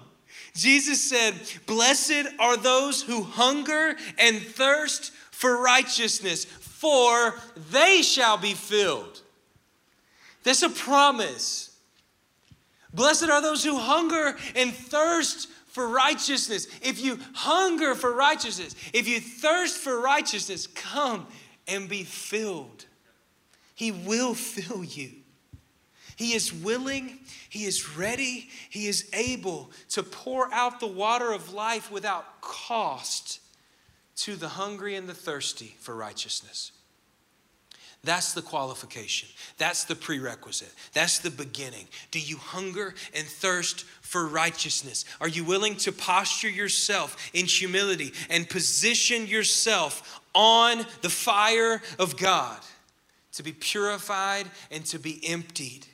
Jesus 0.62 1.04
said, 1.04 1.34
Blessed 1.66 2.28
are 2.38 2.56
those 2.56 3.02
who 3.02 3.24
hunger 3.24 3.96
and 4.20 4.40
thirst 4.40 5.12
for 5.32 5.60
righteousness, 5.60 6.46
for 6.46 7.34
they 7.72 8.04
shall 8.04 8.38
be 8.38 8.54
filled. 8.54 9.22
That's 10.44 10.62
a 10.62 10.70
promise. 10.70 11.76
Blessed 12.94 13.30
are 13.30 13.42
those 13.42 13.64
who 13.64 13.76
hunger 13.76 14.38
and 14.56 14.72
thirst 14.72 15.50
for 15.66 15.88
righteousness, 15.88 16.68
if 16.84 17.02
you 17.02 17.18
hunger 17.34 17.96
for 17.96 18.14
righteousness, 18.14 18.76
if 18.94 19.08
you 19.08 19.20
thirst 19.20 19.78
for 19.78 20.00
righteousness, 20.00 20.68
come 20.68 21.26
and 21.68 21.90
be 21.90 22.04
filled. 22.04 22.86
He 23.74 23.92
will 23.92 24.36
fill 24.36 24.84
you. 24.84 25.12
He 26.18 26.34
is 26.34 26.54
willing, 26.54 27.18
He 27.52 27.66
is 27.66 27.98
ready, 27.98 28.48
He 28.70 28.88
is 28.88 29.10
able 29.12 29.72
to 29.90 30.04
pour 30.04 30.52
out 30.54 30.80
the 30.80 30.88
water 30.88 31.34
of 31.34 31.54
life 31.54 31.92
without 31.92 32.40
cost 32.40 33.42
to 34.16 34.38
the 34.38 34.48
hungry 34.48 34.96
and 34.96 35.10
the 35.10 35.14
thirsty 35.14 35.76
for 35.82 35.94
righteousness. 35.94 36.72
That's 38.06 38.32
the 38.32 38.42
qualification. 38.42 39.28
That's 39.58 39.84
the 39.84 39.98
prerequisite. 39.98 40.72
That's 40.94 41.20
the 41.20 41.30
beginning. 41.30 41.90
Do 42.10 42.22
you 42.22 42.38
hunger 42.38 42.96
and 43.14 43.28
thirst 43.28 43.84
for 44.00 44.28
righteousness? 44.28 45.04
Are 45.20 45.28
you 45.28 45.44
willing 45.44 45.76
to 45.78 45.92
posture 45.92 46.50
yourself 46.50 47.18
in 47.34 47.48
humility 47.48 48.14
and 48.30 48.50
position 48.50 49.28
yourself 49.28 50.22
on 50.34 50.86
the 51.02 51.10
fire 51.10 51.82
of 52.00 52.16
God 52.16 52.60
to 53.34 53.44
be 53.44 53.52
purified 53.52 54.46
and 54.72 54.86
to 54.86 54.98
be 54.98 55.20
emptied? 55.28 55.86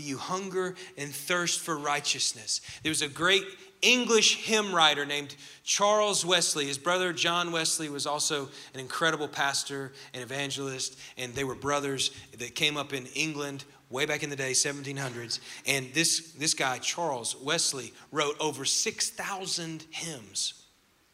Do 0.00 0.06
you 0.06 0.16
hunger 0.16 0.74
and 0.96 1.14
thirst 1.14 1.60
for 1.60 1.76
righteousness? 1.76 2.62
There 2.82 2.88
was 2.88 3.02
a 3.02 3.08
great 3.08 3.44
English 3.82 4.46
hymn 4.46 4.74
writer 4.74 5.04
named 5.04 5.36
Charles 5.62 6.24
Wesley. 6.24 6.64
His 6.64 6.78
brother 6.78 7.12
John 7.12 7.52
Wesley 7.52 7.90
was 7.90 8.06
also 8.06 8.48
an 8.72 8.80
incredible 8.80 9.28
pastor 9.28 9.92
and 10.14 10.22
evangelist, 10.22 10.98
and 11.18 11.34
they 11.34 11.44
were 11.44 11.54
brothers 11.54 12.12
that 12.38 12.54
came 12.54 12.78
up 12.78 12.94
in 12.94 13.04
England 13.08 13.64
way 13.90 14.06
back 14.06 14.22
in 14.22 14.30
the 14.30 14.36
day, 14.36 14.52
1700s. 14.52 15.38
And 15.66 15.92
this, 15.92 16.32
this 16.32 16.54
guy, 16.54 16.78
Charles 16.78 17.36
Wesley, 17.36 17.92
wrote 18.10 18.36
over 18.40 18.64
6,000 18.64 19.84
hymns. 19.90 20.64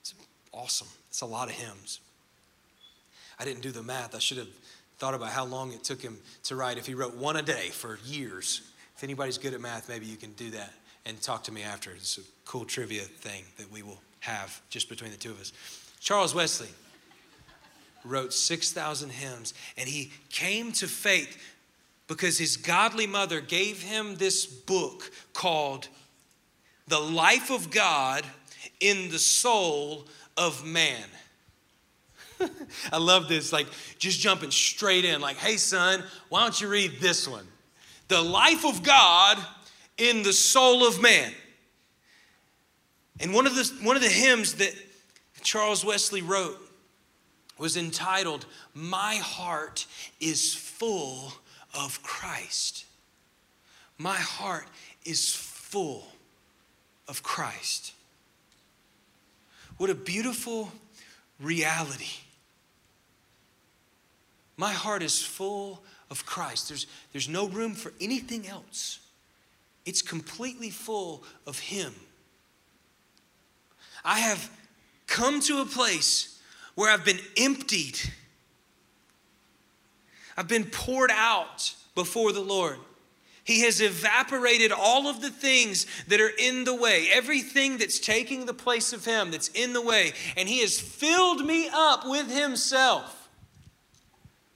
It's 0.01 0.15
awesome. 0.53 0.89
It's 1.09 1.23
a 1.23 1.27
lot 1.27 1.49
of 1.49 1.57
hymns. 1.57 1.99
I 3.37 3.45
didn't 3.45 3.63
do 3.63 3.73
the 3.73 3.83
math. 3.83 4.15
I 4.15 4.21
should 4.21 4.39
have 4.39 4.49
thought 4.99 5.15
about 5.15 5.31
how 5.31 5.45
long 5.45 5.73
it 5.73 5.83
took 5.83 6.01
him 6.01 6.19
to 6.45 6.55
write 6.55 6.79
if 6.79 6.87
he 6.87 6.95
wrote 6.95 7.17
one 7.17 7.37
a 7.37 7.43
day 7.43 7.69
for 7.69 7.99
years. 8.05 8.63
If 8.97 9.05
anybody's 9.05 9.37
good 9.37 9.53
at 9.53 9.61
math, 9.61 9.89
maybe 9.89 10.07
you 10.07 10.17
can 10.17 10.33
do 10.33 10.51
that 10.53 10.73
and 11.05 11.21
talk 11.21 11.45
to 11.45 11.53
me 11.53 11.63
after. 11.63 11.91
It's 11.91 12.19
a 12.19 12.23
cool 12.47 12.65
trivia 12.65 13.03
thing 13.03 13.45
that 13.59 13.71
we 13.71 13.83
will 13.83 14.01
have 14.21 14.61
just 14.71 14.89
between 14.89 15.11
the 15.11 15.17
two 15.17 15.31
of 15.31 15.41
us. 15.41 15.53
Charles 16.01 16.35
Wesley 16.35 16.69
wrote 18.05 18.33
6,000 18.33 19.11
hymns, 19.11 19.53
and 19.77 19.89
he 19.89 20.13
came 20.31 20.73
to 20.73 20.87
faith 20.87 21.37
because 22.09 22.39
his 22.39 22.57
godly 22.57 23.07
mother 23.07 23.41
gave 23.41 23.83
him 23.83 24.17
this 24.17 24.47
book 24.47 25.11
called 25.33 25.89
The 26.89 27.01
Life 27.01 27.51
of 27.51 27.71
God 27.71 28.25
in 28.81 29.11
the 29.11 29.19
Soul 29.19 30.07
of 30.37 30.65
Man. 30.65 31.05
I 32.93 32.99
love 32.99 33.29
this, 33.29 33.53
like 33.53 33.67
just 33.99 34.21
jumping 34.21 34.51
straight 34.51 35.05
in, 35.05 35.21
like, 35.21 35.37
hey, 35.37 35.57
son, 35.57 36.03
why 36.29 36.43
don't 36.43 36.59
you 36.61 36.69
read 36.69 37.01
this 37.01 37.29
one? 37.29 37.47
The 38.09 38.23
Life 38.23 38.65
of 38.65 38.83
God 38.83 39.39
in 39.99 40.23
the 40.23 40.33
soul 40.33 40.87
of 40.87 41.01
man. 41.01 41.33
And 43.21 43.33
one 43.33 43.47
of 43.47 43.55
the, 43.55 43.65
one 43.83 43.97
of 43.97 44.03
the 44.03 44.09
hymns 44.09 44.55
that 44.55 44.75
Charles 45.43 45.85
Wesley 45.85 46.23
wrote 46.23 46.59
was 47.59 47.77
entitled, 47.77 48.47
My 48.75 49.17
Heart 49.17 49.87
is 50.21 50.55
Full 50.55 51.33
of 51.75 52.03
Christ. 52.03 52.85
My 53.99 54.17
heart 54.17 54.67
is 55.05 55.35
full 55.35 56.07
of 57.09 57.23
Christ. 57.23 57.93
What 59.79 59.91
a 59.91 59.95
beautiful 59.95 60.71
reality. 61.41 62.21
My 64.57 64.73
heart 64.73 65.03
is 65.03 65.23
full 65.23 65.83
of 66.11 66.27
Christ. 66.27 66.69
There's, 66.69 66.87
there's 67.13 67.29
no 67.29 67.49
room 67.49 67.75
for 67.75 67.93
anything 68.01 68.47
else. 68.47 69.01
It's 69.85 70.03
completely 70.03 70.71
full 70.71 71.23
of 71.47 71.59
Him. 71.59 71.95
I 74.05 74.21
have 74.21 74.51
come 75.07 75.41
to 75.43 75.61
a 75.61 75.67
place 75.67 76.41
where 76.75 76.91
I've 76.93 77.05
been 77.05 77.21
emptied. 77.37 77.99
I've 80.37 80.49
been 80.49 80.65
poured 80.65 81.11
out 81.13 81.75
before 81.95 82.33
the 82.33 82.41
Lord. 82.41 82.79
He 83.43 83.61
has 83.61 83.81
evaporated 83.81 84.73
all 84.73 85.07
of 85.07 85.21
the 85.23 85.31
things 85.31 85.87
that 86.09 86.21
are 86.21 86.33
in 86.37 86.65
the 86.65 86.75
way, 86.75 87.09
everything 87.13 87.79
that's 87.79 88.01
taking 88.01 88.45
the 88.45 88.53
place 88.53 88.93
of 88.93 89.05
Him 89.05 89.31
that's 89.31 89.49
in 89.49 89.73
the 89.73 89.81
way, 89.81 90.13
and 90.37 90.49
He 90.49 90.61
has 90.61 90.79
filled 90.81 91.47
me 91.47 91.69
up 91.73 92.05
with 92.05 92.29
Himself. 92.29 93.26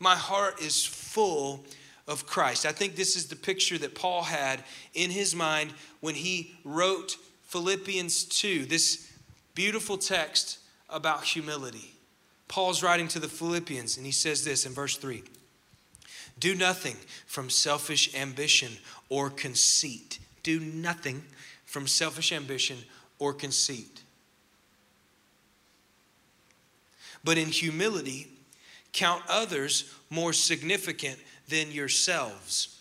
My 0.00 0.16
heart 0.16 0.60
is 0.60 0.84
full 0.84 1.64
of 2.08 2.26
Christ. 2.26 2.66
I 2.66 2.72
think 2.72 2.96
this 2.96 3.14
is 3.14 3.26
the 3.26 3.36
picture 3.36 3.78
that 3.78 3.94
Paul 3.94 4.22
had 4.22 4.64
in 4.94 5.10
his 5.10 5.36
mind 5.36 5.72
when 6.00 6.16
he 6.16 6.56
wrote 6.64 7.16
Philippians 7.44 8.24
2, 8.24 8.64
this 8.64 9.12
beautiful 9.54 9.98
text 9.98 10.58
about 10.88 11.24
humility. 11.24 11.94
Paul's 12.48 12.82
writing 12.82 13.06
to 13.08 13.20
the 13.20 13.28
Philippians, 13.28 13.96
and 13.96 14.04
he 14.04 14.12
says 14.12 14.44
this 14.44 14.66
in 14.66 14.72
verse 14.72 14.96
3 14.96 15.22
Do 16.38 16.54
nothing 16.54 16.96
from 17.26 17.50
selfish 17.50 18.14
ambition 18.14 18.72
or 19.08 19.30
conceit. 19.30 20.18
Do 20.42 20.58
nothing 20.58 21.22
from 21.64 21.86
selfish 21.86 22.32
ambition 22.32 22.78
or 23.18 23.34
conceit. 23.34 24.02
But 27.22 27.36
in 27.36 27.48
humility, 27.48 28.28
count 28.92 29.22
others 29.28 29.92
more 30.10 30.32
significant 30.32 31.18
than 31.48 31.70
yourselves. 31.72 32.80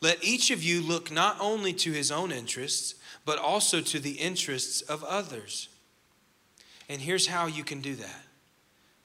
Let 0.00 0.22
each 0.22 0.50
of 0.50 0.62
you 0.62 0.82
look 0.82 1.10
not 1.10 1.38
only 1.40 1.72
to 1.72 1.92
his 1.92 2.10
own 2.10 2.30
interests, 2.30 2.94
but 3.24 3.38
also 3.38 3.80
to 3.80 3.98
the 3.98 4.12
interests 4.12 4.82
of 4.82 5.02
others. 5.02 5.68
And 6.90 7.00
here's 7.00 7.26
how 7.26 7.46
you 7.46 7.64
can 7.64 7.80
do 7.80 7.94
that, 7.94 8.22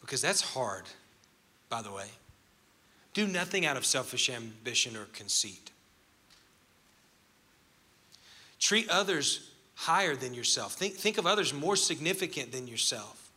because 0.01 0.21
that's 0.21 0.41
hard, 0.41 0.83
by 1.69 1.81
the 1.81 1.91
way. 1.91 2.07
Do 3.13 3.27
nothing 3.27 3.65
out 3.65 3.77
of 3.77 3.85
selfish 3.85 4.29
ambition 4.29 4.97
or 4.97 5.05
conceit. 5.13 5.71
Treat 8.59 8.89
others 8.89 9.48
higher 9.79 10.13
than 10.13 10.33
yourself. 10.33 10.73
Think, 10.73 10.95
think 10.95 11.17
of 11.17 11.25
others 11.25 11.53
more 11.53 11.77
significant 11.77 12.51
than 12.51 12.67
yourself. 12.67 13.31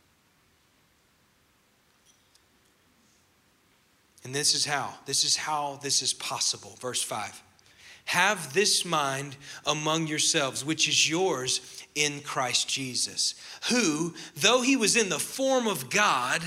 And 4.25 4.35
this 4.35 4.53
is 4.53 4.65
how. 4.65 4.93
This 5.05 5.23
is 5.23 5.37
how 5.37 5.79
this 5.81 6.01
is 6.01 6.13
possible. 6.13 6.77
Verse 6.81 7.01
5. 7.01 7.41
Have 8.05 8.53
this 8.53 8.83
mind 8.83 9.37
among 9.65 10.07
yourselves, 10.07 10.65
which 10.65 10.89
is 10.89 11.09
yours 11.09 11.61
in 11.95 12.19
Christ 12.19 12.67
Jesus, 12.67 13.35
who, 13.69 14.13
though 14.35 14.61
he 14.61 14.75
was 14.75 14.97
in 14.97 15.07
the 15.07 15.19
form 15.19 15.65
of 15.65 15.89
God, 15.89 16.41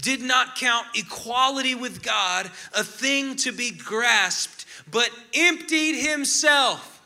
did 0.00 0.20
not 0.20 0.56
count 0.56 0.86
equality 0.96 1.76
with 1.76 2.02
God 2.02 2.50
a 2.76 2.82
thing 2.82 3.36
to 3.36 3.52
be 3.52 3.70
grasped, 3.70 4.66
but 4.90 5.08
emptied 5.34 5.94
himself. 5.94 6.99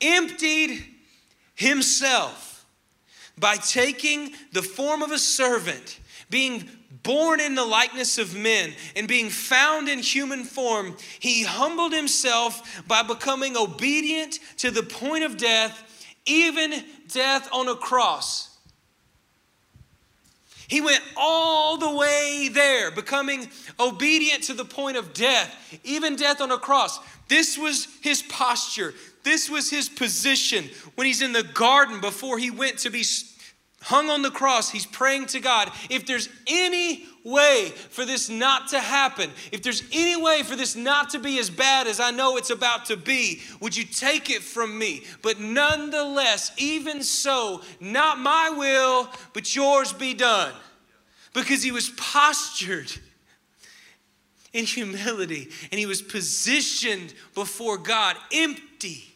Emptied 0.00 0.84
himself 1.54 2.66
by 3.38 3.56
taking 3.56 4.32
the 4.52 4.62
form 4.62 5.02
of 5.02 5.10
a 5.10 5.18
servant, 5.18 6.00
being 6.30 6.68
born 7.02 7.40
in 7.40 7.54
the 7.54 7.64
likeness 7.64 8.18
of 8.18 8.34
men 8.36 8.72
and 8.96 9.06
being 9.06 9.30
found 9.30 9.88
in 9.88 10.00
human 10.00 10.44
form, 10.44 10.96
he 11.20 11.44
humbled 11.44 11.92
himself 11.92 12.82
by 12.86 13.02
becoming 13.02 13.56
obedient 13.56 14.40
to 14.58 14.70
the 14.70 14.82
point 14.82 15.22
of 15.22 15.36
death, 15.36 16.06
even 16.26 16.82
death 17.08 17.48
on 17.52 17.68
a 17.68 17.76
cross. 17.76 18.58
He 20.68 20.80
went 20.80 21.02
all 21.16 21.76
the 21.76 21.94
way 21.96 22.50
there, 22.52 22.90
becoming 22.90 23.48
obedient 23.78 24.44
to 24.44 24.54
the 24.54 24.64
point 24.64 24.96
of 24.96 25.14
death, 25.14 25.54
even 25.84 26.16
death 26.16 26.40
on 26.40 26.50
a 26.50 26.58
cross. 26.58 26.98
This 27.28 27.56
was 27.56 27.86
his 28.02 28.22
posture. 28.22 28.94
This 29.26 29.50
was 29.50 29.68
his 29.68 29.88
position 29.88 30.70
when 30.94 31.08
he's 31.08 31.20
in 31.20 31.32
the 31.32 31.42
garden 31.42 32.00
before 32.00 32.38
he 32.38 32.52
went 32.52 32.78
to 32.78 32.90
be 32.90 33.02
hung 33.82 34.08
on 34.08 34.22
the 34.22 34.30
cross, 34.30 34.70
he's 34.70 34.86
praying 34.86 35.26
to 35.26 35.40
God, 35.40 35.68
if 35.90 36.06
there's 36.06 36.28
any 36.46 37.08
way 37.24 37.72
for 37.90 38.04
this 38.04 38.30
not 38.30 38.68
to 38.68 38.78
happen, 38.78 39.28
if 39.50 39.64
there's 39.64 39.82
any 39.92 40.14
way 40.14 40.44
for 40.44 40.54
this 40.54 40.76
not 40.76 41.10
to 41.10 41.18
be 41.18 41.40
as 41.40 41.50
bad 41.50 41.88
as 41.88 41.98
I 41.98 42.12
know 42.12 42.36
it's 42.36 42.50
about 42.50 42.84
to 42.84 42.96
be, 42.96 43.42
would 43.60 43.76
you 43.76 43.82
take 43.82 44.30
it 44.30 44.44
from 44.44 44.78
me? 44.78 45.02
But 45.22 45.40
nonetheless, 45.40 46.52
even 46.56 47.02
so, 47.02 47.62
not 47.80 48.20
my 48.20 48.50
will, 48.50 49.10
but 49.32 49.56
yours 49.56 49.92
be 49.92 50.14
done. 50.14 50.52
Because 51.32 51.64
he 51.64 51.72
was 51.72 51.88
postured 51.96 52.92
in 54.52 54.66
humility 54.66 55.48
and 55.72 55.80
he 55.80 55.86
was 55.86 56.00
positioned 56.00 57.12
before 57.34 57.76
God 57.76 58.14
empty 58.32 59.14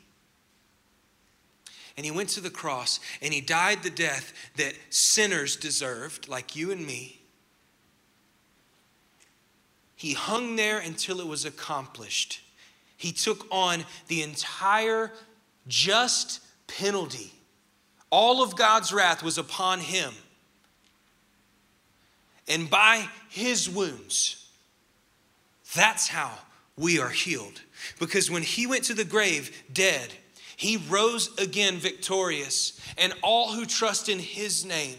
and 2.00 2.06
he 2.06 2.10
went 2.10 2.30
to 2.30 2.40
the 2.40 2.48
cross 2.48 2.98
and 3.20 3.34
he 3.34 3.42
died 3.42 3.82
the 3.82 3.90
death 3.90 4.32
that 4.56 4.72
sinners 4.88 5.54
deserved, 5.54 6.28
like 6.28 6.56
you 6.56 6.70
and 6.70 6.86
me. 6.86 7.20
he 10.00 10.14
hung 10.14 10.56
there 10.56 10.78
until 10.78 11.20
it 11.20 11.26
was 11.26 11.44
accomplished. 11.44 12.40
He 12.96 13.12
took 13.12 13.46
on 13.50 13.84
the 14.08 14.22
entire 14.22 15.12
just 15.68 16.40
penalty. 16.66 17.34
All 18.08 18.42
of 18.42 18.56
God's 18.56 18.94
wrath 18.94 19.22
was 19.22 19.36
upon 19.36 19.80
him. 19.80 20.14
And 22.48 22.70
by 22.70 23.10
his 23.28 23.68
wounds, 23.68 24.48
that's 25.74 26.08
how 26.08 26.32
we 26.78 26.98
are 26.98 27.10
healed. 27.10 27.60
Because 27.98 28.30
when 28.30 28.42
he 28.42 28.66
went 28.66 28.84
to 28.84 28.94
the 28.94 29.04
grave 29.04 29.64
dead, 29.70 30.14
he 30.60 30.76
rose 30.76 31.30
again 31.38 31.78
victorious. 31.78 32.78
And 32.98 33.14
all 33.22 33.50
who 33.52 33.64
trust 33.64 34.10
in 34.10 34.18
his 34.18 34.62
name, 34.62 34.98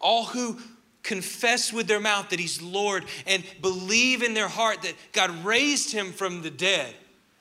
all 0.00 0.26
who 0.26 0.60
confess 1.02 1.72
with 1.72 1.88
their 1.88 1.98
mouth 1.98 2.30
that 2.30 2.38
he's 2.38 2.62
Lord 2.62 3.04
and 3.26 3.42
believe 3.60 4.22
in 4.22 4.32
their 4.32 4.46
heart 4.46 4.82
that 4.82 4.94
God 5.10 5.44
raised 5.44 5.90
him 5.92 6.12
from 6.12 6.42
the 6.42 6.52
dead, 6.52 6.94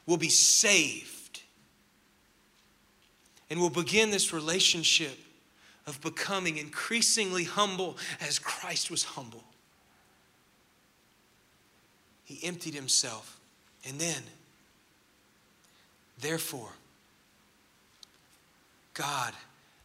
will 0.07 0.17
be 0.17 0.27
saved. 0.27 1.43
And 3.51 3.61
will 3.61 3.69
begin 3.69 4.09
this 4.09 4.33
relationship 4.33 5.19
of 5.85 6.01
becoming 6.01 6.57
increasingly 6.57 7.43
humble 7.43 7.95
as 8.21 8.39
Christ 8.39 8.89
was 8.89 9.03
humble. 9.03 9.43
He 12.25 12.39
emptied 12.43 12.73
himself. 12.73 13.39
And 13.87 13.99
then, 13.99 14.23
therefore, 16.19 16.71
God 19.01 19.33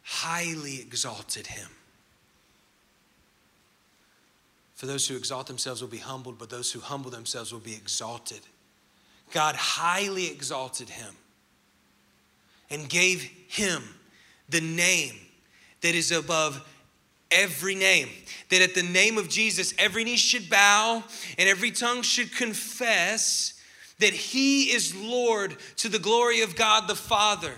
highly 0.03 0.79
exalted 0.79 1.47
him. 1.47 1.67
For 4.75 4.85
those 4.85 5.07
who 5.07 5.15
exalt 5.15 5.47
themselves 5.47 5.81
will 5.81 5.89
be 5.89 5.97
humbled, 5.97 6.37
but 6.37 6.51
those 6.51 6.71
who 6.71 6.79
humble 6.79 7.09
themselves 7.09 7.51
will 7.51 7.59
be 7.59 7.73
exalted. 7.73 8.41
God 9.33 9.55
highly 9.55 10.27
exalted 10.27 10.89
him 10.89 11.15
and 12.69 12.87
gave 12.87 13.23
him 13.47 13.81
the 14.49 14.61
name 14.61 15.15
that 15.81 15.95
is 15.95 16.11
above 16.11 16.63
every 17.31 17.73
name. 17.73 18.09
That 18.49 18.61
at 18.61 18.75
the 18.75 18.83
name 18.83 19.17
of 19.17 19.29
Jesus, 19.29 19.73
every 19.79 20.03
knee 20.03 20.17
should 20.17 20.47
bow 20.47 21.03
and 21.39 21.49
every 21.49 21.71
tongue 21.71 22.03
should 22.03 22.35
confess 22.35 23.59
that 23.97 24.13
he 24.13 24.65
is 24.65 24.95
Lord 24.95 25.57
to 25.77 25.89
the 25.89 25.97
glory 25.97 26.41
of 26.41 26.55
God 26.55 26.87
the 26.87 26.95
Father. 26.95 27.53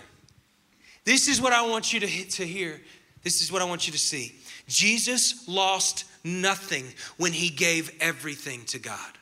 This 1.09 1.27
is 1.27 1.41
what 1.41 1.53
I 1.53 1.63
want 1.63 1.91
you 1.91 1.99
to, 2.01 2.07
to 2.07 2.45
hear. 2.45 2.79
This 3.23 3.41
is 3.41 3.51
what 3.51 3.63
I 3.63 3.65
want 3.65 3.87
you 3.87 3.93
to 3.93 3.97
see. 3.97 4.35
Jesus 4.67 5.47
lost 5.47 6.05
nothing 6.23 6.85
when 7.17 7.33
he 7.33 7.49
gave 7.49 7.91
everything 7.99 8.63
to 8.65 8.77
God. 8.77 9.17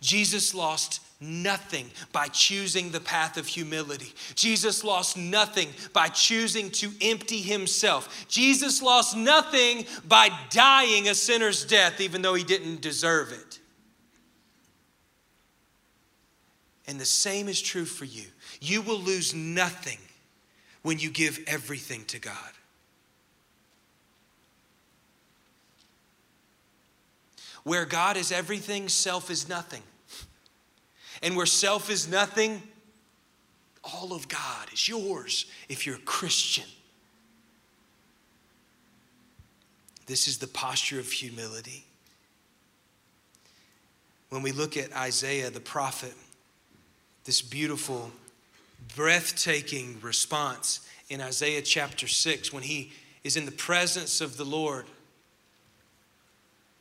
Jesus 0.00 0.56
lost 0.56 1.02
nothing 1.20 1.88
by 2.10 2.26
choosing 2.26 2.90
the 2.90 2.98
path 2.98 3.36
of 3.36 3.46
humility. 3.46 4.12
Jesus 4.34 4.82
lost 4.82 5.16
nothing 5.16 5.68
by 5.92 6.08
choosing 6.08 6.68
to 6.70 6.90
empty 7.00 7.42
himself. 7.42 8.26
Jesus 8.26 8.82
lost 8.82 9.16
nothing 9.16 9.86
by 10.08 10.30
dying 10.50 11.08
a 11.08 11.14
sinner's 11.14 11.64
death, 11.64 12.00
even 12.00 12.22
though 12.22 12.34
he 12.34 12.42
didn't 12.42 12.80
deserve 12.80 13.30
it. 13.30 13.60
And 16.86 17.00
the 17.00 17.04
same 17.04 17.48
is 17.48 17.60
true 17.60 17.84
for 17.84 18.04
you. 18.04 18.24
You 18.60 18.82
will 18.82 18.98
lose 18.98 19.34
nothing 19.34 19.98
when 20.82 20.98
you 20.98 21.10
give 21.10 21.38
everything 21.46 22.04
to 22.06 22.18
God. 22.18 22.34
Where 27.64 27.84
God 27.84 28.16
is 28.16 28.32
everything, 28.32 28.88
self 28.88 29.30
is 29.30 29.48
nothing. 29.48 29.82
And 31.22 31.36
where 31.36 31.46
self 31.46 31.88
is 31.90 32.08
nothing, 32.08 32.60
all 33.84 34.12
of 34.12 34.28
God 34.28 34.72
is 34.72 34.88
yours 34.88 35.46
if 35.68 35.86
you're 35.86 35.96
a 35.96 36.00
Christian. 36.00 36.64
This 40.06 40.26
is 40.26 40.38
the 40.38 40.48
posture 40.48 40.98
of 40.98 41.10
humility. 41.10 41.84
When 44.30 44.42
we 44.42 44.50
look 44.50 44.76
at 44.76 44.92
Isaiah 44.92 45.50
the 45.50 45.60
prophet, 45.60 46.14
this 47.24 47.42
beautiful, 47.42 48.10
breathtaking 48.94 49.98
response 50.02 50.86
in 51.08 51.20
Isaiah 51.20 51.62
chapter 51.62 52.08
6 52.08 52.52
when 52.52 52.62
he 52.62 52.92
is 53.24 53.36
in 53.36 53.46
the 53.46 53.52
presence 53.52 54.20
of 54.20 54.36
the 54.36 54.44
Lord. 54.44 54.86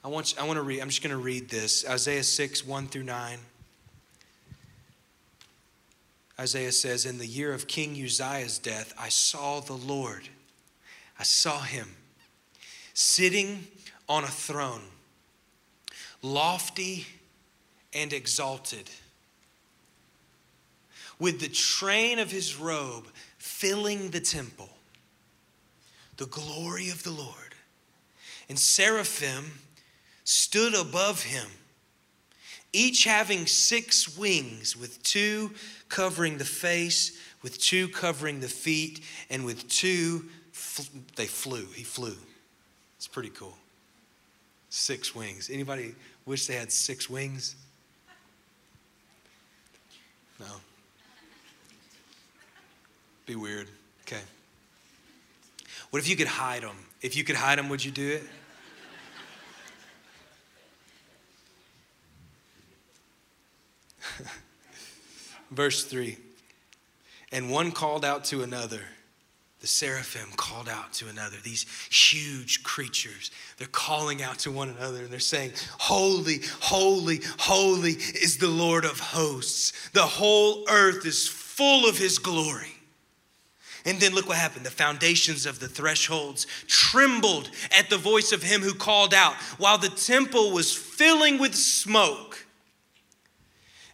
I 0.04 0.08
want, 0.08 0.34
I 0.40 0.46
want 0.46 0.58
to 0.58 0.64
read, 0.64 0.82
I'm 0.82 0.90
just 0.90 1.04
going 1.04 1.16
to 1.16 1.22
read 1.22 1.50
this 1.50 1.88
Isaiah 1.88 2.24
6, 2.24 2.66
1 2.66 2.88
through 2.88 3.04
9. 3.04 3.38
Isaiah 6.40 6.72
says, 6.72 7.06
In 7.06 7.20
the 7.20 7.28
year 7.28 7.54
of 7.54 7.68
King 7.68 7.92
Uzziah's 7.92 8.58
death, 8.58 8.94
I 8.98 9.10
saw 9.10 9.60
the 9.60 9.74
Lord. 9.74 10.28
I 11.20 11.24
saw 11.24 11.62
him 11.62 11.88
sitting 12.96 13.68
on 14.10 14.24
a 14.24 14.28
throne, 14.28 14.82
lofty 16.24 17.06
and 17.94 18.12
exalted, 18.12 18.90
with 21.22 21.40
the 21.40 21.48
train 21.48 22.18
of 22.18 22.32
his 22.32 22.58
robe 22.58 23.06
filling 23.38 24.10
the 24.10 24.20
temple, 24.20 24.70
the 26.18 26.26
glory 26.26 26.90
of 26.90 27.04
the 27.04 27.12
Lord. 27.12 27.54
And 28.50 28.58
seraphim 28.58 29.52
stood 30.24 30.74
above 30.74 31.22
him, 31.22 31.46
each 32.74 33.04
having 33.04 33.46
six 33.46 34.18
wings, 34.18 34.76
with 34.76 35.02
two 35.04 35.52
covering 35.90 36.40
the 36.40 36.44
face, 36.46 37.20
with 37.44 37.60
two 37.60 37.88
covering 37.90 38.40
the 38.40 38.48
feet, 38.48 39.02
and 39.30 39.46
with 39.46 39.70
two, 39.70 40.26
they 41.18 41.28
flew. 41.28 41.68
He 41.76 41.84
flew. 41.84 42.16
It's 42.98 43.08
pretty 43.08 43.30
cool. 43.30 43.58
Six 44.72 45.14
wings. 45.14 45.52
Anybody 45.54 45.94
wish 46.26 46.48
they 46.48 46.56
had 46.56 46.72
six 46.72 47.08
wings? 47.08 47.56
No. 50.40 50.48
Be 53.32 53.36
weird. 53.38 53.70
Okay. 54.02 54.20
What 55.90 56.00
if 56.00 56.10
you 56.10 56.18
could 56.18 56.28
hide 56.28 56.64
them? 56.64 56.76
If 57.02 57.16
you 57.16 57.24
could 57.24 57.38
hide 57.38 57.58
them, 57.58 57.70
would 57.70 57.86
you 57.86 57.92
do 57.92 58.12
it? 58.12 58.24
Verse 65.50 65.86
3 65.86 66.18
And 67.32 67.50
one 67.50 67.72
called 67.72 68.04
out 68.04 68.26
to 68.26 68.44
another. 68.44 68.82
The 69.62 69.68
seraphim 69.68 70.28
called 70.36 70.68
out 70.68 70.92
to 70.96 71.08
another. 71.08 71.38
These 71.42 71.66
huge 71.90 72.64
creatures, 72.64 73.32
they're 73.58 73.68
calling 73.68 74.22
out 74.22 74.40
to 74.40 74.52
one 74.52 74.68
another 74.68 75.04
and 75.04 75.10
they're 75.10 75.22
saying, 75.22 75.54
Holy, 75.80 76.42
holy, 76.60 77.22
holy 77.40 77.92
is 77.92 78.40
the 78.40 78.50
Lord 78.50 78.84
of 78.84 79.00
hosts. 79.00 79.72
The 79.94 80.02
whole 80.02 80.66
earth 80.70 81.06
is 81.06 81.30
full 81.30 81.88
of 81.88 81.98
his 81.98 82.20
glory. 82.20 82.76
And 83.86 84.00
then 84.00 84.14
look 84.14 84.28
what 84.28 84.38
happened. 84.38 84.66
The 84.66 84.72
foundations 84.72 85.46
of 85.46 85.60
the 85.60 85.68
thresholds 85.68 86.46
trembled 86.68 87.50
at 87.78 87.90
the 87.90 87.98
voice 87.98 88.32
of 88.32 88.44
him 88.44 88.62
who 88.62 88.74
called 88.74 89.14
out, 89.14 89.34
while 89.58 89.78
the 89.78 89.90
temple 89.90 90.52
was 90.52 90.72
filling 90.72 91.40
with 91.40 91.56
smoke. 91.56 92.46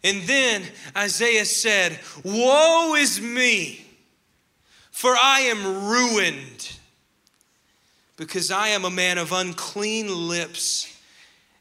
And 0.04 0.24
then 0.24 0.64
Isaiah 0.96 1.46
said, 1.46 2.00
Woe 2.24 2.96
is 2.96 3.22
me, 3.22 3.86
for 4.92 5.12
I 5.12 5.42
am 5.42 5.88
ruined, 5.88 6.76
because 8.16 8.52
I 8.52 8.70
am 8.70 8.84
a 8.84 8.90
man 8.90 9.18
of 9.18 9.32
unclean 9.32 10.28
lips, 10.28 10.94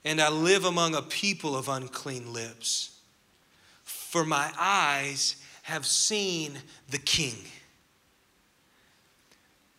and 0.05 0.21
I 0.21 0.31
live 0.31 0.65
among 0.65 0.95
a 0.95 1.03
people 1.03 1.57
of 1.57 1.69
unclean 1.69 2.33
lips. 2.33 2.99
For 3.85 4.25
my 4.25 4.53
eyes 4.59 5.37
have 5.63 5.85
seen 5.85 6.59
the 6.91 6.99
King, 6.99 7.37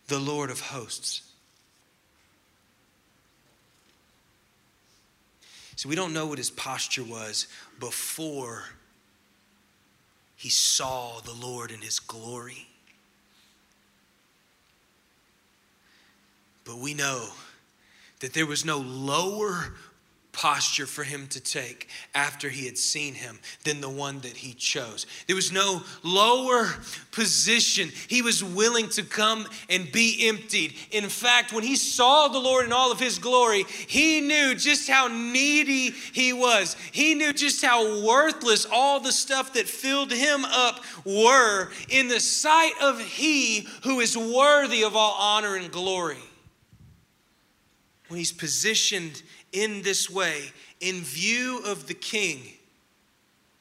the 0.08 0.20
Lord 0.20 0.50
of 0.50 0.60
hosts. 0.60 1.22
So 5.76 5.88
we 5.88 5.96
don't 5.96 6.14
know 6.14 6.26
what 6.26 6.40
his 6.40 6.50
posture 6.50 7.04
was 7.04 7.48
before 7.80 8.64
he 10.36 10.50
saw 10.50 11.20
the 11.20 11.34
Lord 11.34 11.72
in 11.72 11.82
his 11.82 12.00
glory. 12.00 12.68
But 16.64 16.80
we 16.80 16.94
know 16.94 17.30
that 18.20 18.34
there 18.34 18.46
was 18.46 18.66
no 18.66 18.78
lower 18.78 19.74
posture 20.38 20.86
for 20.86 21.04
him 21.04 21.26
to 21.26 21.42
take 21.42 21.90
after 22.14 22.48
he 22.48 22.68
had 22.68 22.78
seen 22.78 23.16
him 23.16 23.40
than 23.64 23.82
the 23.82 23.90
one 23.90 24.20
that 24.20 24.38
he 24.38 24.54
chose. 24.54 25.08
There 25.26 25.36
was 25.36 25.52
no 25.52 25.82
lower 26.04 26.68
position. 27.12 27.90
He 28.08 28.22
was 28.22 28.44
willing 28.44 28.88
to 28.90 29.04
come 29.04 29.48
and 29.68 29.92
be 29.92 30.28
emptied. 30.28 30.76
In 30.92 31.10
fact, 31.10 31.54
when 31.54 31.64
he 31.64 31.76
saw 31.76 32.28
the 32.28 32.38
Lord 32.38 32.66
in 32.68 32.72
all 32.72 32.92
of 32.92 33.00
his 33.00 33.18
glory, 33.18 33.64
he 33.88 34.22
knew 34.22 34.54
just 34.54 34.88
how 34.88 35.08
needy 35.08 35.90
he 36.14 36.34
was. 36.34 36.76
He 36.92 37.16
knew 37.16 37.34
just 37.34 37.66
how 37.66 38.06
worthless 38.06 38.68
all 38.72 39.00
the 39.00 39.12
stuff 39.12 39.54
that 39.54 39.68
filled 39.68 40.12
him 40.12 40.46
up 40.46 40.84
were 41.04 41.70
in 41.90 42.10
the 42.10 42.20
sight 42.20 42.74
of 42.80 43.02
he 43.02 43.68
who 43.84 44.02
is 44.02 44.16
worthy 44.16 44.84
of 44.84 44.96
all 44.96 45.16
honor 45.20 45.56
and 45.56 45.72
glory. 45.72 46.18
When 48.08 48.20
he's 48.20 48.32
positioned 48.32 49.22
in 49.52 49.82
this 49.82 50.10
way, 50.10 50.52
in 50.80 51.02
view 51.02 51.62
of 51.66 51.88
the 51.88 51.94
king, 51.94 52.42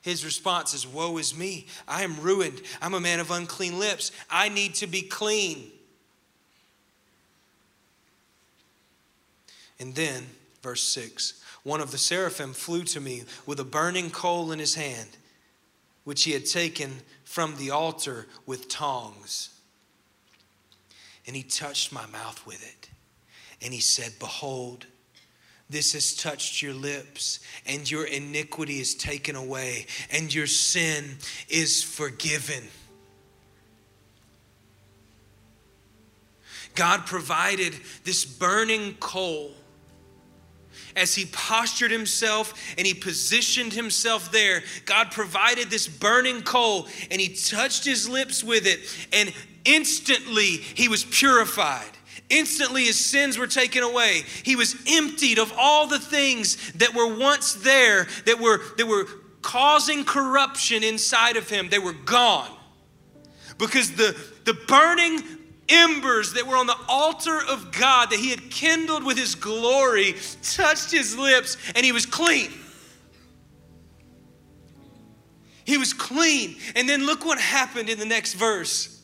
his 0.02 0.24
response 0.24 0.72
is, 0.72 0.86
Woe 0.86 1.18
is 1.18 1.36
me. 1.36 1.66
I 1.88 2.02
am 2.04 2.20
ruined. 2.20 2.62
I'm 2.80 2.94
a 2.94 3.00
man 3.00 3.18
of 3.18 3.30
unclean 3.30 3.78
lips. 3.78 4.12
I 4.30 4.48
need 4.48 4.74
to 4.76 4.86
be 4.86 5.02
clean. 5.02 5.72
And 9.80 9.94
then, 9.94 10.24
verse 10.62 10.82
6 10.82 11.42
one 11.66 11.80
of 11.80 11.90
the 11.90 11.98
seraphim 11.98 12.52
flew 12.52 12.84
to 12.84 13.00
me 13.00 13.24
with 13.44 13.58
a 13.58 13.64
burning 13.64 14.10
coal 14.10 14.52
in 14.52 14.60
his 14.60 14.76
hand, 14.76 15.08
which 16.04 16.22
he 16.22 16.30
had 16.30 16.46
taken 16.46 16.92
from 17.24 17.56
the 17.56 17.72
altar 17.72 18.28
with 18.46 18.68
tongs. 18.68 19.48
And 21.26 21.34
he 21.34 21.42
touched 21.42 21.92
my 21.92 22.06
mouth 22.06 22.46
with 22.46 22.64
it. 22.64 22.88
And 23.60 23.74
he 23.74 23.80
said, 23.80 24.12
Behold, 24.20 24.86
this 25.68 25.94
has 25.94 26.14
touched 26.14 26.62
your 26.62 26.74
lips, 26.74 27.40
and 27.66 27.90
your 27.90 28.04
iniquity 28.04 28.78
is 28.78 28.94
taken 28.94 29.34
away, 29.34 29.86
and 30.10 30.32
your 30.32 30.46
sin 30.46 31.16
is 31.48 31.82
forgiven. 31.82 32.62
God 36.76 37.06
provided 37.06 37.74
this 38.04 38.24
burning 38.24 38.94
coal 39.00 39.52
as 40.94 41.14
he 41.14 41.26
postured 41.26 41.90
himself 41.90 42.54
and 42.78 42.86
he 42.86 42.94
positioned 42.94 43.72
himself 43.72 44.30
there. 44.32 44.62
God 44.84 45.10
provided 45.10 45.68
this 45.68 45.88
burning 45.88 46.42
coal 46.42 46.86
and 47.10 47.20
he 47.20 47.34
touched 47.34 47.84
his 47.84 48.08
lips 48.08 48.44
with 48.44 48.66
it, 48.66 48.80
and 49.12 49.32
instantly 49.64 50.58
he 50.74 50.88
was 50.88 51.04
purified. 51.04 51.95
Instantly, 52.28 52.84
his 52.84 53.04
sins 53.04 53.38
were 53.38 53.46
taken 53.46 53.82
away. 53.82 54.22
He 54.42 54.56
was 54.56 54.74
emptied 54.88 55.38
of 55.38 55.52
all 55.56 55.86
the 55.86 55.98
things 55.98 56.72
that 56.72 56.94
were 56.94 57.16
once 57.16 57.54
there, 57.54 58.08
that 58.24 58.40
were, 58.40 58.60
that 58.76 58.86
were 58.86 59.06
causing 59.42 60.04
corruption 60.04 60.82
inside 60.82 61.36
of 61.36 61.48
him. 61.48 61.68
They 61.68 61.78
were 61.78 61.92
gone. 61.92 62.50
Because 63.58 63.92
the, 63.92 64.16
the 64.44 64.54
burning 64.54 65.22
embers 65.68 66.32
that 66.34 66.46
were 66.46 66.56
on 66.56 66.66
the 66.66 66.76
altar 66.88 67.40
of 67.48 67.70
God 67.72 68.10
that 68.10 68.18
he 68.18 68.30
had 68.30 68.50
kindled 68.50 69.04
with 69.04 69.16
his 69.16 69.34
glory 69.34 70.16
touched 70.42 70.90
his 70.90 71.16
lips, 71.16 71.56
and 71.74 71.84
he 71.84 71.92
was 71.92 72.06
clean. 72.06 72.50
He 75.64 75.78
was 75.78 75.92
clean. 75.92 76.56
And 76.74 76.88
then 76.88 77.06
look 77.06 77.24
what 77.24 77.38
happened 77.38 77.88
in 77.88 77.98
the 77.98 78.04
next 78.04 78.34
verse. 78.34 78.95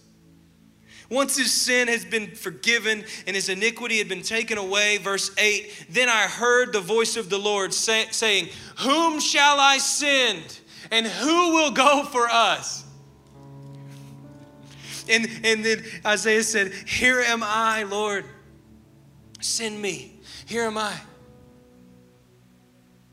Once 1.12 1.36
his 1.36 1.52
sin 1.52 1.88
has 1.88 2.06
been 2.06 2.26
forgiven 2.28 3.04
and 3.26 3.36
his 3.36 3.50
iniquity 3.50 3.98
had 3.98 4.08
been 4.08 4.22
taken 4.22 4.56
away, 4.56 4.96
verse 4.96 5.30
8, 5.36 5.88
then 5.90 6.08
I 6.08 6.22
heard 6.22 6.72
the 6.72 6.80
voice 6.80 7.18
of 7.18 7.28
the 7.28 7.36
Lord 7.36 7.74
say, 7.74 8.06
saying, 8.10 8.48
Whom 8.78 9.20
shall 9.20 9.60
I 9.60 9.76
send? 9.76 10.60
And 10.90 11.06
who 11.06 11.52
will 11.52 11.70
go 11.70 12.04
for 12.04 12.30
us? 12.30 12.82
And, 15.06 15.28
and 15.44 15.62
then 15.62 15.84
Isaiah 16.06 16.42
said, 16.42 16.72
Here 16.72 17.20
am 17.20 17.42
I, 17.42 17.82
Lord. 17.82 18.24
Send 19.42 19.82
me. 19.82 20.18
Here 20.46 20.62
am 20.62 20.78
I. 20.78 20.98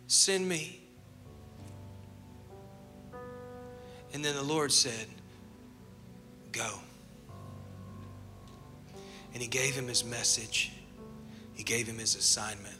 Send 0.07 0.47
me. 0.47 0.79
And 4.13 4.23
then 4.23 4.35
the 4.35 4.43
Lord 4.43 4.71
said, 4.71 5.05
Go. 6.53 6.79
And 9.33 9.41
he 9.41 9.47
gave 9.47 9.75
him 9.75 9.87
his 9.87 10.03
message, 10.03 10.71
he 11.53 11.63
gave 11.63 11.87
him 11.87 11.97
his 11.97 12.15
assignment. 12.15 12.75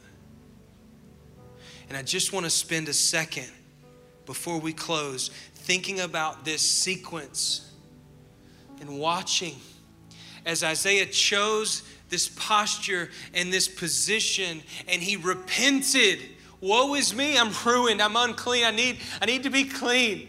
And 1.87 1.97
I 1.97 2.03
just 2.03 2.33
want 2.33 2.45
to 2.45 2.49
spend 2.49 2.87
a 2.87 2.93
second 2.93 3.49
before 4.25 4.59
we 4.59 4.73
close 4.73 5.29
thinking 5.55 6.01
about 6.01 6.45
this 6.45 6.61
sequence 6.61 7.71
and 8.79 8.99
watching 8.99 9.55
as 10.45 10.63
Isaiah 10.63 11.07
chose 11.07 11.83
this 12.09 12.29
posture 12.29 13.09
and 13.33 13.51
this 13.51 13.67
position 13.67 14.61
and 14.87 15.01
he 15.01 15.15
repented. 15.15 16.19
Woe 16.61 16.95
is 16.95 17.15
me, 17.15 17.37
I'm 17.37 17.51
ruined, 17.65 18.01
I'm 18.01 18.15
unclean, 18.15 18.65
I 18.65 18.71
need, 18.71 18.97
I 19.21 19.25
need 19.25 19.43
to 19.43 19.49
be 19.49 19.63
clean. 19.63 20.27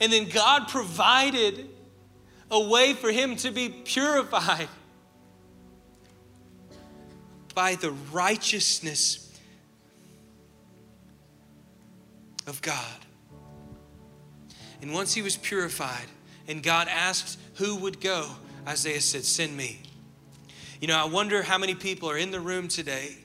And 0.00 0.12
then 0.12 0.28
God 0.28 0.68
provided 0.68 1.68
a 2.50 2.60
way 2.60 2.92
for 2.92 3.10
him 3.10 3.36
to 3.36 3.50
be 3.50 3.68
purified 3.68 4.68
by 7.54 7.76
the 7.76 7.92
righteousness 8.12 9.24
of 12.46 12.60
God. 12.60 12.98
And 14.82 14.92
once 14.92 15.14
he 15.14 15.22
was 15.22 15.36
purified, 15.36 16.06
and 16.46 16.62
God 16.62 16.88
asked 16.88 17.38
who 17.54 17.76
would 17.76 18.00
go, 18.00 18.28
Isaiah 18.66 19.00
said, 19.00 19.24
Send 19.24 19.56
me. 19.56 19.80
You 20.80 20.88
know, 20.88 20.96
I 20.96 21.04
wonder 21.04 21.42
how 21.42 21.56
many 21.56 21.74
people 21.74 22.10
are 22.10 22.18
in 22.18 22.30
the 22.30 22.40
room 22.40 22.68
today, 22.68 23.16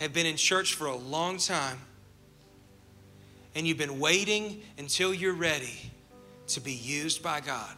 have 0.00 0.12
been 0.12 0.26
in 0.26 0.36
church 0.36 0.74
for 0.74 0.86
a 0.86 0.96
long 0.96 1.38
time, 1.38 1.78
and 3.54 3.66
you've 3.66 3.78
been 3.78 4.00
waiting 4.00 4.62
until 4.76 5.14
you're 5.14 5.34
ready 5.34 5.92
to 6.48 6.60
be 6.60 6.72
used 6.72 7.22
by 7.22 7.40
God. 7.40 7.76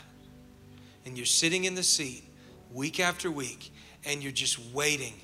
And 1.07 1.17
you're 1.17 1.27
sitting 1.27 1.65
in 1.65 1.75
the 1.75 1.83
seat 1.83 2.25
week 2.73 2.99
after 2.99 3.31
week, 3.31 3.73
and 4.05 4.23
you're 4.23 4.33
just 4.33 4.59
waiting 4.73 5.15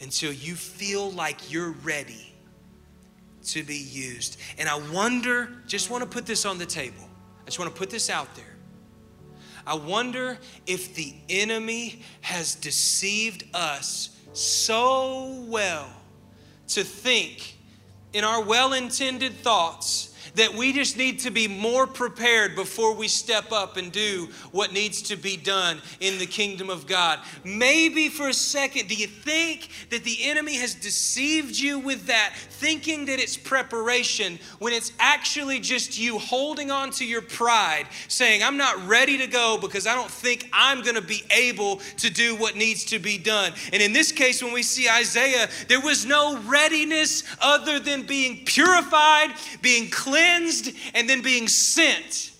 until 0.00 0.32
you 0.32 0.54
feel 0.54 1.10
like 1.10 1.52
you're 1.52 1.72
ready 1.82 2.34
to 3.44 3.62
be 3.62 3.76
used. 3.76 4.38
And 4.58 4.68
I 4.68 4.78
wonder, 4.92 5.50
just 5.66 5.90
want 5.90 6.02
to 6.02 6.08
put 6.08 6.26
this 6.26 6.44
on 6.44 6.58
the 6.58 6.66
table. 6.66 7.08
I 7.42 7.46
just 7.46 7.58
want 7.58 7.72
to 7.74 7.78
put 7.78 7.90
this 7.90 8.10
out 8.10 8.34
there. 8.34 8.44
I 9.66 9.74
wonder 9.74 10.38
if 10.66 10.94
the 10.94 11.14
enemy 11.28 12.02
has 12.22 12.54
deceived 12.54 13.44
us 13.54 14.16
so 14.32 15.44
well 15.48 15.90
to 16.68 16.84
think 16.84 17.56
in 18.12 18.24
our 18.24 18.42
well 18.42 18.72
intended 18.72 19.32
thoughts 19.34 20.09
that 20.34 20.54
we 20.54 20.72
just 20.72 20.96
need 20.96 21.18
to 21.20 21.30
be 21.30 21.48
more 21.48 21.86
prepared 21.86 22.54
before 22.54 22.94
we 22.94 23.08
step 23.08 23.52
up 23.52 23.76
and 23.76 23.90
do 23.92 24.28
what 24.52 24.72
needs 24.72 25.02
to 25.02 25.16
be 25.16 25.36
done 25.36 25.80
in 26.00 26.18
the 26.18 26.26
kingdom 26.26 26.70
of 26.70 26.86
God. 26.86 27.18
Maybe 27.44 28.08
for 28.08 28.28
a 28.28 28.34
second, 28.34 28.88
do 28.88 28.94
you 28.94 29.06
think 29.06 29.68
that 29.90 30.04
the 30.04 30.16
enemy 30.24 30.56
has 30.56 30.74
deceived 30.74 31.58
you 31.58 31.78
with 31.78 32.06
that, 32.06 32.34
thinking 32.36 33.06
that 33.06 33.18
it's 33.18 33.36
preparation 33.36 34.38
when 34.58 34.72
it's 34.72 34.92
actually 34.98 35.60
just 35.60 35.98
you 35.98 36.18
holding 36.18 36.70
on 36.70 36.90
to 36.92 37.04
your 37.04 37.22
pride, 37.22 37.86
saying, 38.08 38.42
I'm 38.42 38.56
not 38.56 38.86
ready 38.86 39.18
to 39.18 39.26
go 39.26 39.58
because 39.60 39.86
I 39.86 39.94
don't 39.94 40.10
think 40.10 40.48
I'm 40.52 40.82
going 40.82 40.96
to 40.96 41.02
be 41.02 41.22
able 41.30 41.76
to 41.98 42.10
do 42.10 42.36
what 42.36 42.56
needs 42.56 42.84
to 42.86 42.98
be 42.98 43.18
done. 43.18 43.52
And 43.72 43.82
in 43.82 43.92
this 43.92 44.12
case, 44.12 44.42
when 44.42 44.52
we 44.52 44.62
see 44.62 44.88
Isaiah, 44.88 45.48
there 45.68 45.80
was 45.80 46.06
no 46.06 46.38
readiness 46.42 47.24
other 47.40 47.78
than 47.78 48.02
being 48.02 48.44
purified, 48.44 49.34
being 49.62 49.90
cleansed 49.90 50.19
cleansed 50.20 50.72
and 50.94 51.08
then 51.08 51.22
being 51.22 51.48
sent. 51.48 52.32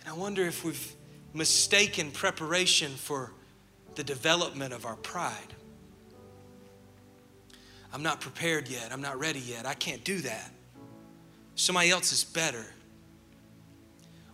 And 0.00 0.08
I 0.08 0.12
wonder 0.12 0.46
if 0.46 0.64
we've 0.64 0.94
mistaken 1.32 2.10
preparation 2.10 2.92
for 2.92 3.32
the 3.94 4.04
development 4.04 4.72
of 4.72 4.84
our 4.84 4.96
pride. 4.96 5.54
I'm 7.92 8.02
not 8.02 8.20
prepared 8.20 8.68
yet. 8.68 8.92
I'm 8.92 9.02
not 9.02 9.18
ready 9.18 9.40
yet. 9.40 9.66
I 9.66 9.74
can't 9.74 10.02
do 10.04 10.18
that. 10.18 10.50
Somebody 11.56 11.90
else 11.90 12.12
is 12.12 12.24
better. 12.24 12.64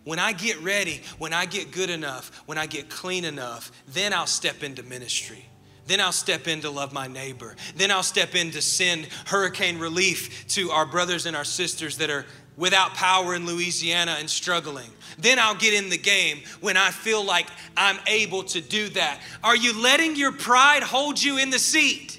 When 0.04 0.18
I 0.18 0.32
get 0.32 0.60
ready, 0.60 1.02
when 1.18 1.32
I 1.32 1.46
get 1.46 1.72
good 1.72 1.90
enough, 1.90 2.30
when 2.46 2.58
I 2.58 2.66
get 2.66 2.88
clean 2.88 3.24
enough, 3.24 3.72
then 3.88 4.12
I'll 4.12 4.26
step 4.26 4.62
into 4.62 4.82
ministry. 4.84 5.44
Then 5.86 6.00
I'll 6.00 6.12
step 6.12 6.48
in 6.48 6.60
to 6.62 6.70
love 6.70 6.92
my 6.92 7.06
neighbor. 7.06 7.54
Then 7.76 7.90
I'll 7.90 8.02
step 8.02 8.34
in 8.34 8.50
to 8.52 8.62
send 8.62 9.06
hurricane 9.26 9.78
relief 9.78 10.46
to 10.48 10.70
our 10.70 10.86
brothers 10.86 11.26
and 11.26 11.36
our 11.36 11.44
sisters 11.44 11.98
that 11.98 12.10
are 12.10 12.26
without 12.56 12.94
power 12.94 13.34
in 13.34 13.46
Louisiana 13.46 14.16
and 14.18 14.28
struggling. 14.28 14.90
Then 15.18 15.38
I'll 15.38 15.54
get 15.54 15.74
in 15.74 15.90
the 15.90 15.98
game 15.98 16.40
when 16.60 16.76
I 16.76 16.90
feel 16.90 17.24
like 17.24 17.46
I'm 17.76 17.98
able 18.06 18.42
to 18.44 18.60
do 18.60 18.88
that. 18.90 19.20
Are 19.44 19.56
you 19.56 19.80
letting 19.80 20.16
your 20.16 20.32
pride 20.32 20.82
hold 20.82 21.22
you 21.22 21.38
in 21.38 21.50
the 21.50 21.58
seat? 21.58 22.18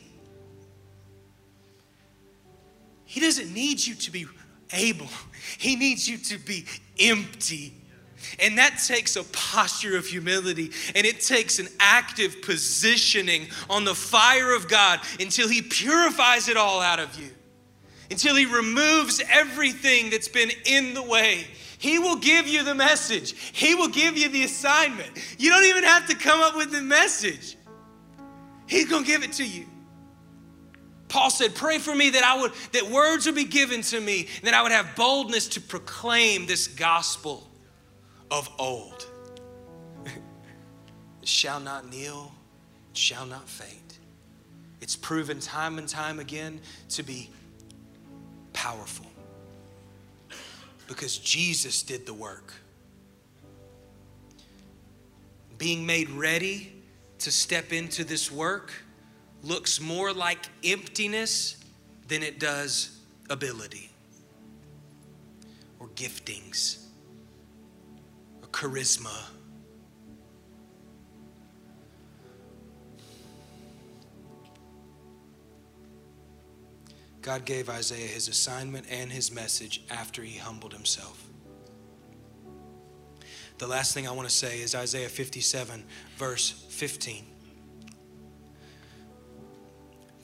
He 3.06 3.20
doesn't 3.20 3.54
need 3.54 3.86
you 3.86 3.96
to 3.96 4.12
be 4.12 4.28
able, 4.72 5.08
He 5.58 5.76
needs 5.76 6.08
you 6.08 6.18
to 6.18 6.38
be 6.38 6.66
empty. 7.00 7.74
And 8.40 8.58
that 8.58 8.82
takes 8.86 9.16
a 9.16 9.24
posture 9.24 9.98
of 9.98 10.06
humility 10.06 10.72
and 10.96 11.06
it 11.06 11.22
takes 11.22 11.60
an 11.60 11.68
active 11.80 12.42
positioning 12.42 13.48
on 13.70 13.84
the 13.84 13.96
fire 13.96 14.56
of 14.56 14.68
God 14.68 15.00
until 15.20 15.48
He 15.48 15.62
purifies 15.62 16.48
it 16.48 16.58
all 16.58 16.82
out 16.82 17.00
of 17.00 17.20
you, 17.20 17.30
until 18.12 18.36
He 18.36 18.46
removes 18.46 19.22
everything 19.30 20.10
that's 20.10 20.28
been 20.28 20.52
in 20.66 20.94
the 20.94 21.04
way. 21.04 21.46
He 21.80 22.00
will 22.00 22.16
give 22.16 22.48
you 22.48 22.64
the 22.64 22.76
message, 22.76 23.34
He 23.54 23.76
will 23.76 23.90
give 23.90 24.18
you 24.18 24.30
the 24.30 24.44
assignment. 24.44 25.12
You 25.38 25.50
don't 25.50 25.66
even 25.66 25.84
have 25.84 26.08
to 26.08 26.16
come 26.16 26.42
up 26.42 26.56
with 26.56 26.72
the 26.72 26.82
message, 26.82 27.56
He's 28.68 28.90
gonna 28.90 29.06
give 29.06 29.24
it 29.24 29.34
to 29.34 29.46
you. 29.46 29.66
Paul 31.10 31.30
said, 31.30 31.56
Pray 31.56 31.78
for 31.78 31.96
me 31.96 32.10
that 32.12 32.24
I 32.24 32.42
would, 32.42 32.52
that 32.74 32.90
words 32.90 33.26
would 33.26 33.36
be 33.36 33.46
given 33.46 33.82
to 33.84 34.00
me, 34.00 34.28
and 34.38 34.48
that 34.48 34.54
I 34.54 34.62
would 34.62 34.72
have 34.72 34.96
boldness 34.96 35.48
to 35.50 35.62
proclaim 35.62 36.46
this 36.48 36.68
gospel 36.68 37.48
of 38.32 38.50
old. 38.60 39.08
shall 41.24 41.60
not 41.60 41.90
kneel, 41.90 42.32
shall 42.94 43.26
not 43.26 43.48
faint. 43.48 44.00
It's 44.82 44.96
proven 44.96 45.40
time 45.40 45.78
and 45.78 45.88
time 45.88 46.20
again 46.20 46.60
to 46.90 47.04
be 47.04 47.30
powerful 48.54 49.06
because 50.88 51.18
Jesus 51.18 51.84
did 51.84 52.06
the 52.06 52.14
work. 52.14 52.54
Being 55.58 55.86
made 55.86 56.10
ready 56.10 56.72
to 57.20 57.32
step 57.32 57.74
into 57.74 58.04
this 58.04 58.32
work 58.32 58.72
looks 59.44 59.82
more 59.82 60.14
like 60.14 60.48
emptiness 60.64 61.58
than 62.08 62.24
it 62.24 62.40
does 62.40 63.00
ability 63.30 63.90
or 65.80 65.88
giftings 65.90 66.87
charisma. 68.58 69.16
God 77.22 77.46
gave 77.46 77.70
Isaiah 77.70 78.08
his 78.08 78.28
assignment 78.28 78.88
and 78.90 79.12
his 79.12 79.32
message 79.32 79.84
after 79.92 80.24
he 80.24 80.40
humbled 80.40 80.74
himself. 80.74 81.24
The 83.60 83.68
last 83.68 83.94
thing 83.94 84.08
I 84.08 84.12
want 84.12 84.28
to 84.28 84.34
say 84.34 84.62
is 84.62 84.74
Isaiah 84.74 85.10
57, 85.10 85.86
verse 86.18 86.50
15. 86.70 87.37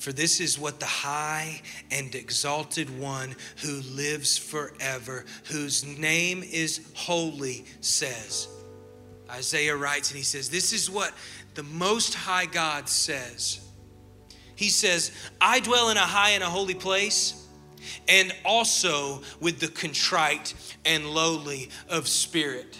For 0.03 0.11
this 0.11 0.41
is 0.41 0.59
what 0.59 0.81
the 0.81 0.85
high 0.85 1.61
and 1.89 2.13
exalted 2.13 2.99
one 2.99 3.37
who 3.61 3.79
lives 3.95 4.37
forever, 4.37 5.23
whose 5.45 5.85
name 5.85 6.43
is 6.43 6.81
holy, 6.93 7.63
says. 7.79 8.49
Isaiah 9.31 9.77
writes 9.77 10.09
and 10.09 10.17
he 10.17 10.25
says, 10.25 10.49
This 10.49 10.73
is 10.73 10.91
what 10.91 11.13
the 11.53 11.63
Most 11.63 12.15
High 12.15 12.47
God 12.47 12.89
says. 12.89 13.61
He 14.57 14.67
says, 14.67 15.13
I 15.39 15.61
dwell 15.61 15.89
in 15.89 15.95
a 15.95 16.01
high 16.01 16.31
and 16.31 16.43
a 16.43 16.49
holy 16.49 16.75
place, 16.75 17.47
and 18.09 18.35
also 18.43 19.21
with 19.39 19.61
the 19.61 19.69
contrite 19.69 20.53
and 20.83 21.11
lowly 21.11 21.69
of 21.87 22.09
spirit 22.09 22.77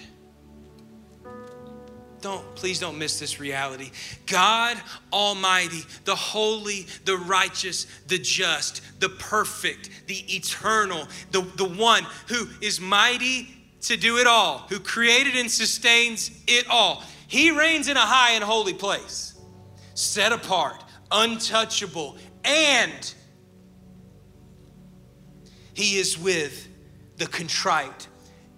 don't 2.24 2.56
please 2.56 2.80
don't 2.80 2.98
miss 2.98 3.20
this 3.20 3.40
reality. 3.40 3.92
God 4.26 4.78
almighty 5.12 5.82
the 6.06 6.16
holy 6.16 6.88
the 7.06 7.18
righteous 7.18 7.86
the 8.08 8.18
just 8.18 8.82
the 9.00 9.10
perfect 9.10 9.90
the 10.08 10.24
eternal 10.34 11.06
the, 11.32 11.42
the 11.58 11.68
one 11.68 12.08
who 12.30 12.48
is 12.62 12.80
mighty 12.80 13.50
to 13.82 13.98
do 13.98 14.18
it 14.18 14.26
all 14.26 14.60
who 14.70 14.80
created 14.80 15.36
and 15.36 15.52
sustains 15.52 16.32
it 16.48 16.66
all. 16.70 17.04
He 17.28 17.52
reigns 17.52 17.90
in 17.90 17.98
a 17.98 18.00
high 18.00 18.32
and 18.32 18.44
holy 18.44 18.74
place 18.74 19.40
set 19.94 20.32
apart 20.32 20.82
untouchable 21.12 22.18
and 22.46 23.14
he 25.74 25.98
is 25.98 26.18
with 26.18 26.70
the 27.18 27.28
contrite 27.28 28.08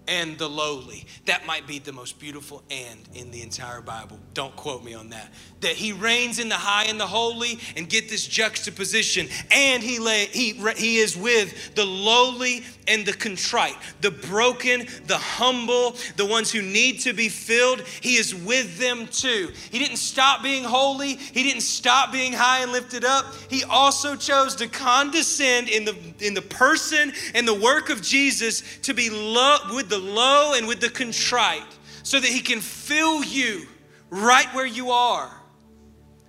and 0.08 0.38
the 0.38 0.48
lowly. 0.48 1.06
That 1.26 1.46
might 1.46 1.68
be 1.68 1.80
the 1.80 1.94
most 1.94 2.20
beautiful 2.20 2.64
and 2.70 3.00
in 3.14 3.32
the 3.32 3.42
entire 3.42 3.82
Bible. 3.82 4.20
Don't 4.34 4.56
quote 4.56 4.84
me 4.84 4.94
on 4.94 5.10
that. 5.10 5.32
That 5.66 5.74
he 5.74 5.94
reigns 5.94 6.38
in 6.38 6.48
the 6.48 6.54
high 6.56 6.86
and 6.86 7.00
the 7.00 7.08
holy, 7.08 7.58
and 7.76 7.90
get 7.90 8.08
this 8.08 8.28
juxtaposition. 8.28 9.28
And 9.50 9.82
he 9.82 9.98
lay, 9.98 10.26
he 10.26 10.54
he 10.78 10.98
is 10.98 11.18
with 11.18 11.74
the 11.74 11.84
lowly 11.84 12.64
and 12.88 13.04
the 13.04 13.14
contrite, 13.14 13.76
the 14.02 14.12
broken, 14.12 14.86
the 15.08 15.18
humble, 15.18 15.96
the 16.18 16.26
ones 16.26 16.52
who 16.52 16.62
need 16.62 17.00
to 17.00 17.14
be 17.14 17.30
filled. 17.30 17.82
He 17.82 18.18
is 18.18 18.36
with 18.36 18.78
them 18.78 19.08
too. 19.08 19.52
He 19.72 19.80
didn't 19.80 19.98
stop 19.98 20.44
being 20.44 20.64
holy. 20.64 21.16
He 21.16 21.42
didn't 21.42 21.62
stop 21.62 22.12
being 22.12 22.34
high 22.34 22.60
and 22.60 22.72
lifted 22.72 23.04
up. 23.04 23.26
He 23.50 23.64
also 23.64 24.16
chose 24.16 24.54
to 24.58 24.68
condescend 24.68 25.68
in 25.70 25.84
the 25.84 25.96
in 26.20 26.36
the 26.36 26.44
person 26.44 27.12
and 27.34 27.48
the 27.48 27.60
work 27.60 27.90
of 27.90 28.04
Jesus 28.04 28.62
to 28.84 28.94
be 28.94 29.10
low 29.10 29.58
with 29.74 29.90
the 29.90 29.98
low 29.98 30.54
and 30.54 30.68
with 30.68 30.80
the 30.80 30.92
contrite 30.92 31.64
so 32.04 32.20
that 32.20 32.30
he 32.30 32.42
can 32.42 32.62
fill 32.62 33.24
you 33.24 33.66
right 34.12 34.48
where 34.54 34.68
you 34.68 34.92
are. 34.92 35.32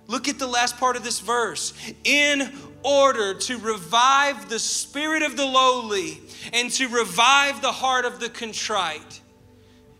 Look 0.07 0.27
at 0.27 0.39
the 0.39 0.47
last 0.47 0.77
part 0.77 0.95
of 0.95 1.03
this 1.03 1.19
verse. 1.19 1.73
In 2.03 2.51
order 2.83 3.33
to 3.33 3.57
revive 3.57 4.49
the 4.49 4.59
spirit 4.59 5.21
of 5.21 5.35
the 5.35 5.45
lowly 5.45 6.21
and 6.53 6.71
to 6.71 6.87
revive 6.87 7.61
the 7.61 7.71
heart 7.71 8.05
of 8.05 8.19
the 8.19 8.29
contrite. 8.29 9.21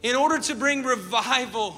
In 0.03 0.15
order 0.15 0.39
to 0.39 0.55
bring 0.55 0.83
revival, 0.83 1.75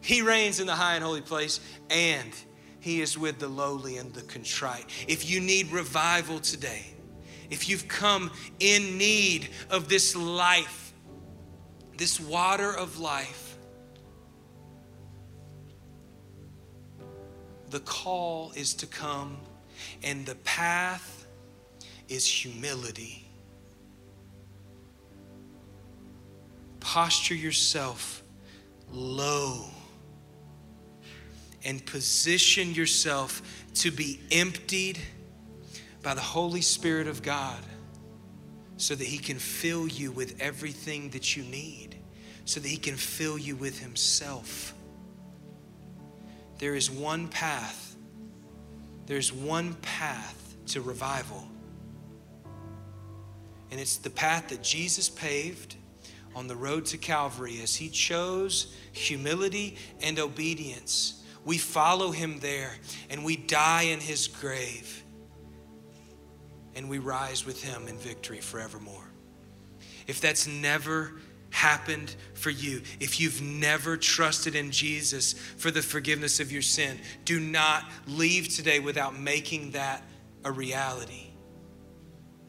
he 0.00 0.22
reigns 0.22 0.60
in 0.60 0.66
the 0.66 0.74
high 0.74 0.94
and 0.94 1.04
holy 1.04 1.20
place 1.20 1.60
and 1.90 2.32
he 2.80 3.02
is 3.02 3.18
with 3.18 3.38
the 3.38 3.48
lowly 3.48 3.98
and 3.98 4.14
the 4.14 4.22
contrite. 4.22 4.86
If 5.08 5.28
you 5.28 5.40
need 5.40 5.72
revival 5.72 6.38
today, 6.38 6.86
if 7.50 7.68
you've 7.68 7.86
come 7.88 8.30
in 8.60 8.96
need 8.96 9.48
of 9.68 9.88
this 9.88 10.16
life, 10.16 10.94
this 11.98 12.18
water 12.18 12.72
of 12.72 12.98
life, 12.98 13.45
the 17.76 17.80
call 17.80 18.52
is 18.56 18.72
to 18.72 18.86
come, 18.86 19.36
and 20.02 20.24
the 20.24 20.36
path 20.36 21.26
is 22.08 22.26
humility. 22.26 23.28
Posture 26.80 27.34
yourself 27.34 28.22
low 28.90 29.66
and 31.66 31.84
position 31.84 32.72
yourself 32.72 33.42
to 33.74 33.90
be 33.90 34.20
emptied 34.32 34.98
by 36.02 36.14
the 36.14 36.20
Holy 36.22 36.62
Spirit 36.62 37.06
of 37.06 37.22
God 37.22 37.62
so 38.78 38.94
that 38.94 39.06
He 39.06 39.18
can 39.18 39.38
fill 39.38 39.86
you 39.86 40.12
with 40.12 40.40
everything 40.40 41.10
that 41.10 41.36
you 41.36 41.42
need, 41.42 41.96
so 42.46 42.58
that 42.58 42.68
He 42.68 42.78
can 42.78 42.96
fill 42.96 43.36
you 43.36 43.54
with 43.54 43.78
Himself. 43.78 44.72
There 46.58 46.74
is 46.74 46.90
one 46.90 47.28
path, 47.28 47.96
there's 49.06 49.32
one 49.32 49.74
path 49.74 50.56
to 50.68 50.80
revival. 50.80 51.46
And 53.70 53.80
it's 53.80 53.96
the 53.96 54.10
path 54.10 54.48
that 54.48 54.62
Jesus 54.62 55.08
paved 55.08 55.74
on 56.34 56.46
the 56.46 56.56
road 56.56 56.84
to 56.86 56.98
Calvary 56.98 57.60
as 57.62 57.74
He 57.74 57.88
chose 57.88 58.74
humility 58.92 59.76
and 60.02 60.18
obedience. 60.18 61.24
We 61.44 61.58
follow 61.58 62.10
Him 62.10 62.38
there 62.40 62.74
and 63.10 63.24
we 63.24 63.36
die 63.36 63.82
in 63.82 64.00
His 64.00 64.28
grave 64.28 65.04
and 66.76 66.90
we 66.90 66.98
rise 66.98 67.44
with 67.44 67.60
him 67.62 67.88
in 67.88 67.96
victory 67.96 68.38
forevermore. 68.38 69.08
If 70.06 70.20
that's 70.20 70.46
never 70.46 71.14
happened 71.50 72.14
for 72.34 72.50
you, 72.50 72.82
if 73.00 73.20
you've 73.20 73.40
never 73.40 73.96
trusted 73.96 74.54
in 74.54 74.70
Jesus 74.70 75.32
for 75.32 75.70
the 75.70 75.82
forgiveness 75.82 76.40
of 76.40 76.52
your 76.52 76.62
sin, 76.62 76.98
do 77.24 77.40
not 77.40 77.84
leave 78.06 78.48
today 78.48 78.80
without 78.80 79.18
making 79.18 79.72
that 79.72 80.02
a 80.44 80.52
reality. 80.52 81.28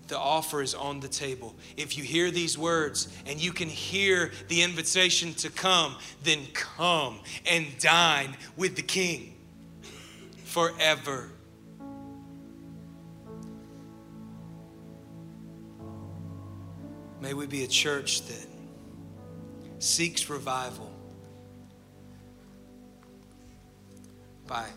The 0.07 0.17
offer 0.17 0.61
is 0.61 0.73
on 0.73 1.01
the 1.01 1.09
table. 1.09 1.55
If 1.75 1.97
you 1.97 2.03
hear 2.03 2.31
these 2.31 2.57
words 2.57 3.09
and 3.25 3.43
you 3.43 3.51
can 3.51 3.67
hear 3.67 4.31
the 4.47 4.61
invitation 4.61 5.33
to 5.35 5.49
come, 5.49 5.97
then 6.23 6.39
come 6.53 7.19
and 7.45 7.67
dine 7.79 8.37
with 8.55 8.75
the 8.77 8.81
King 8.81 9.35
forever 10.45 11.29
May 17.19 17.33
we 17.33 17.47
be 17.47 17.63
a 17.63 17.67
church 17.67 18.21
that 18.27 18.47
seeks 19.79 20.29
revival 20.29 20.91
by 24.47 24.67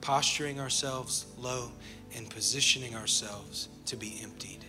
posturing 0.00 0.60
ourselves 0.60 1.26
low 1.38 1.70
and 2.14 2.28
positioning 2.30 2.94
ourselves 2.94 3.68
to 3.86 3.96
be 3.96 4.20
emptied. 4.22 4.64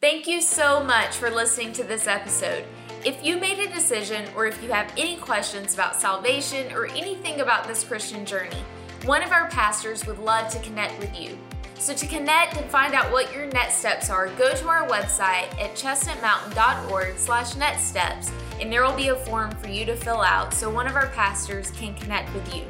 Thank 0.00 0.26
you 0.28 0.40
so 0.40 0.84
much 0.84 1.16
for 1.16 1.30
listening 1.30 1.72
to 1.72 1.82
this 1.82 2.06
episode. 2.06 2.64
If 3.04 3.24
you 3.24 3.38
made 3.38 3.58
a 3.58 3.72
decision 3.72 4.26
or 4.36 4.46
if 4.46 4.62
you 4.62 4.70
have 4.70 4.92
any 4.96 5.16
questions 5.16 5.74
about 5.74 5.96
salvation 5.96 6.72
or 6.72 6.86
anything 6.86 7.40
about 7.40 7.66
this 7.66 7.82
Christian 7.82 8.26
journey, 8.26 8.62
one 9.04 9.22
of 9.22 9.32
our 9.32 9.48
pastors 9.48 10.06
would 10.06 10.18
love 10.18 10.50
to 10.50 10.60
connect 10.60 10.98
with 11.00 11.18
you. 11.18 11.38
So 11.78 11.94
to 11.94 12.06
connect 12.06 12.56
and 12.56 12.68
find 12.70 12.94
out 12.94 13.12
what 13.12 13.32
your 13.32 13.46
next 13.46 13.76
steps 13.76 14.10
are, 14.10 14.28
go 14.30 14.54
to 14.54 14.68
our 14.68 14.88
website 14.88 15.52
at 15.60 15.74
chestnutmountain.org 15.74 17.18
slash 17.18 17.54
next 17.56 17.84
steps 17.84 18.30
and 18.60 18.72
there 18.72 18.82
will 18.82 18.96
be 18.96 19.08
a 19.08 19.16
form 19.16 19.50
for 19.52 19.68
you 19.68 19.84
to 19.84 19.94
fill 19.94 20.22
out 20.22 20.52
so 20.54 20.70
one 20.70 20.86
of 20.86 20.96
our 20.96 21.08
pastors 21.08 21.70
can 21.72 21.94
connect 21.94 22.32
with 22.34 22.54
you. 22.54 22.64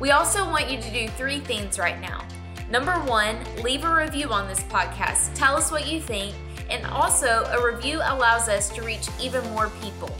We 0.00 0.10
also 0.10 0.44
want 0.44 0.70
you 0.70 0.80
to 0.80 0.90
do 0.90 1.08
three 1.08 1.40
things 1.40 1.78
right 1.78 2.00
now. 2.00 2.26
Number 2.70 2.92
one, 2.92 3.36
leave 3.62 3.84
a 3.84 3.94
review 3.94 4.30
on 4.30 4.48
this 4.48 4.62
podcast. 4.64 5.34
Tell 5.34 5.56
us 5.56 5.70
what 5.70 5.86
you 5.86 6.00
think. 6.00 6.34
And 6.70 6.86
also, 6.86 7.44
a 7.52 7.64
review 7.64 7.98
allows 7.98 8.48
us 8.48 8.70
to 8.70 8.82
reach 8.82 9.08
even 9.20 9.44
more 9.50 9.70
people. 9.82 10.10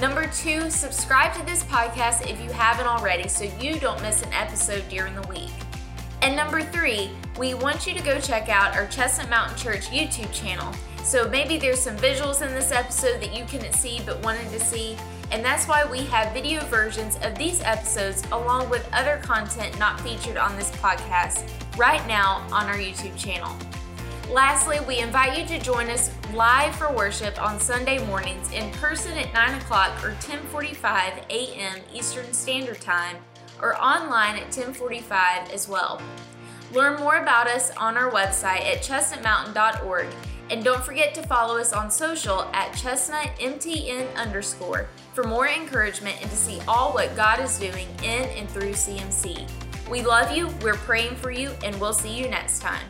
Number 0.00 0.28
two, 0.28 0.70
subscribe 0.70 1.34
to 1.34 1.44
this 1.46 1.64
podcast 1.64 2.30
if 2.30 2.40
you 2.42 2.50
haven't 2.52 2.86
already 2.86 3.26
so 3.26 3.50
you 3.58 3.80
don't 3.80 4.00
miss 4.02 4.22
an 4.22 4.32
episode 4.34 4.86
during 4.88 5.14
the 5.14 5.26
week. 5.28 5.50
And 6.22 6.34
number 6.34 6.62
three, 6.62 7.10
we 7.38 7.54
want 7.54 7.86
you 7.86 7.94
to 7.94 8.02
go 8.02 8.20
check 8.20 8.48
out 8.48 8.76
our 8.76 8.86
Chestnut 8.88 9.30
Mountain 9.30 9.56
Church 9.56 9.86
YouTube 9.88 10.32
channel. 10.32 10.72
So 11.04 11.28
maybe 11.28 11.56
there's 11.56 11.80
some 11.80 11.96
visuals 11.96 12.46
in 12.46 12.52
this 12.54 12.72
episode 12.72 13.20
that 13.22 13.34
you 13.34 13.44
couldn't 13.44 13.72
see 13.72 14.00
but 14.04 14.22
wanted 14.22 14.50
to 14.50 14.60
see, 14.60 14.96
and 15.30 15.44
that's 15.44 15.66
why 15.66 15.84
we 15.84 16.00
have 16.06 16.32
video 16.32 16.62
versions 16.64 17.18
of 17.22 17.36
these 17.36 17.62
episodes 17.62 18.22
along 18.32 18.68
with 18.68 18.88
other 18.92 19.20
content 19.22 19.78
not 19.78 20.00
featured 20.00 20.36
on 20.36 20.56
this 20.56 20.70
podcast 20.72 21.48
right 21.78 22.06
now 22.06 22.46
on 22.50 22.66
our 22.66 22.76
YouTube 22.76 23.16
channel. 23.16 23.56
Lastly, 24.30 24.78
we 24.86 24.98
invite 24.98 25.38
you 25.38 25.46
to 25.46 25.64
join 25.64 25.88
us 25.88 26.10
live 26.34 26.74
for 26.76 26.92
worship 26.92 27.40
on 27.42 27.58
Sunday 27.58 28.04
mornings 28.06 28.52
in 28.52 28.70
person 28.72 29.16
at 29.16 29.32
9 29.32 29.60
o'clock 29.60 30.04
or 30.04 30.10
10:45 30.20 31.24
a.m. 31.30 31.78
Eastern 31.94 32.30
Standard 32.34 32.80
Time 32.80 33.16
or 33.60 33.80
online 33.80 34.36
at 34.36 34.44
1045 34.44 35.50
as 35.50 35.68
well. 35.68 36.00
Learn 36.72 36.98
more 37.00 37.16
about 37.16 37.46
us 37.46 37.70
on 37.76 37.96
our 37.96 38.10
website 38.10 38.60
at 38.60 38.82
chestnutmountain.org 38.82 40.06
and 40.50 40.64
don't 40.64 40.82
forget 40.82 41.14
to 41.14 41.22
follow 41.22 41.58
us 41.58 41.72
on 41.72 41.90
social 41.90 42.42
at 42.52 42.72
chestnutmtn 42.72 44.14
underscore 44.16 44.88
for 45.14 45.24
more 45.24 45.48
encouragement 45.48 46.16
and 46.20 46.30
to 46.30 46.36
see 46.36 46.60
all 46.66 46.92
what 46.92 47.14
God 47.16 47.40
is 47.40 47.58
doing 47.58 47.88
in 48.02 48.24
and 48.30 48.48
through 48.50 48.72
CMC. 48.72 49.48
We 49.90 50.02
love 50.02 50.36
you, 50.36 50.48
we're 50.62 50.74
praying 50.74 51.16
for 51.16 51.30
you, 51.30 51.50
and 51.64 51.78
we'll 51.80 51.94
see 51.94 52.16
you 52.16 52.28
next 52.28 52.60
time. 52.60 52.84